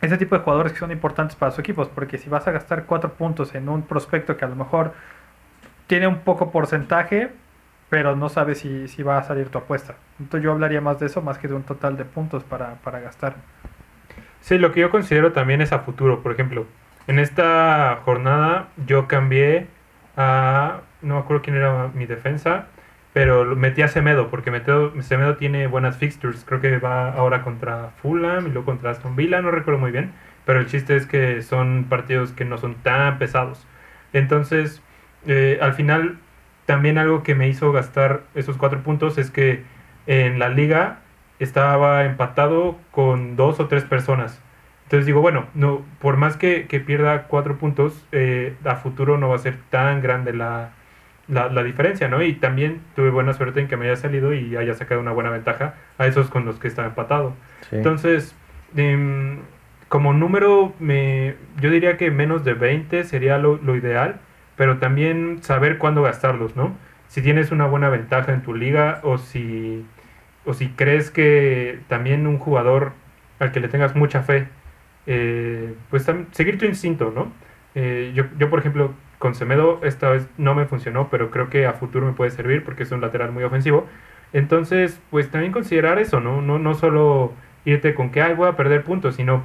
ese 0.00 0.16
tipo 0.16 0.36
de 0.36 0.42
jugadores 0.42 0.72
que 0.72 0.78
son 0.78 0.90
importantes 0.90 1.36
para 1.36 1.52
sus 1.52 1.60
equipos, 1.60 1.88
porque 1.88 2.18
si 2.18 2.28
vas 2.28 2.46
a 2.48 2.52
gastar 2.52 2.86
cuatro 2.86 3.12
puntos 3.12 3.54
en 3.54 3.68
un 3.68 3.82
prospecto 3.82 4.36
que 4.36 4.44
a 4.44 4.48
lo 4.48 4.56
mejor 4.56 4.94
tiene 5.86 6.06
un 6.06 6.20
poco 6.20 6.50
porcentaje, 6.50 7.30
pero 7.90 8.16
no 8.16 8.28
sabes 8.28 8.58
si, 8.58 8.88
si 8.88 9.02
va 9.02 9.18
a 9.18 9.22
salir 9.24 9.48
tu 9.48 9.58
apuesta. 9.58 9.96
Entonces 10.18 10.44
yo 10.44 10.52
hablaría 10.52 10.80
más 10.80 11.00
de 11.00 11.06
eso, 11.06 11.20
más 11.22 11.38
que 11.38 11.48
de 11.48 11.54
un 11.54 11.64
total 11.64 11.96
de 11.96 12.04
puntos 12.04 12.44
para, 12.44 12.76
para 12.76 13.00
gastar. 13.00 13.34
Sí, 14.40 14.56
lo 14.58 14.72
que 14.72 14.80
yo 14.80 14.90
considero 14.90 15.32
también 15.32 15.60
es 15.60 15.72
a 15.72 15.80
futuro. 15.80 16.22
Por 16.22 16.32
ejemplo, 16.32 16.66
en 17.06 17.18
esta 17.18 18.00
jornada 18.04 18.68
yo 18.86 19.06
cambié 19.06 19.66
a. 20.16 20.80
No 21.02 21.14
me 21.14 21.20
acuerdo 21.20 21.42
quién 21.42 21.56
era 21.56 21.88
mi 21.94 22.06
defensa, 22.06 22.66
pero 23.12 23.56
metí 23.56 23.82
a 23.82 23.88
Semedo, 23.88 24.28
porque 24.28 24.50
Semedo 25.00 25.36
tiene 25.36 25.66
buenas 25.66 25.96
fixtures. 25.96 26.44
Creo 26.46 26.60
que 26.60 26.78
va 26.78 27.10
ahora 27.12 27.42
contra 27.42 27.90
Fulham 28.02 28.46
y 28.46 28.50
luego 28.50 28.66
contra 28.66 28.90
Aston 28.90 29.16
Villa, 29.16 29.40
no 29.40 29.50
recuerdo 29.50 29.80
muy 29.80 29.92
bien. 29.92 30.12
Pero 30.44 30.60
el 30.60 30.66
chiste 30.66 30.96
es 30.96 31.06
que 31.06 31.42
son 31.42 31.86
partidos 31.88 32.32
que 32.32 32.44
no 32.44 32.58
son 32.58 32.74
tan 32.76 33.18
pesados. 33.18 33.66
Entonces, 34.12 34.82
eh, 35.26 35.58
al 35.62 35.74
final, 35.74 36.18
también 36.66 36.98
algo 36.98 37.22
que 37.22 37.34
me 37.34 37.48
hizo 37.48 37.72
gastar 37.72 38.22
esos 38.34 38.56
cuatro 38.56 38.82
puntos 38.82 39.18
es 39.18 39.30
que 39.30 39.64
en 40.06 40.38
la 40.38 40.48
liga 40.48 41.00
estaba 41.38 42.04
empatado 42.04 42.78
con 42.90 43.36
dos 43.36 43.60
o 43.60 43.66
tres 43.68 43.84
personas. 43.84 44.40
Entonces 44.90 45.06
digo, 45.06 45.20
bueno, 45.20 45.46
no, 45.54 45.82
por 46.00 46.16
más 46.16 46.36
que, 46.36 46.66
que 46.66 46.80
pierda 46.80 47.28
cuatro 47.28 47.58
puntos, 47.58 48.04
eh, 48.10 48.56
a 48.64 48.74
futuro 48.74 49.18
no 49.18 49.28
va 49.28 49.36
a 49.36 49.38
ser 49.38 49.56
tan 49.70 50.02
grande 50.02 50.32
la, 50.32 50.72
la, 51.28 51.48
la 51.48 51.62
diferencia, 51.62 52.08
¿no? 52.08 52.20
Y 52.24 52.32
también 52.32 52.80
tuve 52.96 53.10
buena 53.10 53.32
suerte 53.32 53.60
en 53.60 53.68
que 53.68 53.76
me 53.76 53.86
haya 53.86 53.94
salido 53.94 54.34
y 54.34 54.56
haya 54.56 54.74
sacado 54.74 55.00
una 55.00 55.12
buena 55.12 55.30
ventaja 55.30 55.76
a 55.96 56.08
esos 56.08 56.28
con 56.28 56.44
los 56.44 56.58
que 56.58 56.66
estaba 56.66 56.88
empatado. 56.88 57.34
Sí. 57.70 57.76
Entonces, 57.76 58.34
em, 58.76 59.38
como 59.88 60.12
número, 60.12 60.74
me, 60.80 61.36
yo 61.60 61.70
diría 61.70 61.96
que 61.96 62.10
menos 62.10 62.42
de 62.44 62.54
20 62.54 63.04
sería 63.04 63.38
lo, 63.38 63.58
lo 63.58 63.76
ideal, 63.76 64.18
pero 64.56 64.78
también 64.78 65.38
saber 65.44 65.78
cuándo 65.78 66.02
gastarlos, 66.02 66.56
¿no? 66.56 66.76
Si 67.06 67.22
tienes 67.22 67.52
una 67.52 67.66
buena 67.66 67.90
ventaja 67.90 68.32
en 68.32 68.42
tu 68.42 68.54
liga 68.56 68.98
o 69.04 69.18
si, 69.18 69.86
o 70.44 70.52
si 70.52 70.70
crees 70.70 71.12
que 71.12 71.78
también 71.86 72.26
un 72.26 72.38
jugador 72.38 72.92
al 73.38 73.52
que 73.52 73.60
le 73.60 73.68
tengas 73.68 73.94
mucha 73.94 74.22
fe, 74.24 74.48
eh, 75.12 75.74
pues 75.90 76.06
seguir 76.30 76.56
tu 76.56 76.66
instinto, 76.66 77.12
¿no? 77.12 77.32
Eh, 77.74 78.12
yo, 78.14 78.26
yo, 78.38 78.48
por 78.48 78.60
ejemplo, 78.60 78.92
con 79.18 79.34
Semedo 79.34 79.80
esta 79.82 80.08
vez 80.08 80.28
no 80.38 80.54
me 80.54 80.66
funcionó, 80.66 81.08
pero 81.10 81.32
creo 81.32 81.50
que 81.50 81.66
a 81.66 81.72
futuro 81.72 82.06
me 82.06 82.12
puede 82.12 82.30
servir 82.30 82.62
porque 82.62 82.84
es 82.84 82.92
un 82.92 83.00
lateral 83.00 83.32
muy 83.32 83.42
ofensivo. 83.42 83.88
Entonces, 84.32 85.00
pues 85.10 85.28
también 85.28 85.52
considerar 85.52 85.98
eso, 85.98 86.20
¿no? 86.20 86.40
No, 86.42 86.60
no 86.60 86.74
solo 86.74 87.32
irte 87.64 87.92
con 87.92 88.10
que, 88.10 88.22
ay, 88.22 88.34
voy 88.34 88.46
a 88.48 88.56
perder 88.56 88.84
puntos, 88.84 89.16
sino 89.16 89.42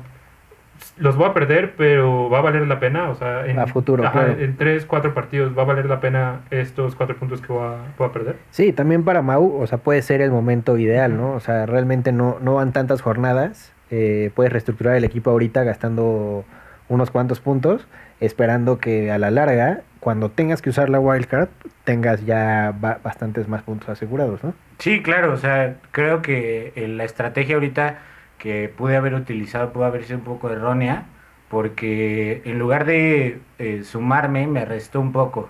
los 0.98 1.16
voy 1.16 1.28
a 1.28 1.34
perder, 1.34 1.74
pero 1.76 2.30
va 2.30 2.40
a 2.40 2.42
valer 2.42 2.68
la 2.68 2.80
pena, 2.80 3.10
o 3.10 3.16
sea, 3.16 3.48
en, 3.48 3.58
A 3.58 3.66
futuro, 3.66 4.06
ajá, 4.06 4.26
claro. 4.26 4.40
en 4.40 4.58
tres, 4.58 4.86
cuatro 4.86 5.16
partidos 5.16 5.58
va 5.58 5.64
a 5.64 5.66
valer 5.66 5.88
la 5.88 6.00
pena 6.00 6.42
estos 6.52 6.96
cuatro 6.96 7.16
puntos 7.16 7.42
que 7.42 7.52
voy 7.52 7.64
a, 7.64 7.78
voy 7.98 8.08
a 8.08 8.12
perder. 8.12 8.36
Sí, 8.52 8.72
también 8.72 9.04
para 9.04 9.24
Mau, 9.24 9.62
o 9.62 9.66
sea, 9.66 9.80
puede 9.80 10.04
ser 10.04 10.22
el 10.22 10.30
momento 10.30 10.78
ideal, 10.78 11.18
¿no? 11.18 11.32
O 11.32 11.40
sea, 11.40 11.66
realmente 11.66 12.12
no, 12.12 12.38
no 12.40 12.54
van 12.54 12.72
tantas 12.72 13.02
jornadas. 13.02 13.75
Eh, 13.92 14.32
puedes 14.36 14.52
reestructurar 14.52 14.96
el 14.96 15.04
equipo 15.04 15.30
ahorita 15.32 15.64
gastando 15.64 16.46
unos 16.90 17.12
cuantos 17.12 17.40
puntos, 17.40 17.88
esperando 18.20 18.78
que 18.78 19.12
a 19.12 19.18
la 19.18 19.32
larga, 19.32 19.82
cuando 20.00 20.30
tengas 20.32 20.62
que 20.62 20.70
usar 20.70 20.90
la 20.90 21.00
wildcard, 21.00 21.50
tengas 21.84 22.26
ya 22.26 22.74
ba- 22.80 23.00
bastantes 23.04 23.48
más 23.48 23.64
puntos 23.64 23.90
asegurados, 23.90 24.44
¿no? 24.44 24.54
Sí, 24.80 25.02
claro, 25.02 25.34
o 25.34 25.38
sea, 25.38 25.78
creo 25.92 26.22
que 26.22 26.74
eh, 26.76 26.88
la 26.88 27.06
estrategia 27.06 27.56
ahorita 27.56 28.00
que 28.38 28.70
pude 28.70 28.96
haber 28.98 29.14
utilizado 29.16 29.72
pudo 29.74 29.86
haber 29.86 30.04
sido 30.04 30.20
un 30.20 30.26
poco 30.26 30.50
errónea, 30.50 31.06
porque 31.50 32.42
en 32.46 32.60
lugar 32.60 32.86
de 32.86 33.40
eh, 33.60 33.84
sumarme, 33.84 34.48
me 34.48 34.66
restó 34.66 35.00
un 35.00 35.12
poco. 35.12 35.50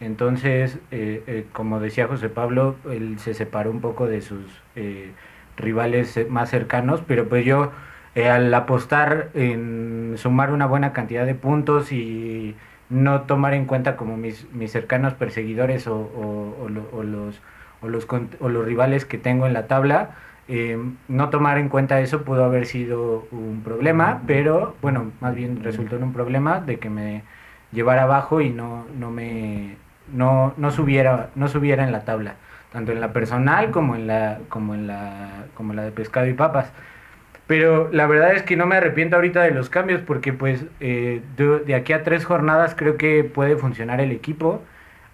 Entonces, 0.00 0.78
eh, 0.90 1.46
como 1.52 1.78
decía 1.78 2.08
José 2.08 2.28
Pablo, 2.28 2.76
él 2.90 3.18
se 3.20 3.34
separó 3.34 3.70
un 3.70 3.80
poco 3.80 4.06
de 4.06 4.20
sus 4.20 4.44
rivales 5.62 6.16
eh, 6.16 6.26
más 6.28 6.50
cercanos, 6.50 7.02
pero 7.06 7.28
pues 7.28 7.44
yo 7.44 7.72
eh, 8.14 8.28
al 8.28 8.52
apostar 8.54 9.30
en 9.34 10.14
sumar 10.18 10.52
una 10.52 10.66
buena 10.66 10.92
cantidad 10.92 11.26
de 11.26 11.34
puntos 11.34 11.92
y 11.92 12.54
no 12.90 13.22
tomar 13.22 13.54
en 13.54 13.64
cuenta 13.66 13.96
como 13.96 14.16
mis, 14.16 14.46
mis 14.52 14.70
cercanos 14.72 15.14
perseguidores 15.14 15.86
o, 15.86 15.96
o- 15.96 16.56
o 16.64 16.68
lo- 16.68 16.88
o 16.92 17.02
los, 17.02 17.40
o, 17.80 17.88
los, 17.88 18.06
con- 18.06 18.28
o 18.40 18.48
los 18.48 18.64
rivales 18.64 19.04
que 19.04 19.18
tengo 19.18 19.46
en 19.46 19.54
la 19.54 19.66
tabla, 19.66 20.10
eh, 20.48 20.78
no 21.08 21.30
tomar 21.30 21.58
en 21.58 21.68
cuenta 21.68 22.00
eso 22.00 22.22
pudo 22.22 22.44
haber 22.44 22.66
sido 22.66 23.26
un 23.30 23.62
problema, 23.64 24.22
pero 24.26 24.74
bueno, 24.82 25.12
más 25.20 25.34
bien 25.34 25.62
resultó 25.62 25.96
en 25.96 26.02
un 26.04 26.12
problema 26.12 26.60
de 26.60 26.78
que 26.78 26.90
me 26.90 27.22
llevara 27.72 28.02
abajo 28.04 28.40
y 28.40 28.50
no, 28.50 28.86
no 28.98 29.10
me 29.10 29.76
no, 30.12 30.52
no 30.56 30.70
subiera 30.70 31.30
no 31.36 31.48
subiera 31.48 31.84
en 31.84 31.92
la 31.92 32.04
tabla 32.04 32.34
tanto 32.72 32.92
en 32.92 33.00
la 33.00 33.12
personal 33.12 33.70
como 33.70 33.94
en 33.96 34.06
la 34.06 34.38
como 34.48 34.74
en 34.74 34.86
la 34.86 35.46
como 35.54 35.74
la 35.74 35.82
de 35.82 35.92
pescado 35.92 36.26
y 36.26 36.34
papas 36.34 36.72
pero 37.52 37.90
la 37.92 38.06
verdad 38.06 38.34
es 38.34 38.42
que 38.42 38.56
no 38.56 38.66
me 38.66 38.76
arrepiento 38.76 39.16
ahorita 39.16 39.42
de 39.42 39.50
los 39.50 39.68
cambios 39.68 40.00
porque 40.00 40.32
pues 40.32 40.64
eh, 40.80 41.20
de, 41.36 41.74
aquí 41.74 41.92
a 41.92 42.02
tres 42.02 42.24
jornadas 42.24 42.74
creo 42.74 42.96
que 42.96 43.24
puede 43.24 43.56
funcionar 43.56 44.00
el 44.00 44.12
equipo. 44.12 44.62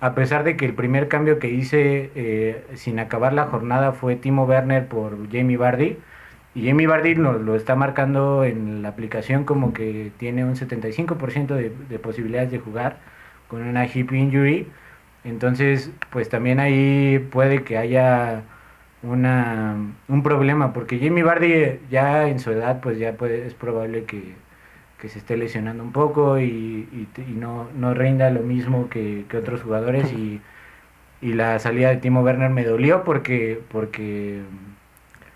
A 0.01 0.15
pesar 0.15 0.45
de 0.45 0.57
que 0.57 0.65
el 0.65 0.75
primer 0.75 1.09
cambio 1.09 1.41
que 1.41 1.49
hice 1.49 2.13
eh, 2.15 2.65
sin 2.77 3.01
acabar 3.01 3.33
la 3.33 3.47
jornada 3.47 3.93
fue 3.93 4.15
Timo 4.15 4.45
Werner 4.45 4.87
por 4.87 5.29
Jamie 5.33 5.57
Vardy. 5.57 5.99
Y 6.55 6.69
Jamie 6.69 6.87
Vardy 6.87 7.17
nos 7.17 7.41
lo 7.41 7.57
está 7.57 7.75
marcando 7.75 8.45
en 8.45 8.83
la 8.83 8.91
aplicación 8.91 9.45
como 9.45 9.73
que 9.73 10.13
tiene 10.19 10.45
un 10.45 10.55
75% 10.55 11.49
de, 11.49 11.73
de 11.89 11.99
posibilidades 11.99 12.51
de 12.53 12.59
jugar 12.59 12.99
con 13.49 13.63
una 13.63 13.87
hip 13.87 14.13
injury. 14.13 14.69
Entonces, 15.25 15.91
pues 16.11 16.29
también 16.29 16.61
ahí 16.61 17.19
puede 17.31 17.63
que 17.63 17.77
haya 17.77 18.43
una, 19.03 19.77
un 20.09 20.23
problema, 20.23 20.73
porque 20.73 20.99
Jamie 20.99 21.23
Vardy 21.23 21.81
ya 21.91 22.29
en 22.29 22.39
su 22.41 22.51
edad, 22.51 22.81
pues 22.81 22.99
ya 22.99 23.13
puede, 23.13 23.47
es 23.47 23.55
probable 23.55 24.05
que, 24.05 24.35
que 25.01 25.09
se 25.09 25.19
esté 25.19 25.37
lesionando 25.37 25.83
un 25.83 25.93
poco 25.93 26.39
y, 26.39 26.45
y, 26.93 27.09
y 27.29 27.33
no, 27.35 27.69
no 27.77 27.95
rinda 27.95 28.31
lo 28.31 28.41
mismo 28.41 28.89
que, 28.89 29.25
que 29.29 29.37
otros 29.37 29.63
jugadores 29.63 30.13
y, 30.13 30.41
y 31.21 31.33
la 31.35 31.59
salida 31.59 31.91
de 31.91 31.97
Timo 31.99 32.23
Werner 32.23 32.51
me 32.51 32.65
dolió 32.65 33.05
porque 33.05 33.61
porque 33.71 34.41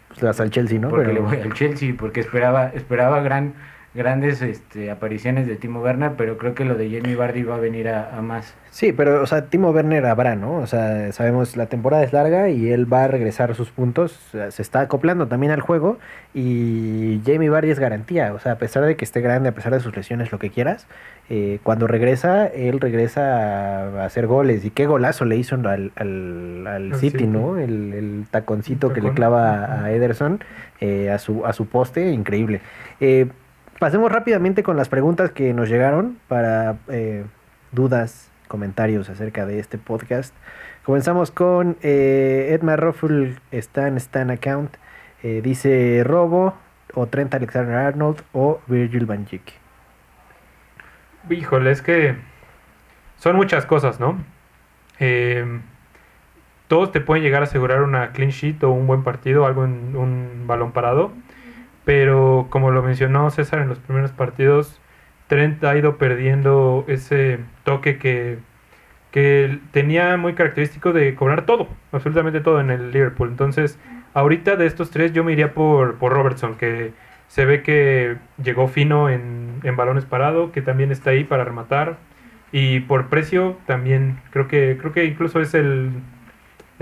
Pues 0.08 0.22
le 0.22 0.28
vas 0.28 0.40
al 0.40 0.50
Chelsea, 0.50 0.78
¿no? 0.80 0.88
porque 0.88 1.06
Pero- 1.08 1.14
le 1.14 1.20
voy 1.20 1.36
al 1.40 1.52
Chelsea 1.54 1.94
porque 1.98 2.20
esperaba 2.20 2.68
esperaba 2.68 3.20
gran 3.20 3.54
grandes 3.94 4.42
este, 4.42 4.90
apariciones 4.90 5.46
de 5.46 5.56
Timo 5.56 5.80
Werner 5.80 6.12
pero 6.16 6.38
creo 6.38 6.54
que 6.54 6.64
lo 6.64 6.74
de 6.74 6.90
Jamie 6.90 7.16
Vardy 7.16 7.42
va 7.42 7.56
a 7.56 7.58
venir 7.58 7.88
a, 7.88 8.16
a 8.16 8.22
más 8.22 8.54
Sí, 8.72 8.94
pero, 8.94 9.22
o 9.22 9.26
sea, 9.26 9.50
Timo 9.50 9.70
Werner 9.70 10.06
habrá, 10.06 10.34
¿no? 10.34 10.54
O 10.54 10.66
sea, 10.66 11.12
sabemos 11.12 11.58
la 11.58 11.66
temporada 11.66 12.04
es 12.04 12.14
larga 12.14 12.48
y 12.48 12.70
él 12.70 12.90
va 12.90 13.04
a 13.04 13.06
regresar 13.06 13.50
a 13.50 13.54
sus 13.54 13.70
puntos, 13.70 14.18
se 14.48 14.62
está 14.62 14.80
acoplando 14.80 15.28
también 15.28 15.52
al 15.52 15.60
juego 15.60 15.98
y 16.32 17.20
Jamie 17.26 17.50
Vardy 17.50 17.70
es 17.70 17.78
garantía, 17.78 18.32
o 18.32 18.38
sea, 18.38 18.52
a 18.52 18.56
pesar 18.56 18.86
de 18.86 18.96
que 18.96 19.04
esté 19.04 19.20
grande, 19.20 19.50
a 19.50 19.52
pesar 19.52 19.74
de 19.74 19.80
sus 19.80 19.94
lesiones, 19.94 20.32
lo 20.32 20.38
que 20.38 20.48
quieras, 20.48 20.86
eh, 21.28 21.58
cuando 21.62 21.86
regresa, 21.86 22.46
él 22.46 22.80
regresa 22.80 24.00
a, 24.00 24.06
hacer 24.06 24.26
goles 24.26 24.64
y 24.64 24.70
qué 24.70 24.86
golazo 24.86 25.26
le 25.26 25.36
hizo 25.36 25.56
al, 25.56 25.92
al, 25.94 26.66
al 26.66 26.94
City, 26.94 27.10
City. 27.10 27.26
¿no? 27.26 27.58
El, 27.58 27.92
el 27.92 28.24
taconcito 28.30 28.86
El 28.86 28.94
que 28.94 29.02
le 29.02 29.12
clava 29.12 29.84
a 29.84 29.92
Ederson 29.92 30.42
eh, 30.80 31.10
a, 31.10 31.18
su, 31.18 31.44
a 31.44 31.52
su 31.52 31.66
poste, 31.66 32.10
increíble. 32.10 32.62
Eh, 33.00 33.26
pasemos 33.82 34.12
rápidamente 34.12 34.62
con 34.62 34.76
las 34.76 34.88
preguntas 34.88 35.32
que 35.32 35.52
nos 35.54 35.68
llegaron 35.68 36.16
para 36.28 36.76
eh, 36.86 37.24
dudas, 37.72 38.30
comentarios 38.46 39.08
acerca 39.08 39.44
de 39.44 39.58
este 39.58 39.76
podcast. 39.76 40.32
Comenzamos 40.84 41.32
con 41.32 41.76
eh, 41.82 42.50
Edmar 42.52 42.78
Ruffle 42.78 43.34
Stan 43.50 43.96
Stan 43.96 44.30
Account. 44.30 44.76
Eh, 45.24 45.40
dice 45.42 46.02
Robo 46.04 46.54
o 46.94 47.08
Trent 47.08 47.34
Alexander 47.34 47.74
Arnold 47.74 48.22
o 48.32 48.60
Virgil 48.68 49.04
van 49.04 49.24
Dijk. 49.24 49.50
Híjole, 51.28 51.72
es 51.72 51.82
que 51.82 52.14
son 53.16 53.34
muchas 53.34 53.66
cosas, 53.66 53.98
¿no? 53.98 54.16
Eh, 55.00 55.44
todos 56.68 56.92
te 56.92 57.00
pueden 57.00 57.24
llegar 57.24 57.42
a 57.42 57.46
asegurar 57.46 57.82
una 57.82 58.12
clean 58.12 58.30
sheet 58.30 58.62
o 58.62 58.70
un 58.70 58.86
buen 58.86 59.02
partido, 59.02 59.44
algo 59.44 59.64
en 59.64 59.96
un 59.96 60.44
balón 60.46 60.70
parado. 60.70 61.10
Pero 61.84 62.46
como 62.50 62.70
lo 62.70 62.82
mencionó 62.82 63.30
César 63.30 63.60
en 63.60 63.68
los 63.68 63.78
primeros 63.78 64.12
partidos, 64.12 64.80
Trent 65.26 65.62
ha 65.64 65.76
ido 65.76 65.96
perdiendo 65.98 66.84
ese 66.88 67.40
toque 67.64 67.98
que, 67.98 68.38
que 69.10 69.58
tenía 69.72 70.16
muy 70.16 70.34
característico 70.34 70.92
de 70.92 71.14
cobrar 71.14 71.46
todo, 71.46 71.68
absolutamente 71.92 72.40
todo 72.40 72.60
en 72.60 72.70
el 72.70 72.92
Liverpool. 72.92 73.28
Entonces, 73.28 73.78
ahorita 74.14 74.56
de 74.56 74.66
estos 74.66 74.90
tres 74.90 75.12
yo 75.12 75.24
me 75.24 75.32
iría 75.32 75.54
por, 75.54 75.96
por 75.96 76.12
Robertson, 76.12 76.56
que 76.56 76.92
se 77.28 77.46
ve 77.46 77.62
que 77.62 78.16
llegó 78.42 78.68
fino 78.68 79.08
en, 79.08 79.60
en 79.62 79.76
balones 79.76 80.04
parados, 80.04 80.52
que 80.52 80.62
también 80.62 80.92
está 80.92 81.10
ahí 81.10 81.24
para 81.24 81.44
rematar. 81.44 81.96
Y 82.52 82.80
por 82.80 83.08
precio 83.08 83.56
también, 83.66 84.20
creo 84.30 84.46
que, 84.48 84.76
creo 84.78 84.92
que 84.92 85.04
incluso 85.06 85.40
es 85.40 85.54
el, 85.54 85.92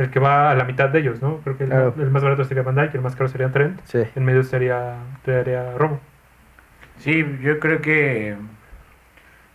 el 0.01 0.11
que 0.11 0.19
va 0.19 0.51
a 0.51 0.55
la 0.55 0.65
mitad 0.65 0.89
de 0.89 0.99
ellos, 1.01 1.21
¿no? 1.23 1.39
Creo 1.39 1.57
que 1.57 1.65
el, 1.65 1.71
Claro. 1.71 1.95
el 1.99 2.11
más 2.11 2.23
barato 2.23 2.45
sería 2.45 2.63
Van 2.63 2.75
Dijk, 2.75 2.95
el 2.95 3.01
más 3.03 3.15
caro 3.17 3.29
sería 3.29 3.51
Trent, 3.53 3.81
Sí. 3.85 4.03
en 4.15 4.25
medio 4.25 4.41
estaría, 4.41 4.95
estaría 5.17 5.73
Robo. 5.77 6.01
Sí, 6.99 7.25
yo 7.43 7.59
creo 7.61 7.81
que 7.81 8.35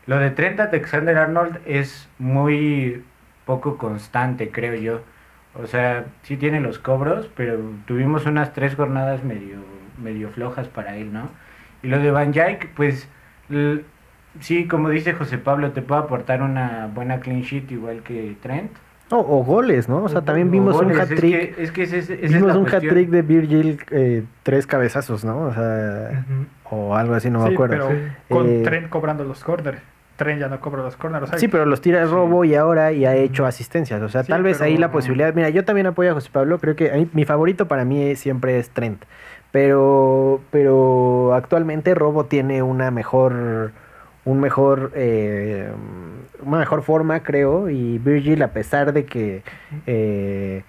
lo 0.08 0.18
de 0.20 0.32
Trent 0.32 0.60
Alexander 0.60 1.18
Arnold 1.18 1.60
es 1.66 2.10
muy 2.20 3.04
poco 3.46 3.78
constante, 3.78 4.50
creo 4.52 4.76
yo. 4.76 5.02
O 5.56 5.68
sea, 5.68 6.06
sí 6.24 6.38
tiene 6.38 6.60
los 6.60 6.80
cobros, 6.80 7.30
pero 7.36 7.60
tuvimos 7.86 8.26
unas 8.26 8.54
tres 8.54 8.76
jornadas 8.76 9.24
medio, 9.24 9.58
medio 10.02 10.30
flojas 10.30 10.68
para 10.68 10.96
él, 10.98 11.14
¿no? 11.14 11.30
Y 11.84 11.88
lo 11.88 12.00
de 12.00 12.12
Van 12.12 12.32
Dijk, 12.32 12.70
pues 12.76 13.08
sí, 14.40 14.68
como 14.68 14.90
dice 14.90 15.14
José 15.14 15.38
Pablo, 15.38 15.72
te 15.72 15.82
puede 15.82 16.02
aportar 16.02 16.42
una 16.42 16.90
buena 16.94 17.20
clean 17.20 17.42
sheet 17.42 17.72
igual 17.72 18.02
que 18.04 18.36
Trent. 18.42 18.72
No, 19.12 19.20
o 19.20 19.44
goles, 19.44 19.88
¿no? 19.88 20.04
O 20.04 20.10
sea, 20.10 20.22
también 20.22 20.50
vimos 20.50 20.76
un 20.76 20.86
goles, 20.88 21.00
hat 21.00 21.12
es 21.12 21.20
trick. 21.20 21.56
que- 21.56 21.64
Es 21.64 21.72
que, 21.72 21.84
ese 21.84 22.16
Vimos 22.16 22.48
la 22.48 22.58
un 22.58 22.66
hat 22.66 22.70
cuestión. 22.72 22.94
trick 22.96 23.10
de 23.10 23.22
Virgil, 23.22 23.80
eh, 23.92 24.24
tres 24.44 24.66
cabezazos, 24.66 25.24
¿no? 25.24 25.42
O 25.42 25.54
sea, 25.54 26.26
o 26.72 26.96
algo 26.96 27.14
así, 27.14 27.30
no 27.30 27.40
me 27.42 27.50
sí, 27.50 27.54
acuerdo. 27.54 27.88
pero 27.88 27.90
Sí. 27.90 27.98
con 28.30 28.48
Eh, 28.50 28.62
Trent 28.64 28.90
cobrando 28.90 29.24
los 29.24 29.44
corners. 29.44 29.78
Trent 30.16 30.40
ya 30.40 30.48
no 30.48 30.60
cobra 30.62 30.82
los 30.82 30.96
corners. 30.96 31.30
sea, 31.30 31.38
Sí, 31.38 31.48
pero 31.50 31.66
los 31.66 31.82
tira 31.82 32.02
el 32.02 32.10
robo 32.10 32.46
y 32.46 32.56
ahora 32.56 32.94
y 32.94 33.06
ha 33.06 33.16
hecho 33.16 33.46
asistencias. 33.46 34.02
O 34.02 34.08
sea, 34.10 34.24
Sí, 34.24 34.30
tal 34.30 34.44
vez 34.44 34.62
ahí 34.62 34.78
la 34.78 34.90
posibilidad. 34.90 35.34
Mira, 35.34 35.50
yo 35.50 35.66
también 35.66 35.88
apoyo 35.88 36.12
a 36.12 36.14
José 36.14 36.30
Pablo. 36.32 36.58
Creo 36.60 36.76
que 36.78 36.90
mí- 36.92 37.10
mi 37.14 37.26
favorito 37.26 37.68
para 37.68 37.84
mí 37.86 38.02
es- 38.02 38.20
siempre 38.20 38.58
es 38.58 38.70
Trent. 38.70 39.04
Pero, 39.52 40.42
pero 40.52 41.34
actualmente 41.34 41.94
Robo 41.96 42.26
tiene 42.26 42.62
una 42.64 42.92
mejor, 42.92 43.72
un 44.26 44.40
mejor, 44.42 44.92
eh, 44.96 45.70
una 46.44 46.58
mejor 46.60 46.82
forma, 46.84 47.22
creo. 47.22 47.70
Y 47.70 48.00
Virgil, 48.00 48.42
a 48.44 48.50
pesar 48.50 48.92
de 48.94 49.06
que, 49.06 49.44
eh, 49.88 50.64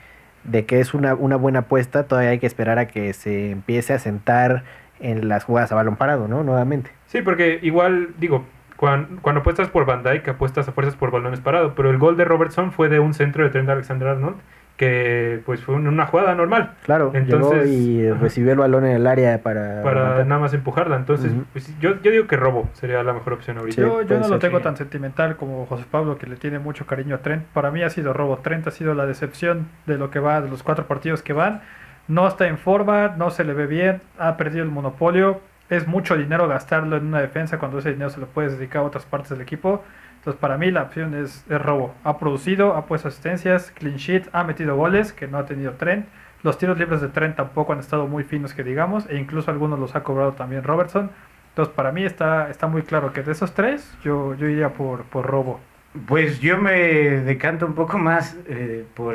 de 0.44 0.64
que 0.66 0.80
es 0.80 0.94
una, 0.94 1.14
una 1.14 1.36
buena 1.36 1.60
apuesta, 1.60 2.04
todavía 2.04 2.30
hay 2.30 2.38
que 2.38 2.46
esperar 2.46 2.78
a 2.78 2.86
que 2.86 3.12
se 3.12 3.50
empiece 3.50 3.92
a 3.94 3.98
sentar 3.98 4.62
en 5.00 5.28
las 5.28 5.44
jugadas 5.44 5.72
a 5.72 5.74
balón 5.74 5.96
parado, 5.96 6.28
¿no? 6.28 6.42
Nuevamente. 6.44 6.90
Sí, 7.06 7.22
porque 7.22 7.58
igual, 7.62 8.10
digo, 8.18 8.44
cuan- 8.76 9.18
cuando, 9.22 9.40
apuestas 9.40 9.68
por 9.68 9.84
Van 9.86 10.02
Dijk, 10.02 10.28
apuestas 10.28 10.68
a 10.68 10.72
fuerzas 10.72 10.96
por 10.96 11.10
balones 11.10 11.40
parados, 11.40 11.72
pero 11.76 11.90
el 11.90 11.98
gol 11.98 12.16
de 12.16 12.24
Robertson 12.24 12.72
fue 12.72 12.88
de 12.88 13.00
un 13.00 13.12
centro 13.14 13.42
de 13.44 13.50
Trent 13.50 13.68
Alexander-Arnold, 13.68 14.36
que 14.76 15.40
pues 15.46 15.62
fue 15.62 15.74
un- 15.74 15.86
una 15.88 16.06
jugada 16.06 16.34
normal, 16.34 16.72
Claro, 16.84 17.10
Entonces, 17.14 17.64
llegó 17.68 18.12
y 18.12 18.12
recibió 18.20 18.52
el 18.52 18.58
balón 18.58 18.84
en 18.84 18.92
el 18.96 19.06
área 19.06 19.38
para... 19.42 19.82
para 19.82 20.24
nada 20.24 20.40
más 20.40 20.52
empujarla. 20.54 20.96
Entonces, 20.96 21.32
pues, 21.52 21.72
yo, 21.80 22.00
yo 22.02 22.10
digo 22.10 22.26
que 22.26 22.36
Robo 22.36 22.68
sería 22.74 23.02
la 23.02 23.12
mejor 23.12 23.32
opción 23.32 23.58
ahorita. 23.58 23.74
Sí, 23.74 23.80
yo, 23.80 24.02
yo 24.02 24.18
no 24.20 24.28
lo 24.28 24.38
tengo 24.38 24.60
tan 24.60 24.76
sentimental 24.76 25.36
como 25.36 25.64
José 25.66 25.84
Pablo, 25.90 26.18
que 26.18 26.26
le 26.26 26.36
tiene 26.36 26.58
mucho 26.58 26.86
cariño 26.86 27.14
a 27.14 27.18
Trent. 27.18 27.44
Para 27.46 27.70
mí 27.70 27.82
ha 27.82 27.90
sido 27.90 28.12
robo. 28.12 28.36
Trent 28.38 28.66
ha 28.66 28.70
sido 28.70 28.94
la 28.94 29.06
decepción 29.06 29.66
de 29.86 29.96
lo 29.98 30.10
que 30.10 30.18
va, 30.20 30.40
de 30.40 30.48
los 30.50 30.62
cuatro 30.62 30.86
partidos 30.86 31.22
que 31.22 31.32
van. 31.32 31.62
No 32.08 32.28
está 32.28 32.46
en 32.46 32.58
forma, 32.58 33.14
no 33.16 33.30
se 33.30 33.44
le 33.44 33.52
ve 33.54 33.66
bien, 33.66 34.00
ha 34.18 34.36
perdido 34.36 34.62
el 34.62 34.70
monopolio. 34.70 35.40
Es 35.70 35.88
mucho 35.88 36.16
dinero 36.16 36.46
gastarlo 36.46 36.96
en 36.96 37.06
una 37.06 37.20
defensa 37.20 37.58
cuando 37.58 37.78
ese 37.80 37.90
dinero 37.90 38.10
se 38.10 38.20
lo 38.20 38.26
puedes 38.26 38.56
dedicar 38.56 38.82
a 38.82 38.84
otras 38.84 39.04
partes 39.06 39.30
del 39.30 39.40
equipo. 39.40 39.82
Entonces, 40.26 40.40
para 40.40 40.58
mí 40.58 40.72
la 40.72 40.82
opción 40.82 41.14
es, 41.14 41.44
es 41.48 41.62
robo. 41.62 41.94
Ha 42.02 42.18
producido, 42.18 42.74
ha 42.74 42.86
puesto 42.86 43.06
asistencias, 43.06 43.70
clean 43.70 43.94
sheet, 43.96 44.24
ha 44.32 44.42
metido 44.42 44.74
goles 44.74 45.12
que 45.12 45.28
no 45.28 45.38
ha 45.38 45.46
tenido 45.46 45.74
Trent. 45.74 46.04
Los 46.42 46.58
tiros 46.58 46.76
libres 46.76 47.00
de 47.00 47.06
Trent 47.06 47.36
tampoco 47.36 47.72
han 47.72 47.78
estado 47.78 48.08
muy 48.08 48.24
finos, 48.24 48.52
que 48.52 48.64
digamos, 48.64 49.08
e 49.08 49.18
incluso 49.18 49.52
algunos 49.52 49.78
los 49.78 49.94
ha 49.94 50.02
cobrado 50.02 50.32
también 50.32 50.64
Robertson. 50.64 51.12
Entonces, 51.50 51.72
para 51.76 51.92
mí 51.92 52.04
está, 52.04 52.50
está 52.50 52.66
muy 52.66 52.82
claro 52.82 53.12
que 53.12 53.22
de 53.22 53.30
esos 53.30 53.54
tres, 53.54 53.96
yo, 54.02 54.34
yo 54.34 54.48
iría 54.48 54.70
por, 54.70 55.04
por 55.04 55.26
robo. 55.26 55.60
Pues 56.08 56.40
yo 56.40 56.58
me 56.58 56.72
decanto 56.72 57.64
un 57.64 57.74
poco 57.74 57.96
más 57.96 58.36
eh, 58.48 58.84
por 58.94 59.14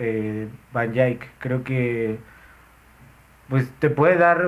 eh, 0.00 0.48
Van 0.72 0.92
Dijk. 0.92 1.22
Creo 1.38 1.62
que 1.62 2.18
pues 3.48 3.70
te 3.78 3.90
puede 3.90 4.16
dar 4.16 4.44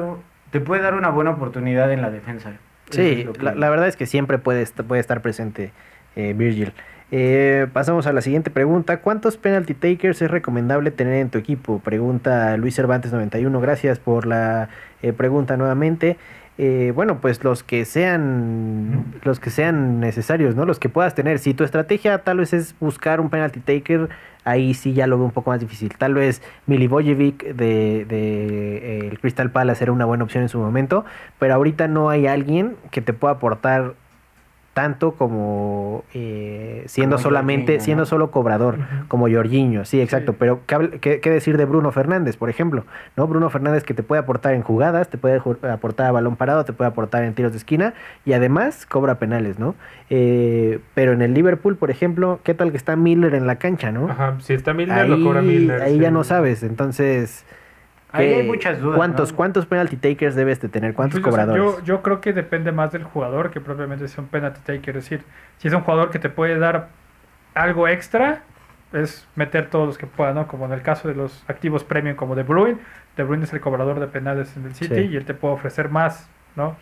te 0.50 0.58
puede 0.60 0.82
dar 0.82 0.94
una 0.94 1.10
buena 1.10 1.30
oportunidad 1.30 1.92
en 1.92 2.02
la 2.02 2.10
defensa. 2.10 2.54
Sí, 2.90 3.28
que- 3.32 3.42
la, 3.42 3.54
la 3.54 3.70
verdad 3.70 3.86
es 3.86 3.96
que 3.96 4.06
siempre 4.06 4.38
puede, 4.38 4.62
est- 4.62 4.80
puede 4.82 5.00
estar 5.00 5.22
presente 5.22 5.70
eh, 6.16 6.34
Virgil. 6.36 6.72
Eh, 7.12 7.66
pasamos 7.72 8.06
a 8.06 8.12
la 8.12 8.20
siguiente 8.20 8.50
pregunta. 8.50 9.00
¿Cuántos 9.00 9.36
penalty 9.36 9.74
takers 9.74 10.22
es 10.22 10.30
recomendable 10.30 10.90
tener 10.90 11.14
en 11.14 11.30
tu 11.30 11.38
equipo? 11.38 11.80
Pregunta 11.80 12.56
Luis 12.56 12.74
Cervantes 12.74 13.12
91. 13.12 13.60
Gracias 13.60 13.98
por 13.98 14.26
la 14.26 14.68
eh, 15.02 15.12
pregunta 15.12 15.56
nuevamente. 15.56 16.18
Eh, 16.58 16.92
bueno, 16.94 17.20
pues 17.20 17.42
los 17.42 17.62
que 17.62 17.84
sean 17.84 19.14
los 19.24 19.40
que 19.40 19.50
sean 19.50 19.98
necesarios, 19.98 20.54
¿no? 20.54 20.66
Los 20.66 20.78
que 20.78 20.88
puedas 20.88 21.14
tener. 21.14 21.38
Si 21.38 21.54
tu 21.54 21.64
estrategia 21.64 22.18
tal 22.18 22.38
vez 22.38 22.52
es 22.52 22.76
buscar 22.78 23.20
un 23.20 23.30
penalty 23.30 23.60
taker, 23.60 24.10
ahí 24.44 24.74
sí 24.74 24.92
ya 24.92 25.06
lo 25.06 25.16
veo 25.16 25.24
un 25.24 25.32
poco 25.32 25.50
más 25.50 25.60
difícil. 25.60 25.96
Tal 25.96 26.14
vez 26.14 26.42
Milivojevic 26.66 27.44
de, 27.54 28.04
de 28.04 28.76
eh, 28.76 29.08
el 29.10 29.18
Crystal 29.18 29.50
Palace 29.50 29.82
era 29.82 29.92
una 29.92 30.04
buena 30.04 30.24
opción 30.24 30.42
en 30.42 30.48
su 30.48 30.58
momento, 30.58 31.04
pero 31.38 31.54
ahorita 31.54 31.88
no 31.88 32.10
hay 32.10 32.26
alguien 32.26 32.76
que 32.90 33.00
te 33.00 33.14
pueda 33.14 33.34
aportar 33.34 33.94
tanto 34.72 35.12
como 35.12 36.04
eh, 36.14 36.84
siendo 36.86 37.16
Como 37.16 37.22
solamente, 37.24 37.72
Jorginho, 37.72 37.84
siendo 37.84 38.02
¿no? 38.02 38.06
solo 38.06 38.30
cobrador, 38.30 38.78
como 39.08 39.28
Jorginho, 39.28 39.84
sí, 39.84 40.00
exacto. 40.00 40.32
Sí. 40.32 40.36
Pero 40.38 40.60
¿qué, 40.66 40.98
qué- 41.00 41.20
qué 41.20 41.30
decir 41.30 41.56
de 41.56 41.64
Bruno 41.64 41.90
Fernández, 41.90 42.36
por 42.36 42.50
ejemplo? 42.50 42.84
¿No? 43.16 43.26
Bruno 43.26 43.50
Fernández 43.50 43.82
que 43.82 43.94
te 43.94 44.02
puede 44.04 44.20
aportar 44.20 44.54
en 44.54 44.62
jugadas, 44.62 45.08
te 45.08 45.18
puede 45.18 45.40
aportar 45.70 46.06
a 46.06 46.12
balón 46.12 46.36
parado, 46.36 46.64
te 46.64 46.72
puede 46.72 46.88
aportar 46.88 47.24
en 47.24 47.34
tiros 47.34 47.50
de 47.52 47.58
esquina 47.58 47.94
y 48.24 48.32
además 48.32 48.86
cobra 48.86 49.18
penales, 49.18 49.58
¿no? 49.58 49.74
Eh, 50.08 50.78
pero 50.94 51.12
en 51.12 51.22
el 51.22 51.34
Liverpool, 51.34 51.76
por 51.76 51.90
ejemplo, 51.90 52.38
¿qué 52.44 52.54
tal 52.54 52.70
que 52.70 52.76
está 52.76 52.94
Miller 52.96 53.34
en 53.34 53.46
la 53.48 53.56
cancha, 53.56 53.90
no? 53.90 54.08
Ajá, 54.08 54.36
si 54.40 54.54
está 54.54 54.72
Milner, 54.72 54.98
Ahí, 54.98 55.08
lo 55.08 55.22
cobra 55.24 55.42
Milner. 55.42 55.82
ahí 55.82 55.94
sí. 55.94 56.00
ya 56.00 56.10
no 56.10 56.22
sabes, 56.24 56.62
entonces... 56.62 57.44
Ahí 58.12 58.26
¿qué- 58.28 58.34
hay 58.40 58.46
muchas 58.46 58.80
dudas. 58.80 58.96
¿Cuántos, 58.96 59.30
¿no? 59.30 59.36
¿Cuántos 59.36 59.66
penalty 59.66 59.96
takers 59.96 60.34
debes 60.34 60.60
de 60.60 60.68
tener? 60.68 60.94
¿Cuántos 60.94 61.20
Pues, 61.20 61.32
o 61.32 61.36
sea, 61.36 61.46
cobradores? 61.46 61.78
yo, 61.78 61.84
yo 61.84 62.02
creo 62.02 62.20
que 62.20 62.32
depende 62.32 62.72
más 62.72 62.92
del 62.92 63.04
jugador 63.04 63.50
que 63.50 63.60
propiamente 63.60 64.08
sea 64.08 64.22
un 64.24 64.28
penalty 64.30 64.60
taker. 64.60 64.96
Es 64.96 65.04
decir, 65.04 65.24
si 65.58 65.68
es 65.68 65.74
un 65.74 65.82
jugador 65.82 66.10
que 66.10 66.18
te 66.18 66.28
puede 66.28 66.58
dar 66.58 66.88
algo 67.54 67.86
extra, 67.88 68.42
es 68.92 69.28
meter 69.36 69.70
todos 69.70 69.86
los 69.86 69.98
que 69.98 70.06
pueda, 70.06 70.32
¿no? 70.34 70.48
Como 70.48 70.64
en 70.66 70.72
el 70.72 70.82
caso 70.82 71.06
de 71.08 71.14
los 71.14 71.44
activos 71.48 71.84
premium 71.84 72.16
como 72.16 72.34
De 72.34 72.42
Bruyne. 72.42 72.78
De 73.16 73.22
Bruyne 73.22 73.44
es 73.44 73.52
el 73.52 73.60
cobrador 73.60 74.00
de 74.00 74.06
penales 74.08 74.56
en 74.56 74.64
el 74.66 74.74
City 74.74 74.94
Sí. 74.94 75.00
y 75.12 75.16
él 75.16 75.24
te 75.24 75.34
puede 75.34 75.54
ofrecer 75.54 75.88
más, 75.88 76.28
¿no? 76.56 76.76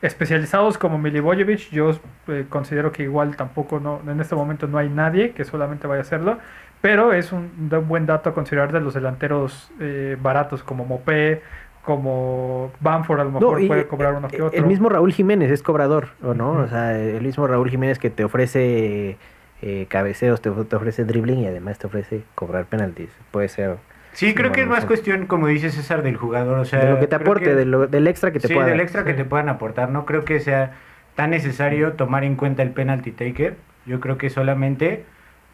Especializados 0.00 0.78
como 0.78 0.98
Milivojevic, 0.98 1.70
yo 1.70 1.90
eh, 2.28 2.44
considero 2.48 2.90
que 2.90 3.04
igual 3.04 3.36
tampoco 3.36 3.78
no, 3.78 4.00
en 4.10 4.20
este 4.20 4.34
momento 4.34 4.66
no 4.66 4.78
hay 4.78 4.88
nadie 4.88 5.30
que 5.30 5.44
solamente 5.44 5.86
vaya 5.86 6.00
a 6.00 6.02
hacerlo, 6.02 6.38
pero 6.82 7.14
es 7.14 7.32
un, 7.32 7.70
buen 7.88 8.04
dato 8.04 8.28
a 8.28 8.34
considerar 8.34 8.72
de 8.72 8.80
los 8.80 8.92
delanteros 8.92 9.70
eh, 9.80 10.18
baratos 10.20 10.62
como 10.62 10.84
Mopé, 10.84 11.40
como 11.84 12.70
Bamford 12.80 13.20
a 13.20 13.24
lo 13.24 13.30
mejor 13.30 13.62
y, 13.62 13.68
puede 13.68 13.80
eh, 13.82 13.86
cobrar 13.86 14.14
uno 14.14 14.28
que 14.28 14.36
eh, 14.36 14.42
otro. 14.42 14.58
El 14.58 14.66
mismo 14.66 14.90
Raúl 14.90 15.12
Jiménez 15.12 15.50
es 15.50 15.62
cobrador, 15.62 16.08
¿o 16.22 16.34
no? 16.34 16.50
O 16.52 16.68
sea, 16.68 16.98
el 16.98 17.22
mismo 17.22 17.46
Raúl 17.46 17.70
Jiménez 17.70 17.98
que 17.98 18.10
te 18.10 18.24
ofrece 18.24 19.16
eh, 19.62 19.86
cabeceos, 19.88 20.42
te, 20.42 20.50
te 20.50 20.76
ofrece 20.76 21.04
dribbling 21.04 21.40
y 21.40 21.46
además 21.46 21.78
te 21.78 21.86
ofrece 21.86 22.24
cobrar 22.34 22.66
penaltis. 22.66 23.08
Puede 23.30 23.48
ser 23.48 23.78
Sí, 24.12 24.34
creo 24.34 24.52
que 24.52 24.62
es 24.62 24.68
más 24.68 24.84
cuestión, 24.84 25.26
como 25.26 25.46
dice 25.46 25.70
César, 25.70 26.02
del 26.02 26.16
jugador. 26.16 26.58
O 26.58 26.64
sea, 26.64 26.84
de 26.84 26.90
lo 26.90 27.00
que 27.00 27.06
te 27.06 27.14
aporte, 27.16 27.44
que- 27.44 27.54
de 27.54 27.64
lo- 27.64 27.86
del 27.86 28.06
extra 28.06 28.30
que 28.30 28.40
te 28.40 28.48
sí, 28.48 28.54
del 28.54 28.80
extra 28.80 29.04
que 29.04 29.14
te 29.14 29.24
puedan 29.24 29.48
aportar. 29.48 29.88
No 29.88 30.04
creo 30.04 30.24
que 30.24 30.40
sea 30.40 30.72
tan 31.14 31.30
necesario 31.30 31.92
tomar 31.92 32.24
en 32.24 32.36
cuenta 32.36 32.62
el 32.62 32.70
penalty 32.70 33.12
taker. 33.12 33.56
Yo 33.86 34.00
creo 34.00 34.18
que 34.18 34.30
solamente 34.30 35.04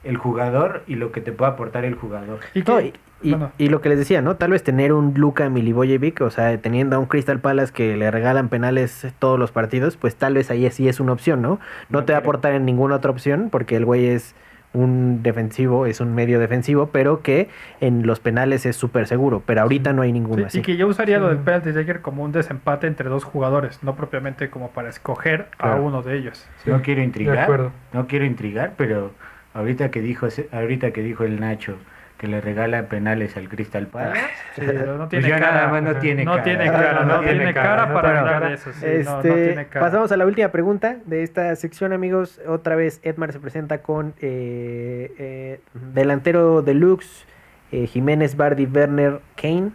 el 0.09 0.17
jugador 0.17 0.83
y 0.87 0.95
lo 0.97 1.13
que 1.13 1.21
te 1.21 1.33
pueda 1.33 1.53
aportar 1.53 1.85
el 1.85 1.95
jugador. 1.95 2.41
Y 2.55 2.61
No, 2.61 2.79
que- 2.79 2.87
y, 3.23 3.29
y- 3.29 3.31
bueno, 3.33 3.53
y 3.59 3.69
lo 3.69 3.81
que 3.81 3.89
les 3.89 3.99
decía, 3.99 4.23
¿no? 4.23 4.37
Tal 4.37 4.51
vez 4.53 4.63
tener 4.63 4.93
un 4.93 5.13
Luka 5.17 5.49
Milivojevic, 5.51 6.21
o 6.23 6.31
sea, 6.31 6.57
teniendo 6.59 6.97
a 6.97 6.99
un 6.99 7.07
Crystal 7.07 7.41
Palace 7.41 7.73
que 7.73 7.97
le 7.97 8.11
regalan 8.11 8.49
penales 8.49 9.07
todos 9.19 9.39
los 9.39 9.51
partidos, 9.53 9.97
pues 9.97 10.17
tal 10.17 10.35
vez 10.35 10.51
ahí 10.51 10.69
sí 10.71 10.89
es 10.89 11.01
una 11.01 11.13
opción, 11.13 11.43
¿no? 11.43 11.59
No 11.91 12.01
No 12.01 12.05
te 12.05 12.13
va 12.13 12.19
a 12.19 12.21
aportar 12.23 12.53
en 12.55 12.65
ninguna 12.65 12.95
otra 12.97 13.11
opción, 13.11 13.49
porque 13.51 13.77
el 13.77 13.85
güey 13.85 14.07
es 14.07 14.35
un 14.75 15.23
defensivo, 15.23 15.87
es 15.87 16.01
un 16.01 16.15
medio 16.15 16.39
defensivo, 16.39 16.91
pero 16.93 17.23
que 17.23 17.49
en 17.81 18.07
los 18.07 18.21
penales 18.21 18.67
es 18.67 18.77
súper 18.77 19.07
seguro, 19.07 19.43
pero 19.47 19.63
ahorita 19.63 19.93
no 19.95 20.03
hay 20.03 20.13
ninguno 20.13 20.43
sí, 20.43 20.45
así. 20.45 20.59
y 20.59 20.63
que 20.63 20.77
yo 20.77 20.87
usaría 20.87 21.19
lo 21.19 21.29
del 21.29 21.39
penalty 21.39 21.73
taker 21.73 22.03
como 22.03 22.23
un 22.23 22.33
desempate 22.33 22.87
entre 22.87 23.09
dos 23.09 23.25
jugadores, 23.25 23.83
no 23.83 23.97
propiamente 23.97 24.51
como 24.51 24.71
para 24.71 24.91
escoger 24.91 25.49
a 25.59 25.75
uno 25.77 26.03
de 26.03 26.19
ellos. 26.19 26.47
Sí, 26.63 26.71
no 26.71 26.83
quiero 26.83 27.01
De 27.01 27.07
intrigar. 27.07 27.39
acuerdo. 27.39 27.73
No 27.95 28.07
quiero 28.07 28.27
intrigar, 28.27 28.75
pero 28.77 29.13
ahorita 29.59 29.91
que 29.91 30.01
dijo 30.01 30.29
ahorita 30.53 30.93
que 30.93 31.03
dijo 31.03 31.25
el 31.25 31.41
Nacho 31.41 31.77
que 32.19 32.27
le 32.27 32.41
regala 32.41 32.89
penales 32.89 33.37
al 33.37 33.49
Crystal 33.49 33.87
Palace. 33.87 34.21
Sí, 34.57 34.63
no 34.63 34.97
pues 34.99 35.09
tiene 35.11 35.29
ya 35.29 35.39
cara. 35.39 35.53
nada 35.55 35.69
más 35.69 35.83
no 35.85 35.97
tiene 36.01 36.25
no 36.25 36.33
cara. 36.33 36.43
tiene 36.43 36.65
cara, 36.67 37.05
no, 37.05 37.21
tiene 37.21 37.55
cara, 37.55 37.87
no 37.87 37.95
para 37.95 38.09
tiene 38.09 38.19
hablar 38.19 38.35
cara. 38.35 38.49
de 38.49 38.55
eso. 38.55 38.73
sí, 38.73 38.87
Este, 38.87 39.05
no 39.05 39.21
tiene 39.21 39.67
cara. 39.69 39.87
pasamos 39.87 40.11
a 40.11 40.17
la 40.17 40.27
última 40.27 40.49
pregunta 40.49 40.97
de 41.07 41.23
esta 41.23 41.55
sección, 41.55 41.93
amigos. 41.93 42.41
Otra 42.47 42.75
vez 42.75 42.99
Edmar 43.05 43.33
se 43.33 43.39
presenta 43.39 43.83
con 43.83 44.15
eh, 44.21 45.13
eh, 45.19 45.61
delantero 45.95 46.63
deluxe, 46.63 47.25
eh, 47.71 47.87
Jiménez, 47.87 48.37
Bardi, 48.37 48.67
Werner, 48.67 49.21
Kane, 49.41 49.71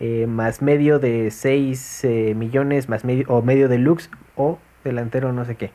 eh, 0.00 0.26
más 0.26 0.62
medio 0.62 0.98
de 0.98 1.30
6 1.30 2.04
millones, 2.34 2.88
más 2.88 3.04
medio, 3.04 3.26
o 3.28 3.42
medio 3.42 3.68
deluxe, 3.68 4.10
o 4.34 4.58
delantero 4.82 5.32
no 5.32 5.44
sé 5.44 5.54
qué. 5.54 5.70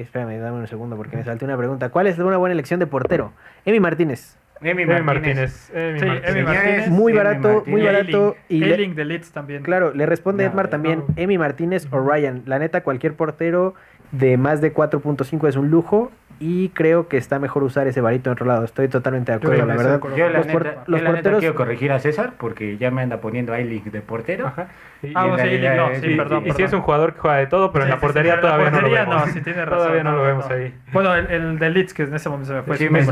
Espérame, 0.00 0.38
dame 0.38 0.58
un 0.58 0.66
segundo 0.66 0.96
porque 0.96 1.16
me 1.16 1.24
salté 1.24 1.44
una 1.44 1.56
pregunta. 1.56 1.88
¿Cuál 1.88 2.06
es 2.06 2.18
una 2.18 2.36
buena 2.36 2.52
elección 2.52 2.78
de 2.80 2.86
portero? 2.86 3.32
Emi 3.64 3.80
Martínez. 3.80 4.36
Emi 4.60 4.82
Emi 4.82 4.86
Martínez. 5.02 5.04
Martínez. 5.06 5.70
Emi 5.74 6.00
Sí, 6.00 6.06
Martínez. 6.06 6.30
Emi 6.36 6.42
Martínez. 6.44 6.88
Muy 6.90 7.12
barato, 7.12 7.64
muy 7.66 7.82
barato. 7.82 8.36
Y 8.48 8.58
le- 8.60 8.74
Eiling 8.74 8.94
de 8.94 9.04
Leeds 9.06 9.30
también. 9.32 9.62
Claro, 9.62 9.92
le 9.94 10.06
responde 10.06 10.44
No, 10.44 10.50
Edmar 10.50 10.66
no. 10.66 10.70
también, 10.70 11.04
Emi 11.16 11.38
Martínez 11.38 11.86
o 11.90 11.98
Ryan. 12.00 12.42
La 12.46 12.58
neta, 12.58 12.82
cualquier 12.82 13.14
portero 13.14 13.74
de 14.12 14.36
más 14.36 14.60
de 14.60 14.72
4.5 14.72 15.48
es 15.48 15.56
un 15.56 15.70
lujo 15.70 16.10
y 16.38 16.68
creo 16.70 17.08
que 17.08 17.16
está 17.16 17.38
mejor 17.38 17.62
usar 17.62 17.86
ese 17.86 18.00
varito 18.00 18.28
en 18.30 18.32
otro 18.34 18.46
lado. 18.46 18.64
Estoy 18.64 18.88
totalmente 18.88 19.32
de 19.32 19.38
Yo 19.38 19.48
acuerdo, 19.48 19.66
también 19.66 19.76
la 19.78 19.82
verdad. 19.98 20.16
Yo 20.16 20.28
la 20.28 20.38
Los 20.38 20.46
por- 20.48 20.64
neta, 20.64 20.82
los 20.86 21.00
yo 21.00 21.04
la 21.04 21.10
neta 21.12 21.22
porteros- 21.30 21.38
quiero 21.40 21.54
corregir 21.54 21.92
a 21.92 21.98
César 21.98 22.32
porque 22.38 22.76
ya 22.76 22.90
me 22.90 23.02
anda 23.02 23.20
poniendo 23.20 23.52
a 23.52 23.58
Eiling 23.58 23.84
de 23.90 24.00
portero. 24.00 24.46
Ajá. 24.48 24.68
Y, 25.02 25.12
Ah, 25.14 25.26
y- 25.36 25.40
sí, 25.40 25.46
Eiling 25.48 25.76
no, 25.76 25.88
sí, 25.94 26.06
y- 26.06 26.16
perdón, 26.16 26.38
y- 26.44 26.48
y 26.48 26.50
si 26.50 26.56
perdón. 26.56 26.66
es 26.66 26.72
un 26.74 26.80
jugador 26.82 27.14
que 27.14 27.20
juega 27.20 27.36
de 27.38 27.46
todo, 27.46 27.72
pero 27.72 27.84
en 27.84 27.90
la 27.90 27.98
portería 28.00 28.32
sí, 28.32 28.38
en 28.38 28.42
la 28.44 28.48
todavía 28.50 28.70
portería 28.70 28.98
no 29.04 29.04
lo 29.04 29.10
vemos. 29.16 29.26
no, 29.28 29.32
sí 29.32 29.40
tiene 29.40 29.64
razón, 29.64 29.78
Todavía 29.78 30.02
no, 30.04 30.10
no, 30.12 30.16
lo 30.18 30.22
vemos 30.24 30.48
no. 30.48 30.54
ahí. 30.56 30.74
Bueno, 30.92 31.14
el, 31.14 31.26
el 31.30 31.58
de 31.58 31.70
Leeds, 31.70 31.94
que 31.94 32.02
en 32.02 32.14
ese 32.14 32.28
momento 32.28 32.48
se 32.48 32.54
me 32.54 32.62
fue. 32.62 32.76
Sí, 32.76 32.84
nombre. 32.84 33.02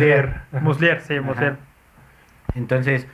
Muslier, 0.61 1.01
sí, 1.01 1.21
Muslier. 1.21 1.57
Entonces, 2.55 3.07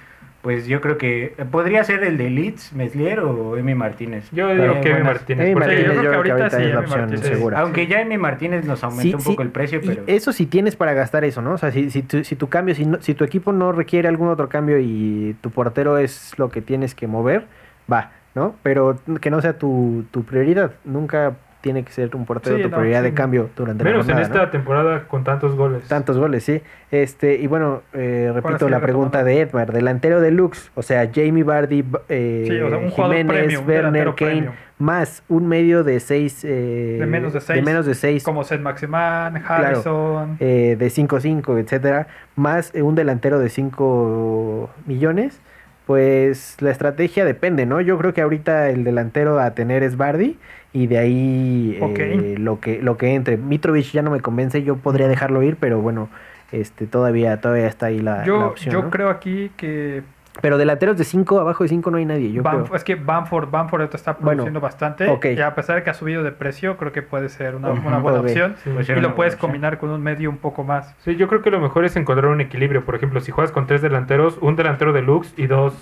pues 0.42 0.66
yo 0.66 0.80
creo 0.80 0.96
que 0.96 1.34
podría 1.50 1.84
ser 1.84 2.02
el 2.02 2.16
de 2.16 2.30
Leeds, 2.30 2.72
Meslier 2.72 3.20
o 3.20 3.56
Emi 3.58 3.74
Martínez. 3.74 4.28
Yo 4.32 4.48
digo 4.54 4.80
que 4.80 4.90
Emi 4.90 5.02
Martínez. 5.02 5.44
Emi 5.46 5.52
porque- 5.54 5.68
Martínez, 5.68 5.94
yo 5.96 6.00
creo 6.00 6.02
que 6.02 6.04
yo 6.04 6.10
creo 6.10 6.22
que 6.22 6.30
ahorita 6.30 6.44
ahorita 6.44 6.56
sí, 6.56 6.62
es 6.62 6.68
la 6.68 6.74
Emi 6.74 6.84
opción 6.86 7.00
Martínez. 7.00 7.26
segura. 7.26 7.60
Aunque 7.60 7.86
ya 7.86 8.00
Emi 8.00 8.16
Martínez 8.18 8.64
nos 8.64 8.82
aumentó 8.84 9.02
Sí, 9.02 9.14
un 9.14 9.20
sí, 9.20 9.28
poco 9.30 9.42
el 9.42 9.50
precio, 9.50 9.80
y 9.82 9.86
pero 9.86 10.02
eso 10.06 10.32
si 10.32 10.46
tienes 10.46 10.76
para 10.76 10.94
gastar 10.94 11.24
eso, 11.24 11.42
¿no? 11.42 11.52
O 11.52 11.58
sea, 11.58 11.70
si, 11.70 11.90
si, 11.90 12.02
tu, 12.02 12.24
si 12.24 12.36
tu 12.36 12.48
cambio, 12.48 12.74
si, 12.74 12.86
no- 12.86 13.02
si 13.02 13.12
tu 13.14 13.24
equipo 13.24 13.52
no 13.52 13.72
requiere 13.72 14.08
algún 14.08 14.28
otro 14.28 14.48
cambio 14.48 14.78
y 14.78 15.36
tu 15.42 15.50
portero 15.50 15.98
es 15.98 16.32
lo 16.38 16.48
que 16.50 16.62
tienes 16.62 16.94
que 16.94 17.06
mover, 17.06 17.44
va, 17.92 18.12
¿no? 18.34 18.54
Pero 18.62 18.98
que 19.20 19.30
no 19.30 19.40
sea 19.42 19.58
tu, 19.58 20.04
tu 20.10 20.24
prioridad. 20.24 20.72
Nunca 20.84 21.34
tiene 21.60 21.84
que 21.84 21.92
ser 21.92 22.14
un 22.16 22.24
portero 22.26 22.56
Sí, 22.56 22.62
tu 22.62 22.68
no, 22.70 22.76
prioridad 22.76 23.00
sí. 23.00 23.04
de 23.10 23.14
cambio 23.14 23.50
durante 23.56 23.84
Menos 23.84 24.06
la 24.06 24.12
en 24.12 24.18
jornada, 24.18 24.34
esta 24.34 24.46
¿no? 24.46 24.50
temporada 24.50 25.08
con 25.08 25.24
tantos 25.24 25.54
goles. 25.56 25.84
Tantos 25.88 26.16
goles, 26.18 26.42
sí. 26.44 26.62
Este, 26.90 27.34
y 27.36 27.46
bueno, 27.46 27.82
eh, 27.92 28.30
repito 28.34 28.64
sí, 28.66 28.70
la 28.70 28.80
pregunta 28.80 29.18
retomando. 29.22 29.26
de 29.26 29.40
Edmar. 29.40 29.72
Delantero 29.72 30.20
deluxe, 30.20 30.70
o 30.74 30.82
sea, 30.82 31.10
Jamie 31.14 31.42
Vardy, 31.44 31.82
b- 31.82 31.98
eh, 32.08 32.62
o 32.64 32.68
sea, 32.68 32.78
un 32.78 32.90
jugador 32.90 33.16
Jiménez, 33.16 33.42
premium, 33.42 33.68
Werner, 33.68 34.04
Kane, 34.14 34.14
premium. 34.32 34.52
más 34.78 35.22
un 35.28 35.46
medio 35.48 35.84
de 35.84 36.00
seis... 36.00 36.44
eh, 36.44 36.96
De 36.98 37.06
menos 37.06 37.32
de 37.32 37.40
seis. 37.40 37.56
De 37.58 37.62
menos 37.62 37.86
de 37.86 37.94
seis. 37.94 38.24
Como 38.24 38.42
Seth 38.44 38.60
Maximan, 38.60 39.36
Harrison. 39.46 40.36
eh, 40.40 40.76
de 40.78 40.86
5-5, 40.90 41.58
etcétera, 41.60 42.06
más 42.36 42.74
eh, 42.74 42.82
un 42.82 42.94
delantero 42.94 43.38
de 43.38 43.48
5 43.50 44.70
millones, 44.86 45.40
pues 45.86 46.56
la 46.60 46.70
estrategia 46.70 47.24
depende, 47.24 47.66
¿no? 47.66 47.80
Yo 47.80 47.98
creo 47.98 48.14
que 48.14 48.20
ahorita 48.22 48.68
el 48.70 48.84
delantero 48.84 49.40
a 49.40 49.50
tener 49.54 49.82
es 49.82 49.96
Bardi 49.96 50.38
y 50.72 50.86
de 50.86 50.98
ahí 50.98 51.78
eh, 51.80 52.36
lo 52.38 52.60
que 52.60 52.80
lo 52.82 52.96
que 52.96 53.14
entre. 53.14 53.36
Mitrovic 53.36 53.86
ya 53.92 54.02
no 54.02 54.10
me 54.10 54.20
convence, 54.20 54.62
yo 54.62 54.76
podría 54.76 55.08
dejarlo 55.08 55.42
ir, 55.42 55.56
pero 55.56 55.80
bueno, 55.80 56.08
este 56.52 56.86
todavía 56.86 57.40
todavía 57.40 57.66
está 57.66 57.86
ahí 57.86 58.00
la, 58.00 58.24
la 58.24 58.24
yo 58.24 58.46
opción, 58.46 58.72
yo 58.72 58.82
¿no? 58.82 58.90
creo 58.90 59.10
aquí 59.10 59.50
que 59.56 60.02
Pero 60.40 60.58
delanteros 60.58 60.96
de 60.96 61.04
5, 61.04 61.40
abajo 61.40 61.64
de 61.64 61.68
5 61.68 61.90
no 61.90 61.98
hay 61.98 62.04
nadie, 62.06 62.32
yo 62.32 62.44
creo. 62.44 62.70
es 62.74 62.84
que 62.84 62.94
Bamford, 62.94 63.50
Bamford 63.50 63.80
ahorita 63.82 63.96
está 63.96 64.12
Bueno, 64.12 64.44
produciendo 64.44 64.60
bastante. 64.60 65.08
ok. 65.08 65.26
Y 65.36 65.40
a 65.40 65.54
pesar 65.54 65.76
de 65.76 65.82
que 65.82 65.90
ha 65.90 65.94
subido 65.94 66.22
de 66.22 66.32
precio, 66.32 66.76
creo 66.76 66.92
que 66.92 67.02
puede 67.02 67.28
ser 67.28 67.56
una, 67.56 67.70
buena 67.70 67.98
opción. 68.20 68.54
Sí. 68.62 68.70
Y 68.70 69.00
lo 69.00 69.14
puedes 69.16 69.34
opción. 69.34 69.50
combinar 69.50 69.78
con 69.78 69.90
un 69.90 70.02
medio 70.02 70.30
un 70.30 70.38
poco 70.38 70.62
más. 70.64 70.94
Sí, 70.98 71.16
yo 71.16 71.28
creo 71.28 71.42
que 71.42 71.50
lo 71.50 71.60
mejor 71.60 71.84
es 71.84 71.96
encontrar 71.96 72.30
un 72.30 72.40
equilibrio. 72.40 72.84
Por 72.84 72.94
ejemplo, 72.94 73.20
si 73.20 73.32
juegas 73.32 73.50
con 73.52 73.66
tres 73.66 73.82
delanteros, 73.82 74.38
un 74.40 74.56
delantero 74.56 74.92
deluxe 74.92 75.34
y 75.36 75.46
dos, 75.48 75.74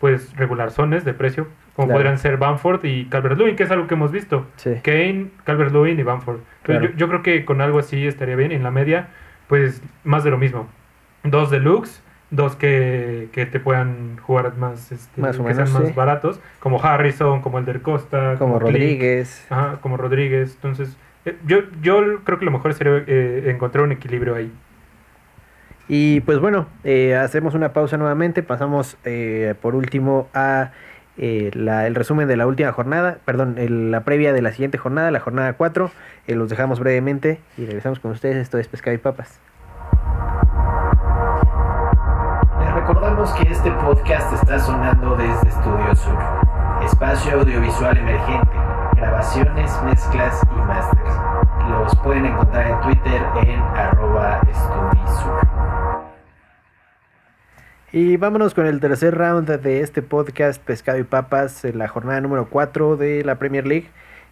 pues, 0.00 0.34
regularzones 0.36 1.04
de 1.04 1.14
precio, 1.14 1.46
como 1.74 1.88
Claro. 1.88 1.98
podrían 1.98 2.18
ser 2.18 2.36
Bamford 2.36 2.84
y 2.84 3.06
Calvert-Lewin, 3.06 3.56
que 3.56 3.62
es 3.64 3.70
algo 3.70 3.86
que 3.86 3.94
hemos 3.94 4.12
visto. 4.12 4.46
Sí. 4.56 4.74
Kane, 4.82 5.28
Calvert-Lewin 5.44 5.98
y 5.98 6.02
Bamford. 6.02 6.38
Claro. 6.62 6.86
yo, 6.86 6.90
yo 6.96 7.08
creo 7.08 7.22
que 7.22 7.44
con 7.44 7.60
algo 7.60 7.78
así 7.78 8.06
estaría 8.06 8.36
bien. 8.36 8.52
En 8.52 8.62
la 8.62 8.70
media, 8.70 9.08
pues, 9.48 9.82
más 10.04 10.24
de 10.24 10.30
lo 10.30 10.38
mismo. 10.38 10.68
Dos 11.22 11.50
deluxe, 11.50 12.02
dos 12.30 12.54
que, 12.56 13.28
que 13.32 13.46
te 13.46 13.60
puedan 13.60 14.18
jugar 14.18 14.56
más, 14.56 14.92
este, 14.92 15.20
Más 15.20 15.36
que 15.36 15.42
menos, 15.42 15.56
sean 15.68 15.72
más 15.72 15.88
sí. 15.88 15.94
baratos, 15.96 16.40
como 16.60 16.82
Harrison, 16.82 17.40
como 17.42 17.58
el 17.58 17.64
del 17.64 17.80
Costa, 17.82 18.34
Como 18.38 18.58
Rodríguez. 18.58 19.46
Ajá, 19.50 19.78
como 19.80 19.96
Rodríguez. 19.96 20.54
Entonces, 20.56 20.96
Eh, 21.26 21.36
Yo, 21.46 21.60
yo 21.80 22.20
creo 22.24 22.38
que 22.38 22.44
lo 22.44 22.50
mejor 22.50 22.74
sería 22.74 23.02
eh, 23.06 23.44
encontrar 23.46 23.82
un 23.84 23.92
equilibrio 23.92 24.34
ahí. 24.34 24.52
Y 25.88 26.20
pues 26.20 26.38
bueno, 26.38 26.66
eh, 26.82 27.14
hacemos 27.14 27.54
una 27.54 27.72
pausa 27.72 27.96
nuevamente. 27.96 28.42
Pasamos 28.42 28.96
eh, 29.04 29.54
por 29.60 29.74
último 29.74 30.28
a 30.32 30.72
eh, 31.16 31.50
el 31.54 31.94
resumen 31.94 32.26
de 32.26 32.36
la 32.36 32.46
última 32.46 32.72
jornada, 32.72 33.18
perdón, 33.24 33.56
la 33.90 34.00
previa 34.02 34.32
de 34.32 34.42
la 34.42 34.50
siguiente 34.50 34.78
jornada, 34.78 35.10
la 35.10 35.20
jornada 35.20 35.52
4. 35.52 35.90
Eh, 36.26 36.34
los 36.34 36.48
dejamos 36.48 36.80
brevemente 36.80 37.40
y 37.56 37.66
regresamos 37.66 38.00
con 38.00 38.10
ustedes. 38.10 38.36
Esto 38.36 38.58
es 38.58 38.68
Pescado 38.68 38.94
y 38.94 38.98
Papas. 38.98 39.40
Les 42.60 42.74
recordamos 42.74 43.30
que 43.34 43.50
este 43.50 43.70
podcast 43.72 44.32
está 44.32 44.58
sonando 44.58 45.16
desde 45.16 45.48
Estudio 45.48 45.94
Sur, 45.94 46.18
espacio 46.84 47.40
audiovisual 47.40 47.96
emergente, 47.96 48.56
grabaciones, 48.96 49.70
mezclas 49.84 50.40
y 50.50 50.60
masters. 50.66 51.14
Los 51.70 51.94
pueden 51.96 52.26
encontrar 52.26 52.66
en 52.66 52.80
Twitter 52.80 53.22
en 53.46 53.60
arroba 53.60 54.40
estudisur. 54.50 55.43
Y 57.96 58.16
vámonos 58.16 58.54
con 58.54 58.66
el 58.66 58.80
tercer 58.80 59.16
round 59.16 59.48
de 59.48 59.80
este 59.80 60.02
podcast 60.02 60.60
Pescado 60.60 60.98
y 60.98 61.04
Papas, 61.04 61.64
en 61.64 61.78
la 61.78 61.86
jornada 61.86 62.20
número 62.20 62.48
4 62.50 62.96
de 62.96 63.22
la 63.22 63.38
Premier 63.38 63.68
League. 63.68 63.88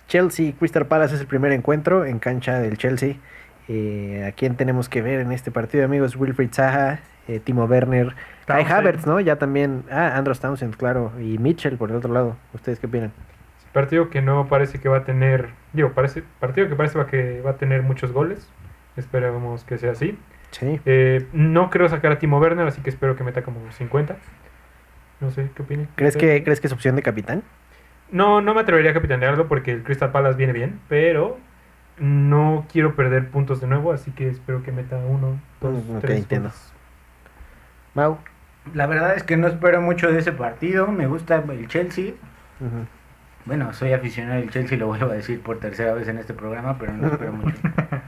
Chelsea 0.09 0.47
y 0.47 0.53
Crystal 0.53 0.87
Palace 0.87 1.15
es 1.15 1.21
el 1.21 1.29
primer 1.29 1.53
encuentro 1.53 2.05
en 2.05 2.19
cancha 2.19 2.59
del 2.59 2.77
Chelsea. 2.77 3.19
Eh, 3.69 4.25
¿A 4.27 4.33
quién 4.33 4.57
tenemos 4.57 4.89
que 4.89 5.01
ver 5.01 5.21
en 5.21 5.31
este 5.31 5.53
partido, 5.53 5.85
amigos? 5.85 6.17
Wilfried 6.17 6.51
Zaha, 6.53 7.03
eh, 7.29 7.39
Timo 7.39 7.67
Werner, 7.67 8.17
Kai. 8.47 8.65
Havertz, 8.65 9.07
¿no? 9.07 9.21
Ya 9.21 9.37
también. 9.37 9.85
Ah, 9.93 10.17
Andros 10.17 10.41
Townsend, 10.41 10.75
claro. 10.75 11.13
Y 11.21 11.39
Mitchell 11.39 11.77
por 11.77 11.91
el 11.91 11.97
otro 11.99 12.13
lado. 12.13 12.37
¿Ustedes 12.55 12.81
qué 12.81 12.89
opinan? 12.89 13.13
Partido 13.73 14.11
que 14.11 14.23
no 14.23 14.49
parece 14.49 14.81
que 14.81 14.89
va 14.89 14.97
a 14.97 15.05
tener, 15.05 15.51
digo, 15.73 15.93
parece, 15.93 16.25
partido 16.41 16.69
que 16.69 16.75
parece 16.75 16.99
que 17.09 17.41
va 17.43 17.51
a 17.53 17.57
tener 17.59 17.83
muchos 17.85 18.11
goles. 18.11 18.51
Esperamos 18.97 19.63
que 19.63 19.79
sea 19.79 19.93
así. 19.93 20.19
Sí. 20.53 20.81
Eh, 20.87 21.27
no 21.33 21.69
creo 21.71 21.89
sacar 21.89 22.13
a 22.13 22.19
Timo 22.19 22.39
Werner, 22.39 22.67
así 22.69 22.81
que 22.81 22.91
espero 22.91 23.17
que 23.17 23.25
meta 23.25 23.43
como 23.43 23.71
50. 23.73 24.17
No 25.21 25.31
sé, 25.31 25.51
¿qué 25.55 25.63
opinan? 25.63 25.89
¿Crees 25.97 26.17
que, 26.17 26.43
¿Crees 26.45 26.61
que 26.61 26.67
es 26.69 26.73
opción 26.73 26.95
de 26.97 27.03
capitán? 27.03 27.43
No, 28.11 28.41
no 28.41 28.55
me 28.55 28.61
atrevería 28.61 28.91
a 28.93 28.95
capitanearlo 28.95 29.49
porque 29.49 29.73
el 29.73 29.83
Crystal 29.83 30.13
Palace 30.13 30.37
viene 30.37 30.53
bien, 30.53 30.79
pero 30.89 31.39
no 31.99 32.67
quiero 32.71 32.95
perder 32.95 33.29
puntos 33.31 33.61
de 33.61 33.67
nuevo, 33.67 33.93
así 33.93 34.11
que 34.13 34.29
espero 34.29 34.63
que 34.63 34.73
meta 34.73 34.97
uno, 34.97 35.41
dos, 35.61 35.75
Mm, 35.85 35.99
tres 36.01 36.19
entiendo. 36.19 36.49
goles. 36.51 36.73
Mau. 37.95 38.19
La 38.75 38.87
verdad 38.87 39.15
es 39.17 39.23
que 39.25 39.37
no 39.37 39.47
espero 39.49 39.81
mucho 39.81 40.11
de 40.13 40.19
ese 40.21 40.33
partido. 40.33 40.87
Me 40.89 41.07
gusta 41.07 41.37
el 41.37 41.67
Chelsea. 41.69 42.13
Bueno, 43.45 43.73
soy 43.73 43.93
aficionado 43.93 44.41
del 44.41 44.51
Chelsea, 44.51 44.79
lo 44.79 44.87
vuelvo 44.87 45.11
a 45.11 45.15
decir 45.15 45.41
por 45.41 45.59
tercera 45.59 45.95
vez 45.95 46.07
en 46.09 46.19
este 46.19 46.33
programa, 46.33 46.79
pero 46.79 46.93
no 46.93 47.09
espero 47.09 47.33
mucho. 47.33 47.57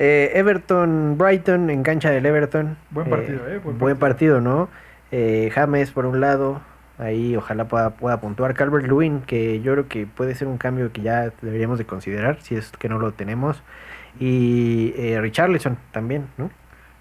Eh, 0.00 0.30
Everton, 0.34 1.18
Brighton, 1.18 1.70
en 1.70 1.82
cancha 1.82 2.10
del 2.10 2.24
Everton. 2.24 2.76
Buen 2.90 3.10
partido, 3.10 3.48
eh, 3.48 3.58
buen 3.58 3.78
Buen 3.78 3.96
partido, 3.98 4.40
¿no? 4.40 4.68
Eh, 5.10 5.50
James 5.52 5.90
por 5.90 6.06
un 6.06 6.20
lado, 6.20 6.60
ahí 6.98 7.34
ojalá 7.34 7.66
pueda, 7.66 7.90
pueda 7.90 8.20
puntuar. 8.20 8.54
Calvert 8.54 8.86
Lewin, 8.86 9.22
que 9.22 9.60
yo 9.60 9.72
creo 9.72 9.88
que 9.88 10.06
puede 10.06 10.36
ser 10.36 10.46
un 10.46 10.56
cambio 10.56 10.92
que 10.92 11.02
ya 11.02 11.32
deberíamos 11.42 11.78
de 11.78 11.84
considerar, 11.84 12.40
si 12.40 12.54
es 12.54 12.70
que 12.70 12.88
no 12.88 13.00
lo 13.00 13.10
tenemos. 13.12 13.60
Y 14.20 14.94
eh, 14.96 15.20
Richarlison 15.20 15.78
también, 15.90 16.28
¿no? 16.36 16.50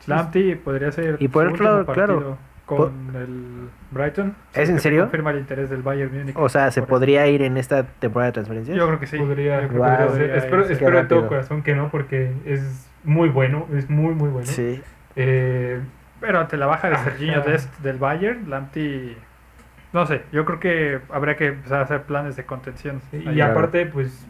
Lamptey 0.07 0.55
podría 0.55 0.91
ser 0.91 1.17
Y 1.19 1.27
por 1.27 1.47
otro 1.47 1.63
lado, 1.63 1.85
claro, 1.85 2.37
con 2.68 3.15
el 3.15 3.70
Brighton. 3.91 4.36
¿Es 4.53 4.68
Sí, 4.68 4.74
en 4.74 4.80
serio? 4.80 5.01
Confirma 5.03 5.32
el 5.32 5.39
interés 5.39 5.70
del 5.72 5.82
Bayern 5.82 6.15
Múnich. 6.15 6.36
O 6.38 6.49
sea, 6.49 6.70
¿se 6.70 6.84
podría 6.84 7.26
ir 7.28 7.41
en 7.41 7.57
esta 7.57 7.84
temporada 7.84 8.28
de 8.28 8.34
transferencias? 8.34 8.78
Yo 8.78 8.86
creo 8.86 8.99
que 8.99 9.07
sí. 9.07 9.18
Podría, 9.18 9.61
Guau. 9.68 9.70
podría 9.89 10.07
podría. 10.07 10.36
Espero, 10.36 10.65
espero 10.65 10.97
de 10.97 11.05
todo 11.05 11.28
corazón 11.28 11.63
que 11.63 11.74
no, 11.76 11.89
porque 11.89 12.32
es 12.45 12.88
muy 13.03 13.30
bueno, 13.30 13.68
es 13.74 13.89
muy, 13.89 14.13
muy 14.13 14.30
bueno. 14.30 14.45
Sí. 14.47 14.82
Eh, 15.15 15.82
Pero 16.20 16.39
ante 16.39 16.57
la 16.57 16.65
baja 16.68 16.89
de 16.89 16.95
Ajá. 16.95 17.03
Serginho 17.05 17.41
Dest 17.41 17.76
del 17.80 17.97
Bayern, 17.97 18.49
Lamptey... 18.49 19.18
No 19.93 20.05
sé, 20.05 20.24
yo 20.34 20.43
creo 20.45 20.59
que 20.59 20.99
habría 21.09 21.36
que 21.38 21.47
empezar 21.47 21.80
a 21.80 21.84
hacer 21.86 22.03
planes 22.03 22.36
de 22.36 22.45
contención. 22.45 23.01
y 23.13 23.30
ahí. 23.30 23.36
Claro. 23.36 23.51
aparte, 23.53 23.86
pues, 23.86 24.28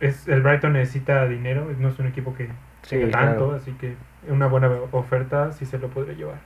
es, 0.00 0.26
el 0.26 0.40
Brighton 0.42 0.72
necesita 0.72 1.26
dinero, 1.26 1.66
no 1.78 1.88
es 1.88 1.98
un 1.98 2.06
equipo 2.06 2.34
que 2.34 2.48
Sí, 2.82 2.96
tenga 2.96 3.10
tanto, 3.10 3.48
claro. 3.48 3.54
así 3.60 3.72
que 3.72 3.96
una 4.28 4.46
buena 4.46 4.70
oferta 4.92 5.52
sí 5.52 5.66
se 5.66 5.78
lo 5.78 5.88
podría 5.88 6.14
llevar. 6.14 6.38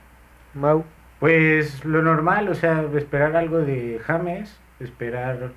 Mau. 0.53 0.83
Pues 1.23 1.85
lo 1.85 2.01
normal, 2.01 2.49
o 2.49 2.53
sea, 2.53 2.83
esperar 2.97 3.37
algo 3.37 3.59
de 3.59 4.01
James, 4.05 4.59
esperar 4.81 5.51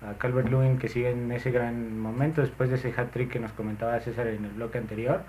a 0.00 0.16
Calvert 0.16 0.48
Lewin 0.48 0.78
que 0.78 0.88
siga 0.88 1.10
en 1.10 1.30
ese 1.32 1.50
gran 1.50 2.00
momento 2.00 2.40
después 2.40 2.70
de 2.70 2.76
ese 2.76 2.94
hat-trick 2.96 3.30
que 3.30 3.38
nos 3.38 3.52
comentaba 3.52 4.00
César 4.00 4.26
en 4.28 4.46
el 4.46 4.52
bloque 4.52 4.78
anterior 4.78 5.20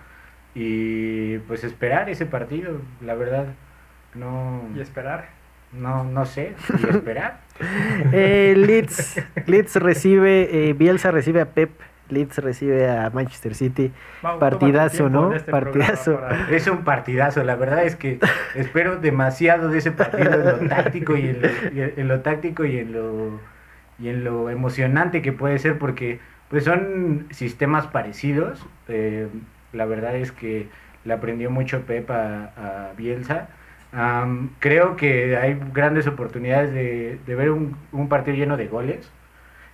y 0.56 1.38
pues 1.40 1.66
esperar 1.66 2.10
ese 2.10 2.26
partido, 2.26 2.80
la 3.02 3.16
verdad 3.16 3.48
no 4.16 4.62
Y 4.74 4.80
esperar. 4.80 5.28
no 5.74 6.06
no 6.06 6.26
sé, 6.26 6.54
y 6.80 6.90
esperar. 6.90 7.42
Eh, 8.14 8.54
Leeds, 8.56 9.22
Leeds 9.48 9.76
recibe, 9.76 10.70
eh, 10.70 10.72
Bielsa 10.72 11.12
recibe 11.12 11.42
a 11.42 11.50
Pep, 11.50 11.72
Leeds 12.14 12.38
recibe 12.38 12.90
a 12.90 13.10
Manchester 13.10 13.56
City. 13.56 13.92
Mau, 14.22 14.40
Partidazo, 14.40 15.10
¿no? 15.10 15.34
este 15.34 15.52
Partidazo. 15.52 16.20
para- 16.20 16.50
Es 16.50 16.68
un 16.68 16.84
partidazo, 16.84 17.44
la 17.44 17.56
verdad 17.56 17.84
es 17.84 17.96
que 17.96 18.20
espero 18.56 18.98
demasiado 18.98 19.70
de 19.70 19.80
ese 19.80 19.92
partido 19.92 20.32
en 20.34 20.44
lo 20.46 20.70
táctico 20.70 21.16
y 21.18 21.28
en 21.30 21.42
lo, 21.42 21.48
y 21.74 21.82
en- 21.82 21.94
en 21.98 22.08
lo 22.08 22.20
táctico 22.22 22.64
y 22.66 22.78
en 22.78 22.94
lo 22.94 23.40
y 24.00 24.10
en 24.10 24.24
lo 24.24 24.50
emocionante 24.50 25.22
que 25.22 25.32
puede 25.34 25.60
ser 25.60 25.78
porque 25.78 26.20
pues 26.50 26.64
son 26.64 27.28
sistemas 27.32 27.88
parecidos. 27.88 28.66
eh, 28.88 29.28
la 29.72 29.86
verdad 29.86 30.16
es 30.16 30.32
que 30.32 30.68
le 31.06 31.14
aprendió 31.14 31.50
mucho 31.50 31.82
Pep 31.82 32.10
a, 32.12 32.52
a 32.90 32.92
Bielsa. 32.96 33.48
Creo 34.60 34.96
que 34.96 35.38
hay 35.38 35.60
grandes 35.74 36.08
oportunidades 36.08 36.74
de, 36.74 37.20
de 37.26 37.36
ver 37.36 37.52
un, 37.52 37.76
un 37.92 38.08
partido 38.10 38.36
lleno 38.38 38.58
de 38.58 38.68
goles. 38.68 39.12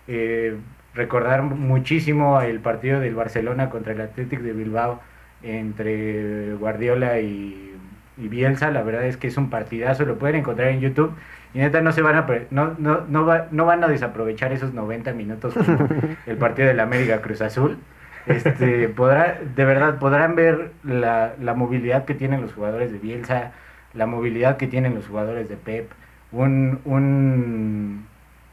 Eh, 0.07 0.57
recordar 0.93 1.41
muchísimo 1.43 2.41
el 2.41 2.59
partido 2.61 2.99
del 2.99 3.15
Barcelona 3.15 3.69
contra 3.69 3.93
el 3.93 4.01
Athletic 4.01 4.41
de 4.41 4.53
Bilbao 4.53 5.01
entre 5.41 6.53
Guardiola 6.55 7.19
y, 7.21 7.75
y 8.17 8.27
Bielsa, 8.27 8.71
la 8.71 8.83
verdad 8.83 9.05
es 9.05 9.17
que 9.17 9.27
es 9.27 9.37
un 9.37 9.49
partidazo, 9.49 10.05
lo 10.05 10.17
pueden 10.19 10.37
encontrar 10.37 10.69
en 10.69 10.81
YouTube. 10.81 11.15
Y 11.53 11.59
neta 11.59 11.81
no 11.81 11.91
se 11.91 12.01
van 12.01 12.15
a 12.15 12.27
no, 12.51 12.75
no, 12.77 13.05
no, 13.07 13.25
va- 13.25 13.47
no 13.51 13.65
van 13.65 13.83
a 13.83 13.87
desaprovechar 13.87 14.51
esos 14.51 14.73
90 14.73 15.13
minutos 15.13 15.57
como 15.57 15.89
el 16.25 16.37
partido 16.37 16.67
del 16.67 16.79
América 16.79 17.21
Cruz 17.21 17.41
Azul. 17.41 17.85
Este, 18.25 18.89
podrá, 18.89 19.39
de 19.55 19.65
verdad 19.65 19.97
podrán 19.99 20.35
ver 20.35 20.75
la, 20.83 21.35
la 21.39 21.53
movilidad 21.55 22.05
que 22.05 22.13
tienen 22.15 22.41
los 22.41 22.53
jugadores 22.53 22.91
de 22.91 22.99
Bielsa, 22.99 23.53
la 23.93 24.05
movilidad 24.05 24.57
que 24.57 24.67
tienen 24.67 24.93
los 24.95 25.07
jugadores 25.07 25.49
de 25.49 25.57
Pep, 25.57 25.93
un, 26.31 26.81
un, 26.85 28.09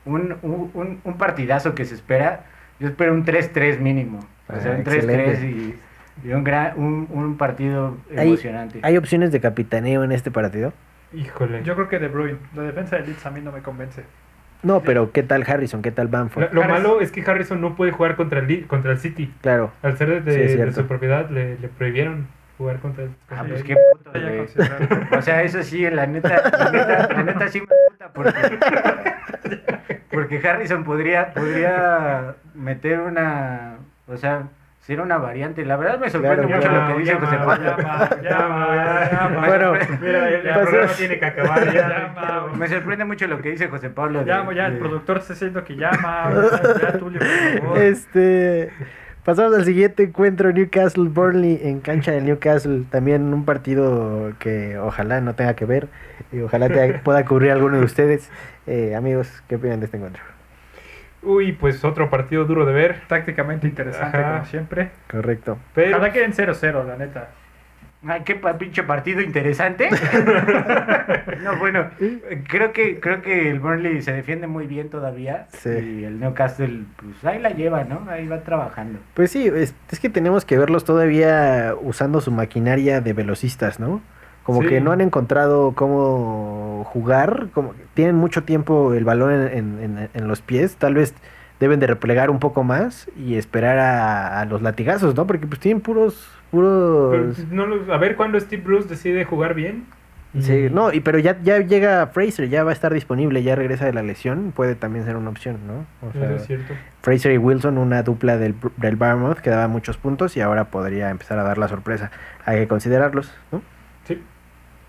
un, 0.07 0.37
un, 0.43 1.01
un- 1.05 1.15
partidazo 1.19 1.75
que 1.75 1.85
se 1.85 1.95
espera, 1.95 2.45
yo 2.81 2.89
espero 2.89 3.13
un 3.13 3.25
3-3 3.25 3.79
mínimo, 3.79 4.21
o 4.49 4.61
sea, 4.61 4.73
Ah, 4.73 4.77
un 4.79 4.85
3-3 4.85 4.95
excelente. 4.95 5.47
y, 5.47 6.29
y 6.29 6.33
un, 6.33 6.45
gran, 6.45 6.73
un, 6.79 7.09
un 7.11 7.37
partido 7.37 7.97
Hay- 8.17 8.29
emocionante. 8.29 8.81
¿Hay 8.83 8.97
opciones 8.97 9.33
de 9.33 9.41
capitaneo 9.41 10.03
en 10.05 10.13
este 10.13 10.31
partido? 10.31 10.73
Híjole. 11.13 11.63
Yo 11.63 11.75
creo 11.75 11.89
que 11.89 11.99
De 11.99 12.09
Bruyne. 12.09 12.39
La 12.55 12.63
defensa 12.63 12.97
de 12.97 13.07
Leeds 13.07 13.25
a 13.27 13.31
mí 13.31 13.41
no 13.41 13.53
me 13.53 13.61
convence. 13.63 14.03
No, 14.63 14.81
pero 14.81 15.13
¿qué 15.13 15.23
tal 15.23 15.45
Harrison? 15.47 15.83
¿Qué 15.83 15.91
tal 15.93 16.07
Lo, 16.07 16.13
Banford? 16.13 16.53
lo 16.53 16.63
Harris- 16.63 16.69
malo 16.71 17.01
es 17.01 17.13
que 17.13 17.23
Harrison 17.23 17.61
no 17.61 17.77
puede 17.77 17.93
jugar 17.93 18.17
contra 18.17 18.41
el, 18.41 18.67
contra 18.67 18.93
el 18.93 18.99
City. 18.99 19.33
Claro. 19.43 19.71
Al 19.83 19.97
ser 19.99 20.25
de, 20.25 20.49
Sí, 20.49 20.57
de 20.57 20.73
su 20.73 20.87
propiedad, 20.87 21.31
le, 21.31 21.59
le 21.59 21.69
prohibieron 21.69 22.27
jugar 22.59 22.79
contra 22.81 23.05
el. 23.05 23.11
Ah, 23.31 23.45
pues 23.47 23.63
qué 23.63 23.77
puto, 23.93 24.13
Ya 24.15 24.21
güey. 24.21 24.47
O 25.19 25.23
sea, 25.23 25.43
eso 25.43 25.63
sí, 25.63 25.89
la 25.91 26.07
neta, 26.07 26.29
la 26.51 26.71
neta, 26.71 27.09
la 27.15 27.23
neta 27.23 27.49
sí 27.49 27.61
me 27.61 27.67
puta 27.67 28.09
porque, 28.13 28.59
porque 30.11 30.49
Harrison 30.49 30.85
podría, 30.85 31.33
podría 31.35 32.35
meter 32.55 33.01
una, 33.01 33.77
o 34.09 34.17
sea, 34.17 34.45
ser 34.81 35.01
una 35.01 35.19
variante. 35.19 35.65
La 35.65 35.77
verdad 35.77 35.99
me 35.99 36.09
sorprende 36.09 36.47
Claro, 36.47 36.57
mucho 36.57 36.69
claro. 36.71 36.89
lo 36.89 36.95
que 36.95 37.01
dice 37.01 37.13
Ya, 37.13 37.19
José 37.21 37.37
ya, 37.37 37.45
Pablo. 37.45 37.77
ya, 37.77 38.21
ya, 38.23 38.31
ya, 38.31 39.11
ya, 39.33 39.47
Bueno, 39.47 39.73
Mira, 40.01 40.29
el, 40.29 40.35
el 40.47 40.55
Pasó- 40.55 40.61
programa 40.71 40.93
tiene 40.93 41.19
que 41.19 41.27
acabar 41.27 41.65
ya. 41.73 41.73
Ya. 41.75 42.47
Me 42.57 42.69
sorprende 42.69 43.05
mucho 43.05 43.27
lo 43.27 43.41
que 43.43 43.51
dice 43.51 43.69
José 43.69 43.91
Pablo. 43.91 44.21
de- 44.21 44.27
Ya, 44.27 44.53
ya, 44.55 44.67
el 44.67 44.75
de- 44.75 44.79
productor 44.79 45.19
está 45.19 45.33
diciendo 45.35 45.65
que 45.65 45.75
llama. 45.77 46.31
Ya, 46.81 46.93
Tulio, 46.99 47.19
por 47.21 47.59
favor. 47.61 47.79
Este. 47.79 48.71
Pasamos 49.27 49.55
al 49.55 49.64
siguiente 49.64 50.05
encuentro, 50.05 50.53
Newcastle 50.53 51.09
Burnley 51.09 51.59
en 51.64 51.81
cancha 51.81 52.12
del 52.12 52.24
Newcastle. 52.24 52.85
También 52.91 53.35
un 53.35 53.45
partido 53.45 54.33
que 54.39 54.79
ojalá 54.79 55.20
no 55.20 55.35
tenga 55.35 55.55
que 55.55 55.64
ver 55.64 55.89
y 56.33 56.41
ojalá 56.41 56.68
te- 56.68 56.95
pueda 57.05 57.24
cubrir 57.24 57.51
alguno 57.51 57.77
de 57.79 57.85
ustedes. 57.85 58.31
Eh, 58.68 58.95
amigos, 58.95 59.43
¿qué 59.49 59.57
opinan 59.57 59.81
de 59.81 59.87
este 59.87 59.97
encuentro? 59.97 60.22
Uy, 61.22 61.53
pues 61.53 61.85
otro 61.85 62.09
partido 62.09 62.45
duro 62.45 62.64
de 62.66 62.72
ver. 62.72 63.01
Tácticamente 63.09 63.66
interesante, 63.66 64.16
Ajá. 64.16 64.33
como 64.35 64.45
siempre. 64.47 64.91
Correcto. 65.11 65.59
Pero 65.74 65.97
Ojalá 65.97 66.12
queden 66.12 66.33
0-0, 66.33 66.85
la 66.87 66.97
neta. 66.97 67.31
Ay, 68.09 68.23
qué 68.25 68.35
pinche 68.59 68.83
partido 68.85 69.21
interesante. 69.21 69.89
no, 71.43 71.57
bueno, 71.59 71.91
creo 72.49 72.73
que 72.73 73.01
creo 73.01 73.23
que 73.23 73.51
el 73.51 73.61
Burnley 73.61 74.03
se 74.03 74.13
defiende 74.13 74.47
muy 74.47 74.67
bien 74.67 74.89
todavía 74.91 75.47
Sí. 75.51 75.71
y 75.71 76.05
el 76.05 76.21
Newcastle 76.21 76.85
pues 76.97 77.25
ahí 77.25 77.41
la 77.41 77.51
lleva, 77.51 77.85
¿no? 77.85 78.07
Ahí 78.09 78.27
va 78.27 78.41
trabajando. 78.41 78.99
Pues 79.15 79.31
sí, 79.31 79.47
es, 79.47 79.75
es 79.91 80.01
que 80.01 80.09
tenemos 80.09 80.45
que 80.45 80.59
verlos 80.59 80.85
todavía 80.85 81.75
usando 81.81 82.21
su 82.21 82.31
maquinaria 82.31 83.01
de 83.01 83.13
velocistas, 83.13 83.81
¿no? 83.81 84.01
Como 84.43 84.63
Sí. 84.63 84.69
que 84.69 84.81
no 84.81 84.93
han 84.93 85.01
encontrado 85.01 85.73
cómo 85.75 86.85
jugar, 86.93 87.49
como 87.53 87.73
que 87.75 87.83
tienen 87.95 88.15
mucho 88.15 88.45
tiempo 88.45 88.95
el 88.95 89.05
balón 89.05 89.33
en, 89.33 89.49
en- 89.49 89.99
en- 89.99 90.11
en 90.15 90.29
los 90.29 90.41
pies, 90.43 90.77
tal 90.77 90.95
vez 90.95 91.15
deben 91.59 91.81
de 91.81 91.87
replegar 91.87 92.31
un 92.31 92.39
poco 92.39 92.63
más 92.63 93.09
y 93.17 93.37
esperar 93.37 93.79
a, 93.79 94.41
a 94.41 94.45
los 94.45 94.63
latigazos, 94.63 95.17
¿no? 95.17 95.27
Porque 95.27 95.47
pues 95.47 95.59
tienen 95.59 95.81
puros, 95.81 96.31
Pero, 97.11 97.11
puros... 97.11 97.39
no 97.51 97.93
a 97.93 97.99
ver 97.99 98.17
cuándo 98.17 98.39
Steve 98.41 98.63
Bruce 98.63 98.89
decide 98.89 99.25
jugar 99.25 99.55
bien. 99.55 99.87
Y- 100.35 100.43
Sí, 100.43 100.69
no, 100.71 100.93
y 100.93 101.01
pero 101.01 101.19
ya, 101.19 101.39
ya 101.43 101.61
llega 101.61 102.09
Fraser, 102.09 102.49
ya 102.51 102.63
va 102.63 102.71
a 102.71 102.73
estar 102.75 102.93
disponible, 102.93 103.43
ya 103.43 103.55
regresa 103.57 103.87
de 103.87 103.95
la 103.95 104.03
lesión, 104.03 104.53
puede 104.55 104.75
también 104.75 105.05
ser 105.07 105.17
una 105.17 105.31
opción, 105.31 105.59
¿no? 105.67 105.87
O 106.07 106.11
Eso 106.11 106.19
sea, 106.19 106.37
es 106.37 106.47
cierto. 106.47 106.75
Fraser 107.01 107.33
y 107.33 107.39
Wilson, 107.39 107.79
una 107.79 108.03
dupla 108.03 108.37
del, 108.37 108.55
del 108.77 108.97
Bournemouth 108.97 109.39
que 109.39 109.49
daba 109.51 109.67
muchos 109.69 109.97
puntos 109.97 110.37
y 110.37 110.41
ahora 110.43 110.67
podría 110.71 111.09
empezar 111.11 111.39
a 111.39 111.43
dar 111.43 111.57
la 111.57 111.69
sorpresa. 111.69 112.11
Hay 112.45 112.59
que 112.61 112.69
considerarlos, 112.69 113.33
¿no? 113.51 113.63
Sí. 114.05 114.23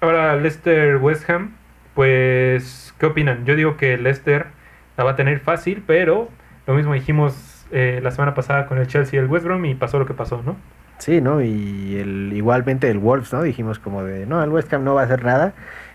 Ahora, 0.02 0.36
Leicester 0.36 0.98
West 0.98 1.30
Ham, 1.30 1.54
pues, 1.94 2.94
¿qué 3.00 3.06
opinan? 3.06 3.46
Yo 3.46 3.56
digo 3.56 3.78
que 3.78 3.98
Leicester 3.98 4.48
la 4.98 5.04
va 5.04 5.12
a 5.12 5.16
tener 5.16 5.40
fácil, 5.40 5.82
pero 5.88 6.30
lo 6.66 6.74
mismo 6.74 6.94
dijimos 6.94 7.66
eh, 7.72 8.00
la 8.04 8.12
semana 8.12 8.34
pasada 8.34 8.66
con 8.66 8.78
el 8.80 8.88
Chelsea 8.88 9.18
y 9.20 9.24
el 9.24 9.30
West 9.30 9.46
Brom 9.46 9.64
y 9.66 9.76
pasó 9.76 9.98
lo 9.98 10.06
que 10.06 10.14
pasó, 10.14 10.42
¿no? 10.46 10.58
Sí, 11.00 11.22
¿no? 11.22 11.42
Y 11.42 11.98
el, 12.00 12.32
igualmente 12.34 12.90
el 12.90 12.98
Wolves, 12.98 13.32
¿no? 13.34 13.44
Dijimos 13.44 13.80
como 13.80 14.04
de, 14.04 14.26
no, 14.26 14.44
el 14.44 14.50
West 14.50 14.74
Ham 14.74 14.84
no 14.84 14.96
va 14.96 15.02
a 15.02 15.06
hacer 15.06 15.24
nada. 15.24 15.54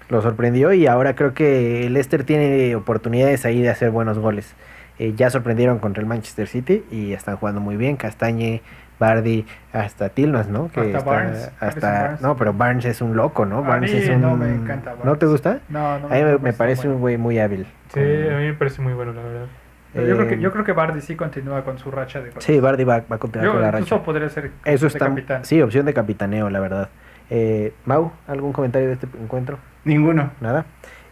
Lo 0.09 0.21
sorprendió 0.23 0.73
y 0.73 0.87
ahora 0.87 1.15
creo 1.15 1.33
que 1.35 1.87
el 1.87 1.95
Leicester 1.95 2.25
tiene 2.25 2.75
oportunidades 2.77 3.45
ahí 3.47 3.63
de 3.63 3.71
hacer 3.71 3.91
buenos 3.91 4.19
goles. 4.19 4.55
Eh, 4.99 5.15
ya 5.17 5.31
sorprendieron 5.31 5.79
contra 5.79 6.01
el 6.03 6.07
Manchester 6.07 6.47
City 6.47 6.85
y 6.91 7.13
están 7.15 7.37
jugando 7.37 7.61
muy 7.61 7.77
bien. 7.77 7.97
Castañe, 7.97 8.61
Bardi, 9.01 9.47
hasta 9.73 10.11
Tilmas, 10.11 10.49
¿no? 10.49 10.67
Hasta 10.67 10.83
está- 10.85 11.01
Barnes, 11.01 11.51
hasta- 11.61 12.03
Barnes. 12.03 12.21
No, 12.21 12.37
pero 12.37 12.53
Barnes 12.53 12.85
es 12.85 13.01
un 13.01 13.17
loco, 13.17 13.47
¿no? 13.47 13.59
A 13.59 13.61
Barnes 13.63 13.93
mí 13.93 13.99
es 14.01 14.09
un... 14.11 14.21
no 14.21 14.37
me 14.37 14.51
encanta 14.55 14.91
¿No 14.91 15.17
te 15.17 15.27
Barnes. 15.27 15.31
gusta? 15.31 15.59
No, 15.71 15.99
no 15.99 16.07
A 16.09 16.11
mí 16.15 16.23
me, 16.43 16.53
parece 16.53 16.83
bueno. 16.83 16.97
un 16.97 17.01
güey 17.01 17.17
muy 17.17 17.39
hábil. 17.39 17.67
Sí, 17.93 18.01
a 18.01 18.37
mí 18.39 18.45
me 18.47 18.55
parece 18.55 18.83
muy 18.83 18.93
bueno, 18.93 19.13
la 19.13 19.23
verdad. 19.23 19.47
Pero 19.93 20.07
yo, 20.07 20.17
creo 20.17 20.29
que, 20.29 20.35
Eh, 20.35 20.41
yo 20.41 20.53
creo 20.53 20.65
que 20.65 20.73
Bardi 20.73 21.01
sí 21.01 21.17
continúa 21.17 21.65
con 21.65 21.79
su 21.79 21.91
racha 21.91 22.21
de 22.21 22.31
goles. 22.31 22.45
Sí, 22.45 22.59
Bardi 22.61 22.85
va, 22.85 23.01
va 23.11 23.17
a 23.17 23.19
continuar 23.19 23.47
Yo 23.47 23.53
con 23.53 23.61
la 23.63 23.69
incluso 23.69 23.95
racha. 23.97 24.05
podría 24.05 24.29
ser 24.31 24.51
Eso 24.65 24.87
está... 24.87 25.07
capitán. 25.07 25.45
Sí, 25.45 25.61
opción 25.61 25.85
de 25.87 25.93
capitaneo, 25.95 26.49
la 26.51 26.61
verdad. 26.61 26.89
Eh, 27.31 27.73
Mau, 27.85 28.13
¿algún 28.27 28.53
comentario 28.53 28.89
de 28.89 28.95
este 28.95 29.07
encuentro? 29.23 29.59
Ninguno. 29.85 30.31
Nada. 30.41 30.65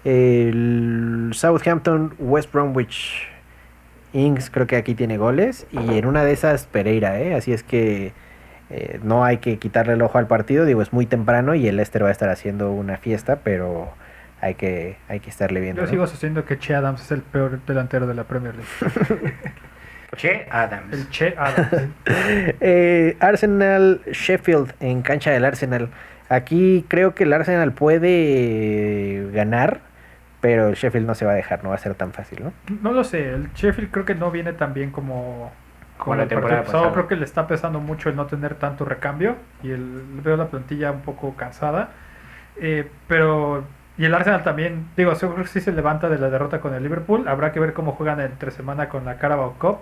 El 0.05 1.31
Southampton, 1.35 2.15
West 2.19 2.53
Bromwich, 2.53 3.29
Ings 4.13 4.51
creo 4.51 4.67
que 4.67 4.77
aquí 4.77 4.95
tiene 4.95 5.19
goles 5.19 5.67
y 5.71 5.99
en 5.99 6.07
una 6.07 6.25
de 6.25 6.33
esas 6.33 6.67
Pereira, 6.67 7.21
¿eh? 7.21 7.35
Así 7.35 7.53
es 7.53 7.63
que 7.63 8.13
eh, 8.71 8.99
no 9.03 9.25
hay 9.25 9.39
que 9.39 9.59
quitarle 9.59 9.93
el 9.93 10.03
ojo 10.03 10.19
al 10.19 10.27
partido, 10.27 10.65
digo, 10.65 10.83
es 10.83 10.93
muy 10.93 11.07
temprano 11.07 11.55
y 11.55 11.69
el 11.69 11.77
Leicester 11.77 12.03
va 12.05 12.09
a 12.09 12.13
estar 12.13 12.29
haciendo 12.29 12.73
una 12.73 12.97
fiesta, 12.97 13.41
pero 13.45 13.89
hay 14.41 14.55
que, 14.55 14.97
hay 15.09 15.21
que 15.21 15.31
estarle 15.31 15.61
viendo. 15.61 15.81
Yo 15.83 15.87
¿no? 15.87 15.91
sigo 15.91 16.07
sosteniendo 16.07 16.45
que 16.45 16.59
Che 16.59 16.75
Adams 16.75 17.03
es 17.03 17.11
el 17.13 17.23
peor 17.23 17.61
delantero 17.67 18.07
de 18.07 18.15
la 18.15 18.25
Premier 18.25 18.55
League. 18.55 19.35
Che 20.17 20.47
Adams. 20.51 20.93
El 20.93 21.09
Che 21.11 21.35
Adams. 21.37 21.89
Eh, 22.61 23.17
Arsenal 23.21 24.01
Sheffield 24.11 24.75
en 24.81 25.03
cancha 25.03 25.31
del 25.31 25.45
Arsenal. 25.45 25.89
Aquí 26.29 26.85
creo 26.89 27.15
que 27.15 27.25
el 27.25 27.33
Arsenal 27.33 27.73
puede 27.73 29.31
ganar, 29.33 29.81
pero 30.41 30.69
el 30.69 30.75
Sheffield 30.75 31.07
no 31.07 31.15
se 31.15 31.25
va 31.25 31.33
a 31.33 31.35
dejar, 31.35 31.63
no 31.63 31.71
va 31.71 31.75
a 31.75 31.79
ser 31.79 31.95
tan 31.95 32.13
fácil, 32.13 32.45
¿no? 32.45 32.53
No 32.83 32.93
lo 32.93 33.05
sé, 33.05 33.31
el 33.31 33.53
Sheffield 33.53 33.91
creo 33.91 34.05
que 34.05 34.15
no 34.15 34.31
viene 34.31 34.53
tan 34.53 34.73
bien 34.73 34.91
como, 34.91 35.53
Como 35.99 36.17
la 36.17 36.27
temporada 36.29 36.63
pasado. 36.63 36.85
pasada. 36.85 36.95
Creo 36.95 37.09
que 37.09 37.17
le 37.17 37.25
está 37.25 37.47
pesando 37.47 37.81
mucho 37.81 38.09
el 38.09 38.17
no 38.17 38.27
tener 38.27 38.55
tanto 38.55 38.85
recambio 38.85 39.37
y 39.63 39.71
el, 39.71 40.03
veo 40.23 40.37
la 40.37 40.49
plantilla 40.49 40.93
un 40.93 41.01
poco 41.03 41.35
cansada. 41.37 41.91
Eh, 42.57 42.89
pero, 43.09 43.65
y 44.01 44.07
el 44.07 44.15
Arsenal 44.15 44.43
también, 44.43 44.87
digo, 44.97 45.13
que 45.13 45.47
sí 45.47 45.61
se 45.61 45.73
levanta 45.73 46.09
de 46.09 46.19
la 46.19 46.31
derrota 46.31 46.61
con 46.61 46.75
el 46.75 46.83
Liverpool. 46.83 47.29
Habrá 47.29 47.53
que 47.53 47.61
ver 47.61 47.75
cómo 47.75 47.93
juegan 47.93 48.21
entre 48.21 48.51
semana 48.51 48.89
con 48.89 49.05
la 49.05 49.17
Carabao 49.19 49.55
Cup. 49.59 49.79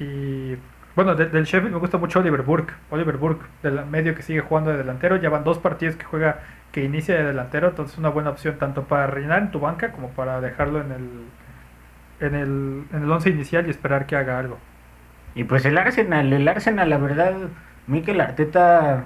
Y 0.00 0.56
bueno, 0.96 1.14
de- 1.14 1.26
del 1.26 1.44
Sheffield 1.44 1.74
me 1.74 1.78
gusta 1.80 1.98
mucho 1.98 2.18
Oliver 2.20 2.42
Burke. 2.42 2.74
Oliver 2.90 3.16
Burke, 3.16 3.46
del 3.62 3.84
medio 3.86 4.14
que 4.14 4.22
sigue 4.22 4.40
jugando 4.40 4.70
de 4.72 4.78
delantero. 4.78 5.16
Ya 5.16 5.30
van 5.30 5.44
dos 5.44 5.58
partidos 5.58 5.96
que 5.96 6.04
juega, 6.04 6.40
que 6.72 6.82
inicia 6.84 7.14
de 7.16 7.24
delantero. 7.24 7.68
Entonces, 7.68 7.94
es 7.94 7.98
una 7.98 8.08
buena 8.08 8.30
opción 8.30 8.58
tanto 8.58 8.82
para 8.84 9.06
rellenar 9.06 9.42
en 9.42 9.50
tu 9.52 9.60
banca 9.60 9.92
como 9.92 10.10
para 10.10 10.40
dejarlo 10.40 10.80
en 10.80 10.92
el, 10.92 12.26
en 12.26 12.34
el, 12.34 12.84
en 12.92 13.02
el 13.04 13.10
once 13.12 13.30
inicial 13.30 13.66
y 13.66 13.70
esperar 13.70 14.06
que 14.06 14.16
haga 14.16 14.38
algo. 14.38 14.58
Y 15.34 15.44
pues 15.44 15.64
el 15.66 15.76
Arsenal, 15.78 16.32
el 16.32 16.48
Arsenal, 16.48 16.88
la 16.90 16.98
verdad, 16.98 17.34
Mikel 17.86 18.20
Arteta, 18.20 19.04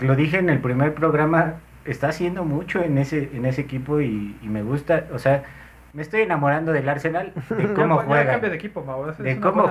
lo 0.00 0.14
dije 0.16 0.38
en 0.38 0.50
el 0.50 0.58
primer 0.60 0.94
programa, 0.94 1.54
está 1.84 2.08
haciendo 2.08 2.44
mucho 2.44 2.82
en 2.82 2.98
ese, 2.98 3.30
en 3.34 3.44
ese 3.46 3.60
equipo 3.62 4.00
y, 4.00 4.36
y 4.42 4.48
me 4.48 4.62
gusta, 4.62 5.04
o 5.12 5.18
sea, 5.18 5.42
me 5.94 6.00
estoy 6.00 6.22
enamorando 6.22 6.72
del 6.72 6.88
Arsenal, 6.88 7.34
de 7.50 7.66
cómo 7.74 7.96
ya, 7.96 8.02
ya 8.02 8.06
juega. 8.06 8.38
de 8.38 8.54
equipo, 8.56 8.82
Mau. 8.82 9.04
De 9.12 9.32
una 9.32 9.40
cómo. 9.42 9.70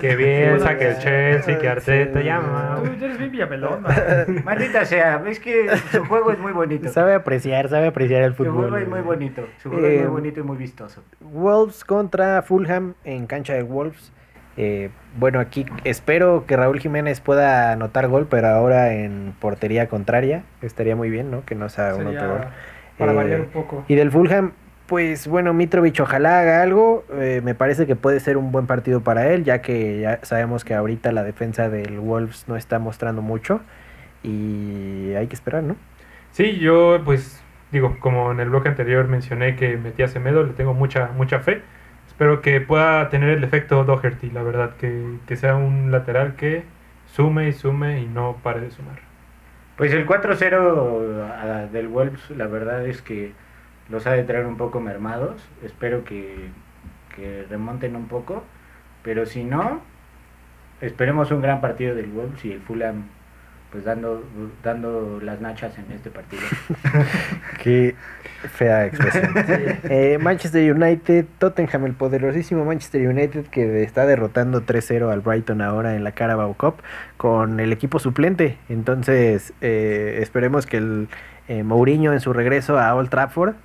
Qué 0.00 0.16
bien, 0.16 0.50
Buena 0.52 0.64
saque 0.64 0.88
el. 0.88 0.98
Chelsea, 0.98 1.58
que 1.58 1.68
Arteta, 1.68 2.20
Sí. 2.22 2.98
Tú 2.98 3.04
eres 3.04 3.18
bien 3.18 3.30
Villamelón. 3.32 3.84
Maldita 4.44 4.86
sea, 4.86 5.22
es 5.26 5.38
que 5.38 5.68
su 5.92 6.04
juego 6.06 6.30
es 6.32 6.38
muy 6.38 6.52
bonito. 6.52 6.88
Sabe 6.88 7.12
apreciar, 7.12 7.68
sabe 7.68 7.88
apreciar 7.88 8.22
el 8.22 8.30
Su 8.30 8.44
fútbol. 8.44 8.54
juego 8.70 8.76
es 8.78 8.88
muy 8.88 9.00
bonito, 9.00 9.46
su 9.62 9.68
juego 9.68 9.86
es 9.86 9.92
Eh, 9.92 9.98
muy 10.04 10.08
bonito 10.10 10.40
y 10.40 10.42
muy 10.42 10.56
vistoso. 10.56 11.02
Wolves 11.20 11.84
contra 11.84 12.40
Fulham 12.40 12.94
en 13.04 13.26
cancha 13.26 13.52
de 13.52 13.62
Wolves. 13.62 14.12
Eh, 14.56 14.90
bueno, 15.18 15.40
aquí 15.40 15.66
espero 15.84 16.46
que 16.46 16.56
Raúl 16.56 16.80
Jiménez 16.80 17.20
pueda 17.20 17.72
anotar 17.72 18.08
gol, 18.08 18.26
pero 18.28 18.48
ahora 18.48 18.94
en 18.94 19.34
portería 19.38 19.88
contraria. 19.88 20.44
Estaría 20.62 20.96
muy 20.96 21.10
bien, 21.10 21.30
¿no? 21.30 21.44
Que 21.44 21.54
no 21.54 21.68
sea 21.68 21.94
un 21.96 22.04
Sería 22.04 22.20
autogol. 22.20 22.48
para 22.96 23.12
Eh, 23.12 23.14
variar 23.14 23.40
un 23.42 23.50
poco. 23.50 23.84
Y 23.88 23.94
del 23.96 24.10
Fulham, 24.10 24.52
pues 24.86 25.26
bueno, 25.28 25.52
Mitrovic 25.52 26.00
ojalá 26.00 26.40
haga 26.40 26.62
algo. 26.62 27.04
eh, 27.12 27.40
me 27.44 27.54
parece 27.54 27.86
que 27.86 27.96
puede 27.96 28.20
ser 28.20 28.36
un 28.36 28.52
buen 28.52 28.66
partido 28.66 29.02
para 29.02 29.30
él, 29.32 29.44
ya 29.44 29.60
que 29.62 30.00
ya 30.00 30.20
sabemos 30.22 30.64
que 30.64 30.74
ahorita 30.74 31.12
la 31.12 31.22
defensa 31.24 31.68
del 31.68 31.98
Wolves 32.00 32.44
no 32.48 32.56
está 32.56 32.78
mostrando 32.78 33.22
mucho. 33.22 33.60
Y 34.22 35.14
hay 35.14 35.26
que 35.28 35.34
esperar, 35.34 35.62
¿no? 35.62 35.76
Sí, 36.30 36.58
yo 36.58 37.00
pues 37.04 37.42
digo, 37.72 37.98
como 38.00 38.30
en 38.32 38.40
el 38.40 38.48
bloque 38.50 38.68
anterior 38.68 39.08
mencioné 39.08 39.56
que 39.56 39.76
metí 39.76 40.02
a 40.02 40.08
Semedo, 40.08 40.42
le 40.44 40.52
tengo 40.52 40.74
mucha 40.74 41.10
mucha 41.16 41.40
fe. 41.40 41.62
Espero 42.16 42.40
que 42.40 42.62
pueda 42.62 43.10
tener 43.10 43.28
el 43.28 43.44
efecto 43.44 43.84
Doherty, 43.84 44.30
la 44.30 44.42
verdad, 44.42 44.76
que, 44.76 45.18
que 45.26 45.36
sea 45.36 45.56
un 45.56 45.90
lateral 45.90 46.34
que 46.34 46.64
sume 47.04 47.48
y 47.48 47.52
sume 47.52 48.00
y 48.00 48.06
no 48.06 48.38
pare 48.42 48.60
de 48.60 48.70
sumar. 48.70 49.00
Pues 49.76 49.92
el 49.92 50.06
4-0 50.06 51.22
a- 51.30 51.66
del 51.66 51.88
Wolves, 51.88 52.30
la 52.30 52.46
verdad 52.46 52.86
es 52.86 53.02
que 53.02 53.32
los 53.90 54.06
ha 54.06 54.12
de 54.12 54.24
traer 54.24 54.46
un 54.46 54.56
poco 54.56 54.80
mermados. 54.80 55.46
Espero 55.62 56.04
que, 56.04 56.48
que 57.14 57.44
remonten 57.50 57.96
un 57.96 58.08
poco. 58.08 58.44
Pero 59.02 59.26
si 59.26 59.44
no, 59.44 59.82
esperemos 60.80 61.30
un 61.30 61.42
gran 61.42 61.60
partido 61.60 61.94
del 61.94 62.06
Wolves 62.06 62.44
y 62.44 62.52
el 62.52 62.60
Fulham 62.62 63.04
pues 63.76 63.84
dando, 63.84 64.24
dando 64.64 65.20
las 65.22 65.42
nachas 65.42 65.76
en 65.76 65.92
este 65.92 66.08
partido. 66.08 66.40
Qué 67.62 67.94
fea 68.54 68.86
expresión. 68.86 69.34
Eh, 69.84 70.16
Manchester 70.18 70.72
United, 70.72 71.26
Tottenham, 71.38 71.84
el 71.84 71.92
poderosísimo 71.92 72.64
Manchester 72.64 73.06
United 73.06 73.48
que 73.48 73.82
está 73.82 74.06
derrotando 74.06 74.62
3-0 74.62 75.12
al 75.12 75.20
Brighton 75.20 75.60
ahora 75.60 75.94
en 75.94 76.04
la 76.04 76.12
Carabao 76.12 76.54
Cup 76.54 76.76
con 77.18 77.60
el 77.60 77.70
equipo 77.70 77.98
suplente. 77.98 78.56
Entonces, 78.70 79.52
eh, 79.60 80.20
esperemos 80.22 80.64
que 80.64 80.78
el 80.78 81.08
eh, 81.48 81.62
Mourinho 81.62 82.14
en 82.14 82.20
su 82.20 82.32
regreso 82.32 82.78
a 82.78 82.94
Old 82.94 83.10
Trafford 83.10 83.56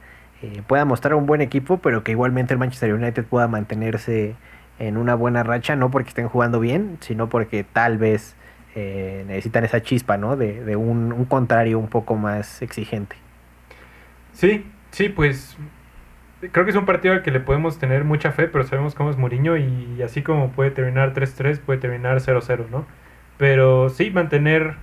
eh, 0.41 0.61
pueda 0.67 0.83
mostrar 0.83 1.15
un 1.15 1.25
buen 1.25 1.39
equipo, 1.39 1.77
pero 1.77 2.03
que 2.03 2.11
igualmente 2.11 2.53
el 2.53 2.59
Manchester 2.59 2.93
United 2.93 3.23
pueda 3.23 3.47
mantenerse 3.47 4.35
en 4.77 4.97
una 4.97 5.15
buena 5.15 5.43
racha, 5.43 5.77
no 5.77 5.89
porque 5.89 6.09
estén 6.09 6.27
jugando 6.27 6.59
bien, 6.59 6.97
sino 6.99 7.29
porque 7.29 7.63
tal 7.63 7.97
vez 7.97 8.35
eh, 8.75 9.23
necesitan 9.27 9.65
esa 9.65 9.81
chispa, 9.81 10.17
¿no? 10.17 10.37
De, 10.37 10.75
un, 10.75 11.25
contrario 11.25 11.77
un 11.77 11.87
poco 11.87 12.15
más 12.15 12.61
exigente. 12.61 13.15
Sí, 14.33 14.65
sí, 14.91 15.09
pues 15.09 15.57
creo 16.51 16.65
que 16.65 16.71
es 16.71 16.77
un 16.77 16.85
partido 16.85 17.13
al 17.13 17.21
que 17.21 17.31
le 17.31 17.39
podemos 17.39 17.79
tener 17.79 18.03
mucha 18.05 18.31
fe, 18.31 18.47
pero 18.47 18.63
sabemos 18.63 18.95
cómo 18.95 19.09
es 19.09 19.17
Mourinho 19.17 19.57
y 19.57 20.01
así 20.01 20.21
como 20.21 20.51
puede 20.51 20.71
terminar 20.71 21.13
3-3, 21.13 21.59
puede 21.59 21.79
terminar 21.79 22.19
0-0, 22.19 22.69
¿no? 22.69 22.85
Pero 23.37 23.89
sí, 23.89 24.09
mantener 24.11 24.75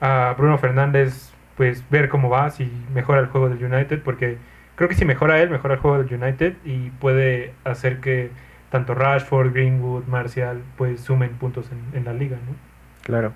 a 0.00 0.34
Bruno 0.36 0.58
Fernández, 0.58 1.32
pues 1.56 1.84
ver 1.90 2.08
cómo 2.08 2.28
va, 2.28 2.50
si 2.50 2.70
mejora 2.92 3.20
el 3.20 3.26
juego 3.26 3.48
del 3.48 3.62
United, 3.62 4.02
porque 4.02 4.38
creo 4.74 4.88
que 4.88 4.94
si 4.94 5.04
mejora 5.04 5.40
él, 5.40 5.50
mejora 5.50 5.74
el 5.74 5.80
juego 5.80 6.02
del 6.02 6.12
United 6.12 6.54
y 6.64 6.90
puede 6.90 7.54
hacer 7.64 8.00
que 8.00 8.30
tanto 8.70 8.94
Rashford, 8.94 9.52
Greenwood, 9.52 10.04
Martial, 10.06 10.62
pues 10.76 11.00
sumen 11.00 11.30
puntos 11.30 11.70
en, 11.72 11.98
en 11.98 12.04
la 12.04 12.12
liga, 12.12 12.36
¿no? 12.36 12.67
Claro. 13.08 13.34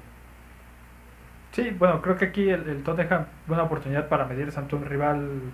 Sí, 1.52 1.70
bueno, 1.70 2.00
creo 2.00 2.16
que 2.16 2.26
aquí 2.26 2.48
el, 2.48 2.68
el 2.68 2.82
Tottenham 2.82 3.26
buena 3.46 3.64
oportunidad 3.64 4.08
para 4.08 4.26
medirse 4.26 4.58
ante 4.58 4.74
un 4.76 4.86
rival 4.86 5.52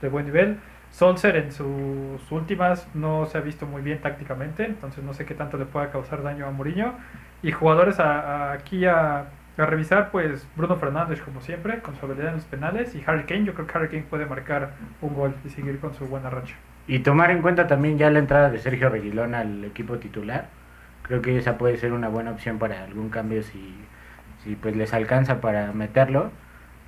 de 0.00 0.08
buen 0.08 0.26
nivel. 0.26 0.60
Solskjaer 0.90 1.36
en 1.36 1.52
sus 1.52 2.30
últimas 2.32 2.88
no 2.94 3.26
se 3.26 3.38
ha 3.38 3.40
visto 3.42 3.66
muy 3.66 3.82
bien 3.82 4.00
tácticamente, 4.00 4.64
entonces 4.64 5.04
no 5.04 5.12
sé 5.14 5.26
qué 5.26 5.34
tanto 5.34 5.58
le 5.58 5.66
pueda 5.66 5.90
causar 5.90 6.22
daño 6.22 6.46
a 6.46 6.50
Mourinho. 6.50 6.94
Y 7.42 7.52
jugadores 7.52 8.00
a- 8.00 8.50
a- 8.50 8.52
aquí 8.54 8.86
a, 8.86 9.26
a 9.58 9.66
revisar, 9.66 10.10
pues 10.10 10.48
Bruno 10.56 10.76
Fernández 10.76 11.20
como 11.22 11.40
siempre, 11.42 11.80
con 11.82 11.96
su 11.96 12.06
habilidad 12.06 12.28
en 12.30 12.36
los 12.36 12.46
penales, 12.46 12.94
y 12.94 13.04
Harry 13.06 13.24
Kane, 13.26 13.44
yo 13.44 13.54
creo 13.54 13.66
que 13.66 13.78
Harry 13.78 13.88
Kane 13.88 14.04
puede 14.08 14.26
marcar 14.26 14.76
un 15.02 15.14
gol 15.14 15.34
y 15.44 15.50
seguir 15.50 15.78
con 15.80 15.94
su 15.94 16.06
buena 16.08 16.30
racha. 16.30 16.56
Y 16.86 17.00
tomar 17.00 17.30
en 17.30 17.42
cuenta 17.42 17.66
también 17.66 17.98
ya 17.98 18.10
la 18.10 18.20
entrada 18.20 18.50
de 18.50 18.58
Sergio 18.58 18.88
Reguilón 18.88 19.34
al 19.34 19.64
equipo 19.64 19.98
titular. 19.98 20.48
Creo 21.04 21.22
que 21.22 21.36
esa 21.38 21.58
puede 21.58 21.76
ser 21.76 21.92
una 21.92 22.08
buena 22.08 22.30
opción 22.32 22.58
para 22.58 22.82
algún 22.84 23.10
cambio 23.10 23.42
si, 23.42 23.74
si 24.42 24.56
pues 24.56 24.74
les 24.76 24.92
alcanza 24.94 25.40
para 25.40 25.72
meterlo 25.72 26.30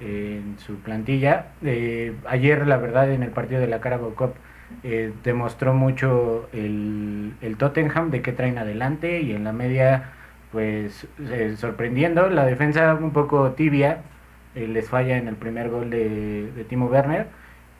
en 0.00 0.56
su 0.58 0.76
plantilla. 0.76 1.46
Eh, 1.62 2.14
ayer, 2.26 2.66
la 2.66 2.76
verdad, 2.78 3.10
en 3.10 3.22
el 3.22 3.30
partido 3.30 3.60
de 3.60 3.66
la 3.66 3.80
Carabao 3.80 4.14
Cup 4.14 4.34
eh, 4.82 5.12
demostró 5.22 5.74
mucho 5.74 6.48
el, 6.52 7.34
el 7.42 7.56
Tottenham 7.56 8.10
de 8.10 8.22
qué 8.22 8.32
traen 8.32 8.58
adelante 8.58 9.20
y 9.20 9.32
en 9.32 9.44
la 9.44 9.52
media, 9.52 10.10
pues 10.50 11.06
eh, 11.30 11.54
sorprendiendo. 11.58 12.28
La 12.30 12.44
defensa 12.46 12.94
un 12.94 13.10
poco 13.12 13.50
tibia, 13.52 13.98
eh, 14.54 14.66
les 14.66 14.88
falla 14.88 15.18
en 15.18 15.28
el 15.28 15.36
primer 15.36 15.68
gol 15.70 15.90
de, 15.90 16.50
de 16.52 16.64
Timo 16.64 16.86
Werner. 16.86 17.26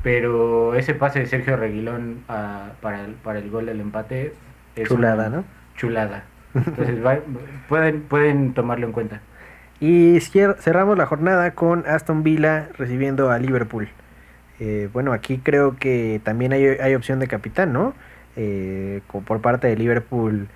Pero 0.03 0.75
ese 0.75 0.95
pase 0.95 1.21
de 1.21 1.27
Sergio 1.27 1.57
Reguilón 1.57 2.23
a- 2.29 2.73
para, 2.81 3.05
el, 3.05 3.13
para 3.15 3.39
el 3.39 3.51
gol 3.51 3.67
del 3.67 3.81
empate 3.81 4.33
es 4.77 4.89
Chulada, 4.89 5.29
una 5.29 5.39
¿no? 5.39 5.45
Chulada. 5.77 6.25
Entonces 6.55 7.05
va- 7.05 7.19
pueden, 7.69 8.03
pueden 8.03 8.55
tomarlo 8.55 8.87
en 8.87 8.93
cuenta. 8.93 9.21
Y 9.79 10.17
cier- 10.17 10.57
cerramos 10.59 10.97
la 10.97 11.07
jornada 11.07 11.51
con 11.53 11.85
Aston 11.87 12.23
Villa 12.23 12.69
recibiendo 12.79 13.31
a 13.31 13.39
Liverpool. 13.39 13.89
Eh, 14.59 14.89
bueno, 14.93 15.13
aquí 15.13 15.39
creo 15.39 15.77
que 15.77 16.21
también 16.25 16.53
hay, 16.55 16.65
hay 16.65 16.95
opción 16.95 17.19
de 17.19 17.29
capitán, 17.29 17.73
¿no? 17.75 17.93
Eh, 18.37 19.01
por 19.27 19.41
parte 19.43 19.67
de 19.69 19.77
Liverpool. 19.77 20.49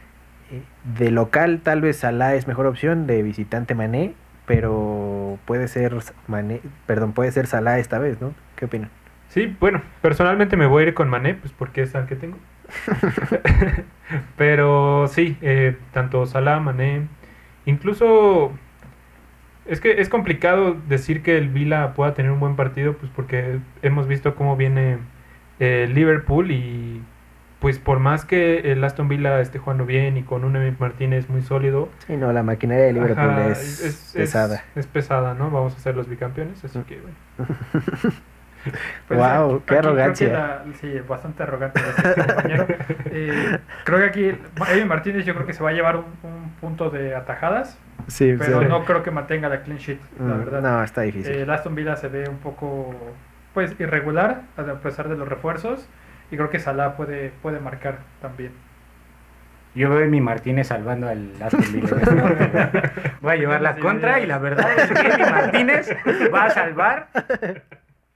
eh, 0.51 0.63
de 0.97 1.11
local 1.11 1.61
tal 1.63 1.81
vez 1.83 1.99
Salah 1.99 2.35
es 2.35 2.49
mejor 2.49 2.67
opción, 2.67 3.07
de 3.07 3.23
visitante 3.23 3.75
Mané, 3.75 4.15
pero 4.47 5.39
puede 5.45 5.69
ser 5.69 5.95
Mané, 6.27 6.61
perdón, 6.87 7.13
puede 7.13 7.31
ser 7.31 7.47
Salah 7.47 7.79
esta 7.79 7.99
vez, 7.99 8.21
¿no? 8.21 8.33
¿Qué 8.57 8.65
opinan? 8.65 8.89
Sí, 9.29 9.55
bueno, 9.61 9.81
personalmente 10.03 10.57
me 10.57 10.67
voy 10.67 10.85
a 10.85 10.87
ir 10.89 10.95
con 10.95 11.09
Mané, 11.09 11.35
pues 11.35 11.53
porque 11.53 11.83
es 11.83 11.95
al 11.95 12.07
que 12.07 12.17
tengo. 12.17 12.37
Pero 14.37 15.07
sí, 15.09 15.37
eh, 15.43 15.77
tanto 15.93 16.27
Salah, 16.27 16.61
Mané, 16.61 17.07
incluso 17.67 18.53
es 19.67 19.81
que 19.81 20.01
es 20.01 20.09
complicado 20.09 20.77
decir 20.89 21.23
que 21.23 21.39
el 21.39 21.49
Vila 21.49 21.93
pueda 21.95 22.15
tener 22.15 22.33
un 22.33 22.41
buen 22.41 22.57
partido, 22.57 22.95
pues 22.95 23.11
porque 23.15 23.59
hemos 23.83 24.09
visto 24.09 24.35
cómo 24.35 24.57
viene 24.57 24.99
eh, 25.61 25.89
Liverpool 25.93 26.51
y 26.51 27.03
pues 27.61 27.79
por 27.79 27.99
más 27.99 28.25
que 28.25 28.73
el 28.73 28.83
Aston 28.83 29.09
Villa 29.09 29.39
esté 29.41 29.59
jugando 29.59 29.85
bien 29.85 30.17
y 30.17 30.23
con 30.23 30.45
un 30.45 30.57
Emi 30.57 30.75
Martínez 30.79 31.29
muy 31.29 31.43
sólido, 31.43 31.91
Sí, 32.07 32.17
no, 32.17 32.33
la 32.33 32.43
maquinaria 32.43 32.87
de 32.87 32.93
Liverpool 32.95 33.19
ajá, 33.31 33.51
es, 33.51 33.85
es- 33.85 34.13
pesada. 34.17 34.65
Es, 34.75 34.87
pesada, 34.87 35.35
¿no? 35.35 35.51
Vamos 35.51 35.77
a 35.77 35.79
ser 35.79 35.95
los 35.95 36.09
bicampeones, 36.09 36.65
así 36.65 36.79
que 36.89 37.01
bueno. 37.01 37.17
Guau, 39.09 39.57
aquí 39.57 39.59
qué 39.61 39.65
creo 39.67 39.81
que 39.83 39.89
arrogancia. 39.89 40.33
la- 40.33 40.65
sí, 40.81 41.01
bastante 41.09 41.43
arrogante 41.43 41.81
compañero. 42.27 42.67
Eh, 43.07 43.59
creo 43.85 43.99
que 43.99 44.05
aquí 44.05 44.39
Evi 44.73 44.85
Martínez 44.85 45.25
yo 45.25 45.35
creo 45.35 45.47
que 45.47 45.53
se 45.53 45.63
va 45.63 45.71
a 45.71 45.73
llevar 45.73 45.97
un, 45.97 46.05
un 46.23 46.51
punto 46.61 46.91
de 46.91 47.15
atajadas, 47.15 47.79
Sí, 48.09 48.35
pero 48.39 48.61
sí. 48.63 48.67
no 48.69 48.85
creo 48.85 49.03
que 49.03 49.11
mantenga 49.11 49.49
la 49.49 49.63
clean 49.63 49.79
sheet, 49.79 49.99
la 50.19 50.35
Mm, 50.35 50.39
verdad. 50.39 50.61
No, 50.63 50.83
está 50.83 51.03
difícil. 51.03 51.33
Eh, 51.35 51.43
el 51.43 51.51
Aston 51.51 51.75
Villa 51.75 51.97
se 51.97 52.09
ve 52.09 52.29
un 52.29 52.39
poco 52.39 52.95
pues 53.55 53.75
irregular 53.81 54.43
a 54.57 54.63
pesar 54.75 55.09
de 55.09 55.17
los 55.17 55.29
refuerzos 55.29 55.89
y 56.31 56.37
creo 56.37 56.51
que 56.51 56.59
Salah 56.61 56.97
puede, 56.97 57.31
puede 57.43 57.59
marcar 57.61 57.99
también. 58.23 58.53
Yo 59.75 59.89
veo 59.91 60.05
a 60.05 60.09
mi 60.09 60.21
Martínez 60.21 60.67
salvando 60.69 61.09
al 61.09 61.31
Aston 61.41 61.65
Villa. 61.73 62.71
Voy 63.21 63.33
a 63.33 63.37
llevar 63.37 63.61
la 63.61 63.77
contra 63.77 64.19
y 64.21 64.27
la 64.27 64.39
verdad 64.39 64.69
es 64.77 64.91
que 64.91 65.17
mi 65.17 65.31
Martínez 65.31 65.97
va 66.35 66.45
a 66.47 66.51
salvar 66.51 67.07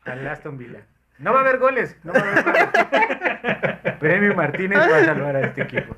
al 0.05 0.27
Aston 0.27 0.59
Villa. 0.59 0.81
No 1.19 1.33
va 1.33 1.39
a 1.39 1.43
haber 1.43 1.59
goles, 1.59 1.97
no 2.03 2.13
va 2.13 2.19
a 2.19 2.23
haber 2.23 2.45
goles. 2.45 2.69
Pero 4.01 4.15
Emi 4.15 4.35
Martínez 4.35 4.79
va 4.81 4.97
a 4.99 5.05
salvar 5.05 5.37
a 5.37 5.41
este 5.43 5.63
equipo. 5.63 5.95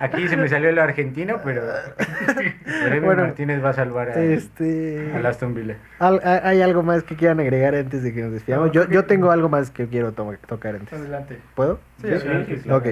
Aquí 0.00 0.26
se 0.26 0.36
me 0.36 0.48
salió 0.48 0.72
lo 0.72 0.82
argentino, 0.82 1.40
pero, 1.44 1.62
pero 2.64 2.86
Emi 2.96 3.00
Bueno, 3.00 3.22
Martínez 3.24 3.62
va 3.62 3.70
a 3.70 3.72
salvar 3.74 4.08
a- 4.10 4.20
Este... 4.20 5.12
al 5.14 5.24
Aston 5.26 5.54
Villa. 5.54 5.76
Al- 6.00 6.20
¿Hay 6.24 6.62
algo 6.62 6.82
más 6.82 7.04
que 7.04 7.14
quieran 7.14 7.38
agregar 7.40 7.74
antes 7.74 8.02
de 8.02 8.12
que 8.12 8.22
nos 8.22 8.32
despidamos? 8.32 8.68
No, 8.68 8.72
Yo, 8.72 8.88
yo 8.88 9.04
tengo 9.04 9.30
algo 9.30 9.48
más 9.48 9.70
que 9.70 9.86
quiero 9.86 10.12
to- 10.12 10.34
tocar 10.48 10.74
antes. 10.76 10.92
Adelante. 10.98 11.38
¿Puedo? 11.54 11.78
Sí, 12.02 12.08
Sí, 12.48 12.60
sí, 12.64 12.70
Ok. 12.70 12.86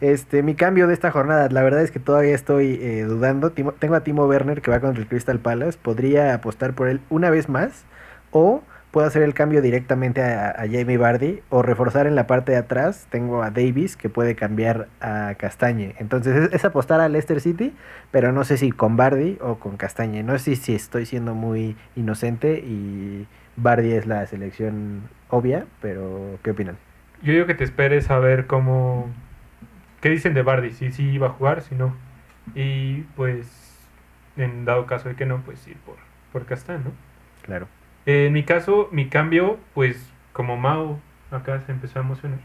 Este, 0.00 0.42
mi 0.42 0.54
cambio 0.54 0.86
de 0.88 0.94
esta 0.94 1.10
jornada, 1.10 1.48
la 1.50 1.62
verdad 1.62 1.82
es 1.82 1.90
que 1.92 2.00
todavía 2.00 2.34
estoy 2.34 2.78
eh, 2.82 3.04
dudando. 3.04 3.52
Timo- 3.52 3.74
tengo 3.78 3.94
a 3.94 4.00
Timo 4.00 4.26
Werner 4.26 4.60
que 4.62 4.70
va 4.70 4.80
contra 4.80 5.00
el 5.02 5.08
Crystal 5.08 5.38
Palace. 5.38 5.78
Podría 5.80 6.34
apostar 6.34 6.72
por 6.72 6.88
él 6.88 7.00
una 7.10 7.30
vez 7.30 7.48
más. 7.48 7.84
O 8.32 8.62
puedo 8.90 9.06
hacer 9.06 9.22
el 9.22 9.34
cambio 9.34 9.62
directamente 9.62 10.22
a, 10.22 10.50
a 10.50 10.66
Jamie 10.70 10.96
Vardy. 10.96 11.42
O 11.48 11.62
reforzar 11.62 12.06
en 12.06 12.14
la 12.14 12.26
parte 12.26 12.52
de 12.52 12.58
atrás. 12.58 13.06
Tengo 13.10 13.42
a 13.42 13.50
Davis 13.50 13.96
que 13.96 14.08
puede 14.08 14.34
cambiar 14.34 14.88
a 15.00 15.34
Castañe. 15.38 15.94
Entonces 15.98 16.36
es, 16.36 16.52
es 16.52 16.64
apostar 16.64 17.00
a 17.00 17.08
Leicester 17.08 17.40
City. 17.40 17.74
Pero 18.10 18.32
no 18.32 18.44
sé 18.44 18.56
si 18.56 18.70
con 18.70 18.96
Vardy 18.96 19.38
o 19.40 19.56
con 19.56 19.76
Castañe. 19.76 20.22
No 20.22 20.38
sé 20.38 20.56
si, 20.56 20.56
si 20.56 20.74
estoy 20.74 21.06
siendo 21.06 21.34
muy 21.34 21.76
inocente. 21.96 22.58
Y 22.58 23.26
Vardy 23.56 23.92
es 23.92 24.06
la 24.06 24.26
selección 24.26 25.02
obvia. 25.28 25.66
Pero 25.80 26.38
¿qué 26.42 26.50
opinan? 26.50 26.76
Yo 27.22 27.32
digo 27.32 27.46
que 27.46 27.54
te 27.54 27.64
esperes 27.64 28.10
a 28.10 28.18
ver 28.18 28.46
cómo. 28.46 29.08
¿Qué 30.00 30.08
dicen 30.08 30.32
de 30.32 30.42
Bardi? 30.42 30.70
Si 30.70 30.90
sí 30.90 31.10
iba 31.10 31.26
a 31.26 31.30
jugar, 31.30 31.60
si 31.60 31.74
no. 31.74 31.94
Y 32.54 33.02
pues, 33.16 33.46
en 34.36 34.64
dado 34.64 34.86
caso 34.86 35.08
de 35.10 35.14
que 35.14 35.26
no, 35.26 35.42
pues 35.42 35.66
ir 35.68 35.76
por, 35.78 35.96
por 36.32 36.46
Castán, 36.46 36.84
¿no? 36.84 36.92
Claro. 37.42 37.68
Eh, 38.06 38.26
en 38.26 38.32
mi 38.32 38.44
caso, 38.44 38.88
mi 38.92 39.08
cambio, 39.08 39.58
pues 39.74 40.14
como 40.32 40.56
Mao 40.56 41.00
acá 41.30 41.60
se 41.62 41.72
empezó 41.72 41.98
a 41.98 42.02
emocionar. 42.02 42.40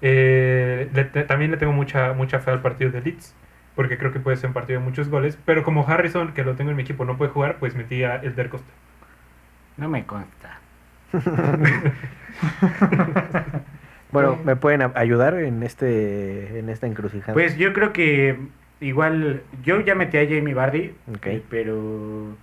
eh, 0.00 0.90
le 0.92 1.04
te- 1.04 1.24
también 1.24 1.50
le 1.50 1.56
tengo 1.56 1.72
mucha, 1.72 2.12
mucha 2.14 2.40
fe 2.40 2.50
al 2.50 2.62
partido 2.62 2.90
de 2.90 3.00
Leeds. 3.00 3.34
Porque 3.74 3.98
creo 3.98 4.12
que 4.12 4.20
puede 4.20 4.36
ser 4.36 4.48
un 4.48 4.54
partido 4.54 4.78
de 4.80 4.84
muchos 4.86 5.08
goles. 5.08 5.36
Pero 5.44 5.64
como 5.64 5.86
Harrison, 5.88 6.32
que 6.34 6.44
lo 6.44 6.54
tengo 6.56 6.70
en 6.70 6.76
mi 6.76 6.82
equipo, 6.82 7.04
no 7.04 7.16
puede 7.18 7.30
jugar, 7.32 7.58
pues 7.58 7.74
metí 7.74 8.04
a 8.04 8.16
Elder 8.16 8.48
Costa. 8.50 8.72
No 9.76 9.88
me 9.88 10.04
consta. 10.06 10.58
Bueno, 14.12 14.38
¿me 14.44 14.54
pueden 14.56 14.82
ayudar 14.94 15.34
en 15.34 15.62
este 15.62 16.58
en 16.58 16.68
esta 16.68 16.86
encrucijada? 16.86 17.34
Pues 17.34 17.56
yo 17.56 17.72
creo 17.72 17.92
que 17.92 18.38
igual, 18.80 19.42
yo 19.62 19.80
ya 19.80 19.94
metí 19.94 20.18
a 20.18 20.24
Jamie 20.28 20.54
eh, 21.24 21.42
pero 21.50 22.36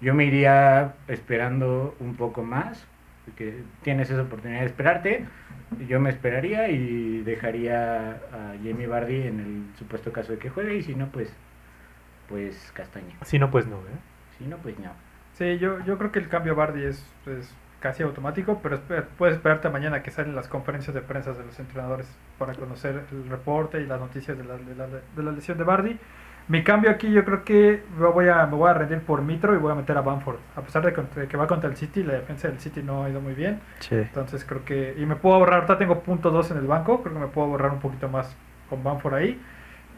yo 0.00 0.14
me 0.14 0.24
iría 0.24 0.94
esperando 1.08 1.94
un 2.00 2.16
poco 2.16 2.42
más, 2.42 2.86
porque 3.24 3.62
tienes 3.82 4.10
esa 4.10 4.22
oportunidad 4.22 4.60
de 4.60 4.66
esperarte. 4.66 5.26
Yo 5.88 6.00
me 6.00 6.10
esperaría 6.10 6.68
y 6.68 7.22
dejaría 7.22 8.10
a 8.32 8.54
Jamie 8.64 8.86
Vardy 8.86 9.22
en 9.28 9.40
el 9.40 9.78
supuesto 9.78 10.12
caso 10.12 10.32
de 10.32 10.38
que 10.38 10.50
juegue, 10.50 10.76
y 10.76 10.82
si 10.82 10.94
no, 10.94 11.06
pues, 11.08 11.32
pues 12.28 12.72
Castaña. 12.74 13.14
Si 13.24 13.38
no, 13.38 13.50
pues 13.50 13.66
no, 13.66 13.76
¿eh? 13.76 13.98
Si 14.38 14.44
no, 14.44 14.56
pues 14.58 14.78
no. 14.78 14.90
Sí, 15.34 15.58
yo, 15.58 15.84
yo 15.84 15.98
creo 15.98 16.12
que 16.12 16.18
el 16.18 16.28
cambio 16.28 16.52
a 16.52 16.56
Bardi 16.56 16.84
es, 16.84 17.04
es 17.26 17.54
casi 17.80 18.02
automático, 18.02 18.60
pero 18.62 18.76
espe- 18.78 19.04
puedes 19.18 19.36
esperarte 19.36 19.68
mañana 19.70 20.02
que 20.02 20.10
salen 20.10 20.34
las 20.34 20.48
conferencias 20.48 20.94
de 20.94 21.00
prensa 21.00 21.32
de 21.32 21.44
los 21.44 21.58
entrenadores 21.58 22.06
para 22.38 22.54
conocer 22.54 23.04
el 23.10 23.28
reporte 23.28 23.80
y 23.80 23.86
las 23.86 24.00
noticias 24.00 24.36
de 24.36 24.44
la, 24.44 24.56
de 24.56 24.74
la, 24.74 24.86
de 24.86 25.22
la 25.22 25.32
lesión 25.32 25.58
de 25.58 25.64
Bardi. 25.64 25.98
Mi 26.50 26.64
cambio 26.64 26.90
aquí 26.90 27.12
yo 27.12 27.24
creo 27.24 27.44
que 27.44 27.84
me 27.96 28.08
voy, 28.08 28.26
a, 28.26 28.44
me 28.44 28.56
voy 28.56 28.68
a 28.68 28.74
rendir 28.74 28.98
por 29.02 29.22
Mitro 29.22 29.54
y 29.54 29.58
voy 29.58 29.70
a 29.70 29.76
meter 29.76 29.96
a 29.96 30.00
Bamford. 30.00 30.38
A 30.56 30.62
pesar 30.62 30.84
de 30.84 31.28
que, 31.28 31.36
va 31.36 31.46
contra 31.46 31.70
el 31.70 31.76
City, 31.76 32.02
la 32.02 32.14
defensa 32.14 32.48
del 32.48 32.58
City 32.58 32.82
no 32.82 33.04
ha 33.04 33.08
ido 33.08 33.20
muy 33.20 33.34
bien. 33.34 33.60
Sí. 33.78 33.94
Entonces 33.94 34.44
creo 34.44 34.64
que... 34.64 34.96
Y 34.98 35.06
me 35.06 35.14
puedo 35.14 35.36
ahorrar, 35.36 35.60
ahorita 35.60 35.78
tengo 35.78 36.00
punto 36.00 36.32
2 36.32 36.50
en 36.50 36.56
el 36.56 36.66
banco, 36.66 37.02
creo 37.02 37.14
que 37.14 37.20
me 37.20 37.28
puedo 37.28 37.46
ahorrar 37.46 37.70
un 37.70 37.78
poquito 37.78 38.08
más 38.08 38.34
con 38.68 38.82
Bamford 38.82 39.14
ahí. 39.14 39.40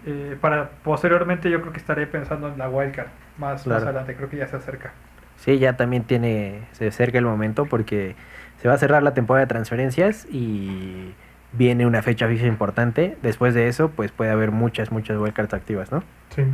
Eh, 0.04 0.36
para 0.38 0.68
posteriormente 0.84 1.50
yo 1.50 1.58
creo 1.62 1.72
que 1.72 1.78
estaré 1.78 2.06
pensando 2.06 2.48
en 2.48 2.58
la 2.58 2.68
wildcard 2.68 3.08
más, 3.38 3.66
más 3.66 3.82
adelante, 3.82 4.14
creo 4.14 4.28
que 4.28 4.36
ya 4.36 4.46
se 4.46 4.56
acerca. 4.56 4.92
Sí, 5.36 5.58
ya 5.58 5.78
también 5.78 6.02
tiene, 6.04 6.68
se 6.72 6.88
acerca 6.88 7.16
el 7.16 7.24
momento 7.24 7.64
porque 7.64 8.14
se 8.58 8.68
va 8.68 8.74
a 8.74 8.78
cerrar 8.78 9.02
la 9.02 9.14
temporada 9.14 9.46
de 9.46 9.48
transferencias 9.48 10.26
y 10.30 11.14
viene 11.52 11.86
una 11.86 12.02
fecha 12.02 12.28
fija 12.28 12.46
importante. 12.46 13.16
Después 13.22 13.54
de 13.54 13.68
eso, 13.68 13.90
pues 13.90 14.12
puede 14.12 14.30
haber 14.30 14.50
muchas, 14.50 14.92
muchas 14.92 15.18
wildcards 15.18 15.54
activas, 15.54 15.92
¿no? 15.92 16.02
Sí. 16.34 16.44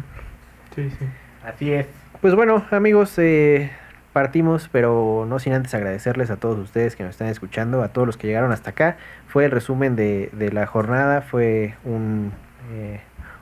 Sí, 0.75 0.91
sí. 0.91 1.07
Así 1.45 1.73
es. 1.73 1.87
Pues 2.21 2.35
bueno, 2.35 2.65
amigos, 2.71 3.15
eh, 3.19 3.71
partimos, 4.13 4.69
pero 4.71 5.27
no 5.29 5.39
sin 5.39 5.53
antes 5.53 5.75
agradecerles 5.75 6.31
a 6.31 6.37
todos 6.37 6.59
ustedes 6.59 6.97
que 6.97 7.05
nos 7.05 7.11
están 7.11 7.29
escuchando, 7.29 7.83
a 7.83 7.89
todos 7.89 8.07
los 8.07 8.17
que 8.17 8.27
llegaron 8.27 8.53
hasta 8.53 8.71
acá. 8.71 8.97
Fue 9.29 9.45
el 9.45 9.51
resumen 9.51 9.97
de, 9.97 10.31
de 10.33 10.53
la 10.53 10.67
jornada, 10.67 11.23
fue 11.23 11.75
un 11.85 12.33
eh, 12.73 13.01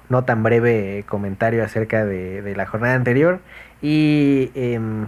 no 0.09 0.25
tan 0.25 0.43
breve 0.43 1.05
comentario 1.09 1.65
acerca 1.65 2.05
de, 2.05 2.43
de 2.43 2.57
la 2.57 2.67
jornada 2.67 2.95
anterior. 2.95 3.41
Y 3.83 4.51
em, 4.55 5.07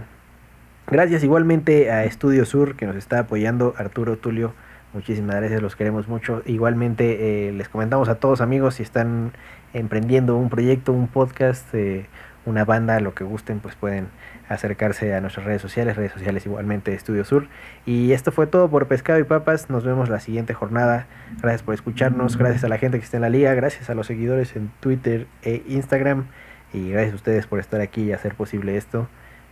Gracias 0.91 1.23
igualmente 1.23 1.91
a 1.91 2.03
Estudio 2.05 2.45
Sur 2.45 2.75
que 2.75 2.87
nos 2.87 2.95
está 2.95 3.19
apoyando, 3.19 3.75
Arturo 3.77 4.17
Tulio. 4.17 4.55
Muchísimas 4.93 5.35
gracias, 5.35 5.61
los 5.61 5.75
queremos 5.75 6.07
mucho. 6.07 6.41
Igualmente 6.45 7.49
eh, 7.49 7.51
les 7.51 7.69
comentamos 7.69 8.09
a 8.09 8.15
todos 8.15 8.41
amigos 8.41 8.75
si 8.75 8.83
están 8.83 9.33
emprendiendo 9.73 10.35
un 10.35 10.49
proyecto, 10.49 10.93
un 10.93 11.07
podcast, 11.07 11.71
eh, 11.75 12.07
una 12.45 12.65
banda, 12.65 12.99
lo 12.99 13.13
que 13.13 13.23
gusten, 13.23 13.59
pues 13.59 13.75
pueden 13.75 14.07
acercarse 14.47 15.13
a 15.13 15.21
nuestras 15.21 15.45
redes 15.45 15.61
sociales, 15.61 15.95
redes 15.95 16.11
sociales 16.11 16.45
igualmente 16.47 16.93
Estudio 16.93 17.23
Sur. 17.23 17.47
Y 17.85 18.13
esto 18.13 18.31
fue 18.31 18.47
todo 18.47 18.67
por 18.69 18.87
Pescado 18.87 19.19
y 19.19 19.23
Papas. 19.23 19.69
Nos 19.69 19.83
vemos 19.83 20.09
la 20.09 20.19
siguiente 20.19 20.55
jornada. 20.55 21.05
Gracias 21.39 21.61
por 21.61 21.75
escucharnos, 21.75 22.35
gracias 22.37 22.63
a 22.63 22.67
la 22.67 22.79
gente 22.79 22.97
que 22.97 23.05
está 23.05 23.17
en 23.17 23.21
la 23.21 23.29
liga, 23.29 23.53
gracias 23.53 23.91
a 23.91 23.93
los 23.93 24.07
seguidores 24.07 24.55
en 24.55 24.71
Twitter 24.79 25.27
e 25.43 25.61
Instagram. 25.67 26.25
Y 26.73 26.89
gracias 26.89 27.13
a 27.13 27.15
ustedes 27.15 27.45
por 27.45 27.59
estar 27.59 27.79
aquí 27.81 28.03
y 28.03 28.11
hacer 28.11 28.33
posible 28.33 28.75
esto. 28.75 29.07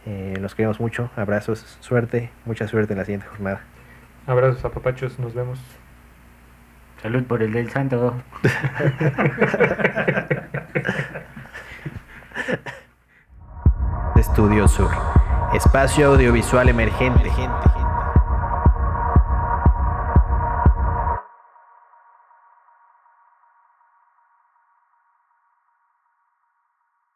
Eh, 0.08 0.38
los 0.42 0.56
queremos 0.56 0.80
mucho. 0.80 1.12
Abrazos, 1.16 1.78
suerte, 1.80 2.32
mucha 2.46 2.68
suerte 2.68 2.94
en 2.94 3.00
la 3.00 3.06
siguiente 3.06 3.28
jornada. 3.28 3.77
Abrazos 4.28 4.64
a 4.66 4.70
papachos, 4.70 5.18
nos 5.20 5.34
vemos. 5.34 5.58
Salud 7.02 7.24
por 7.24 7.42
el 7.42 7.54
del 7.54 7.72
santo. 7.72 8.14
Estudio 14.18 14.68
Sur, 14.68 14.92
espacio 15.54 16.08
audiovisual 16.08 16.68
emergente. 16.68 17.32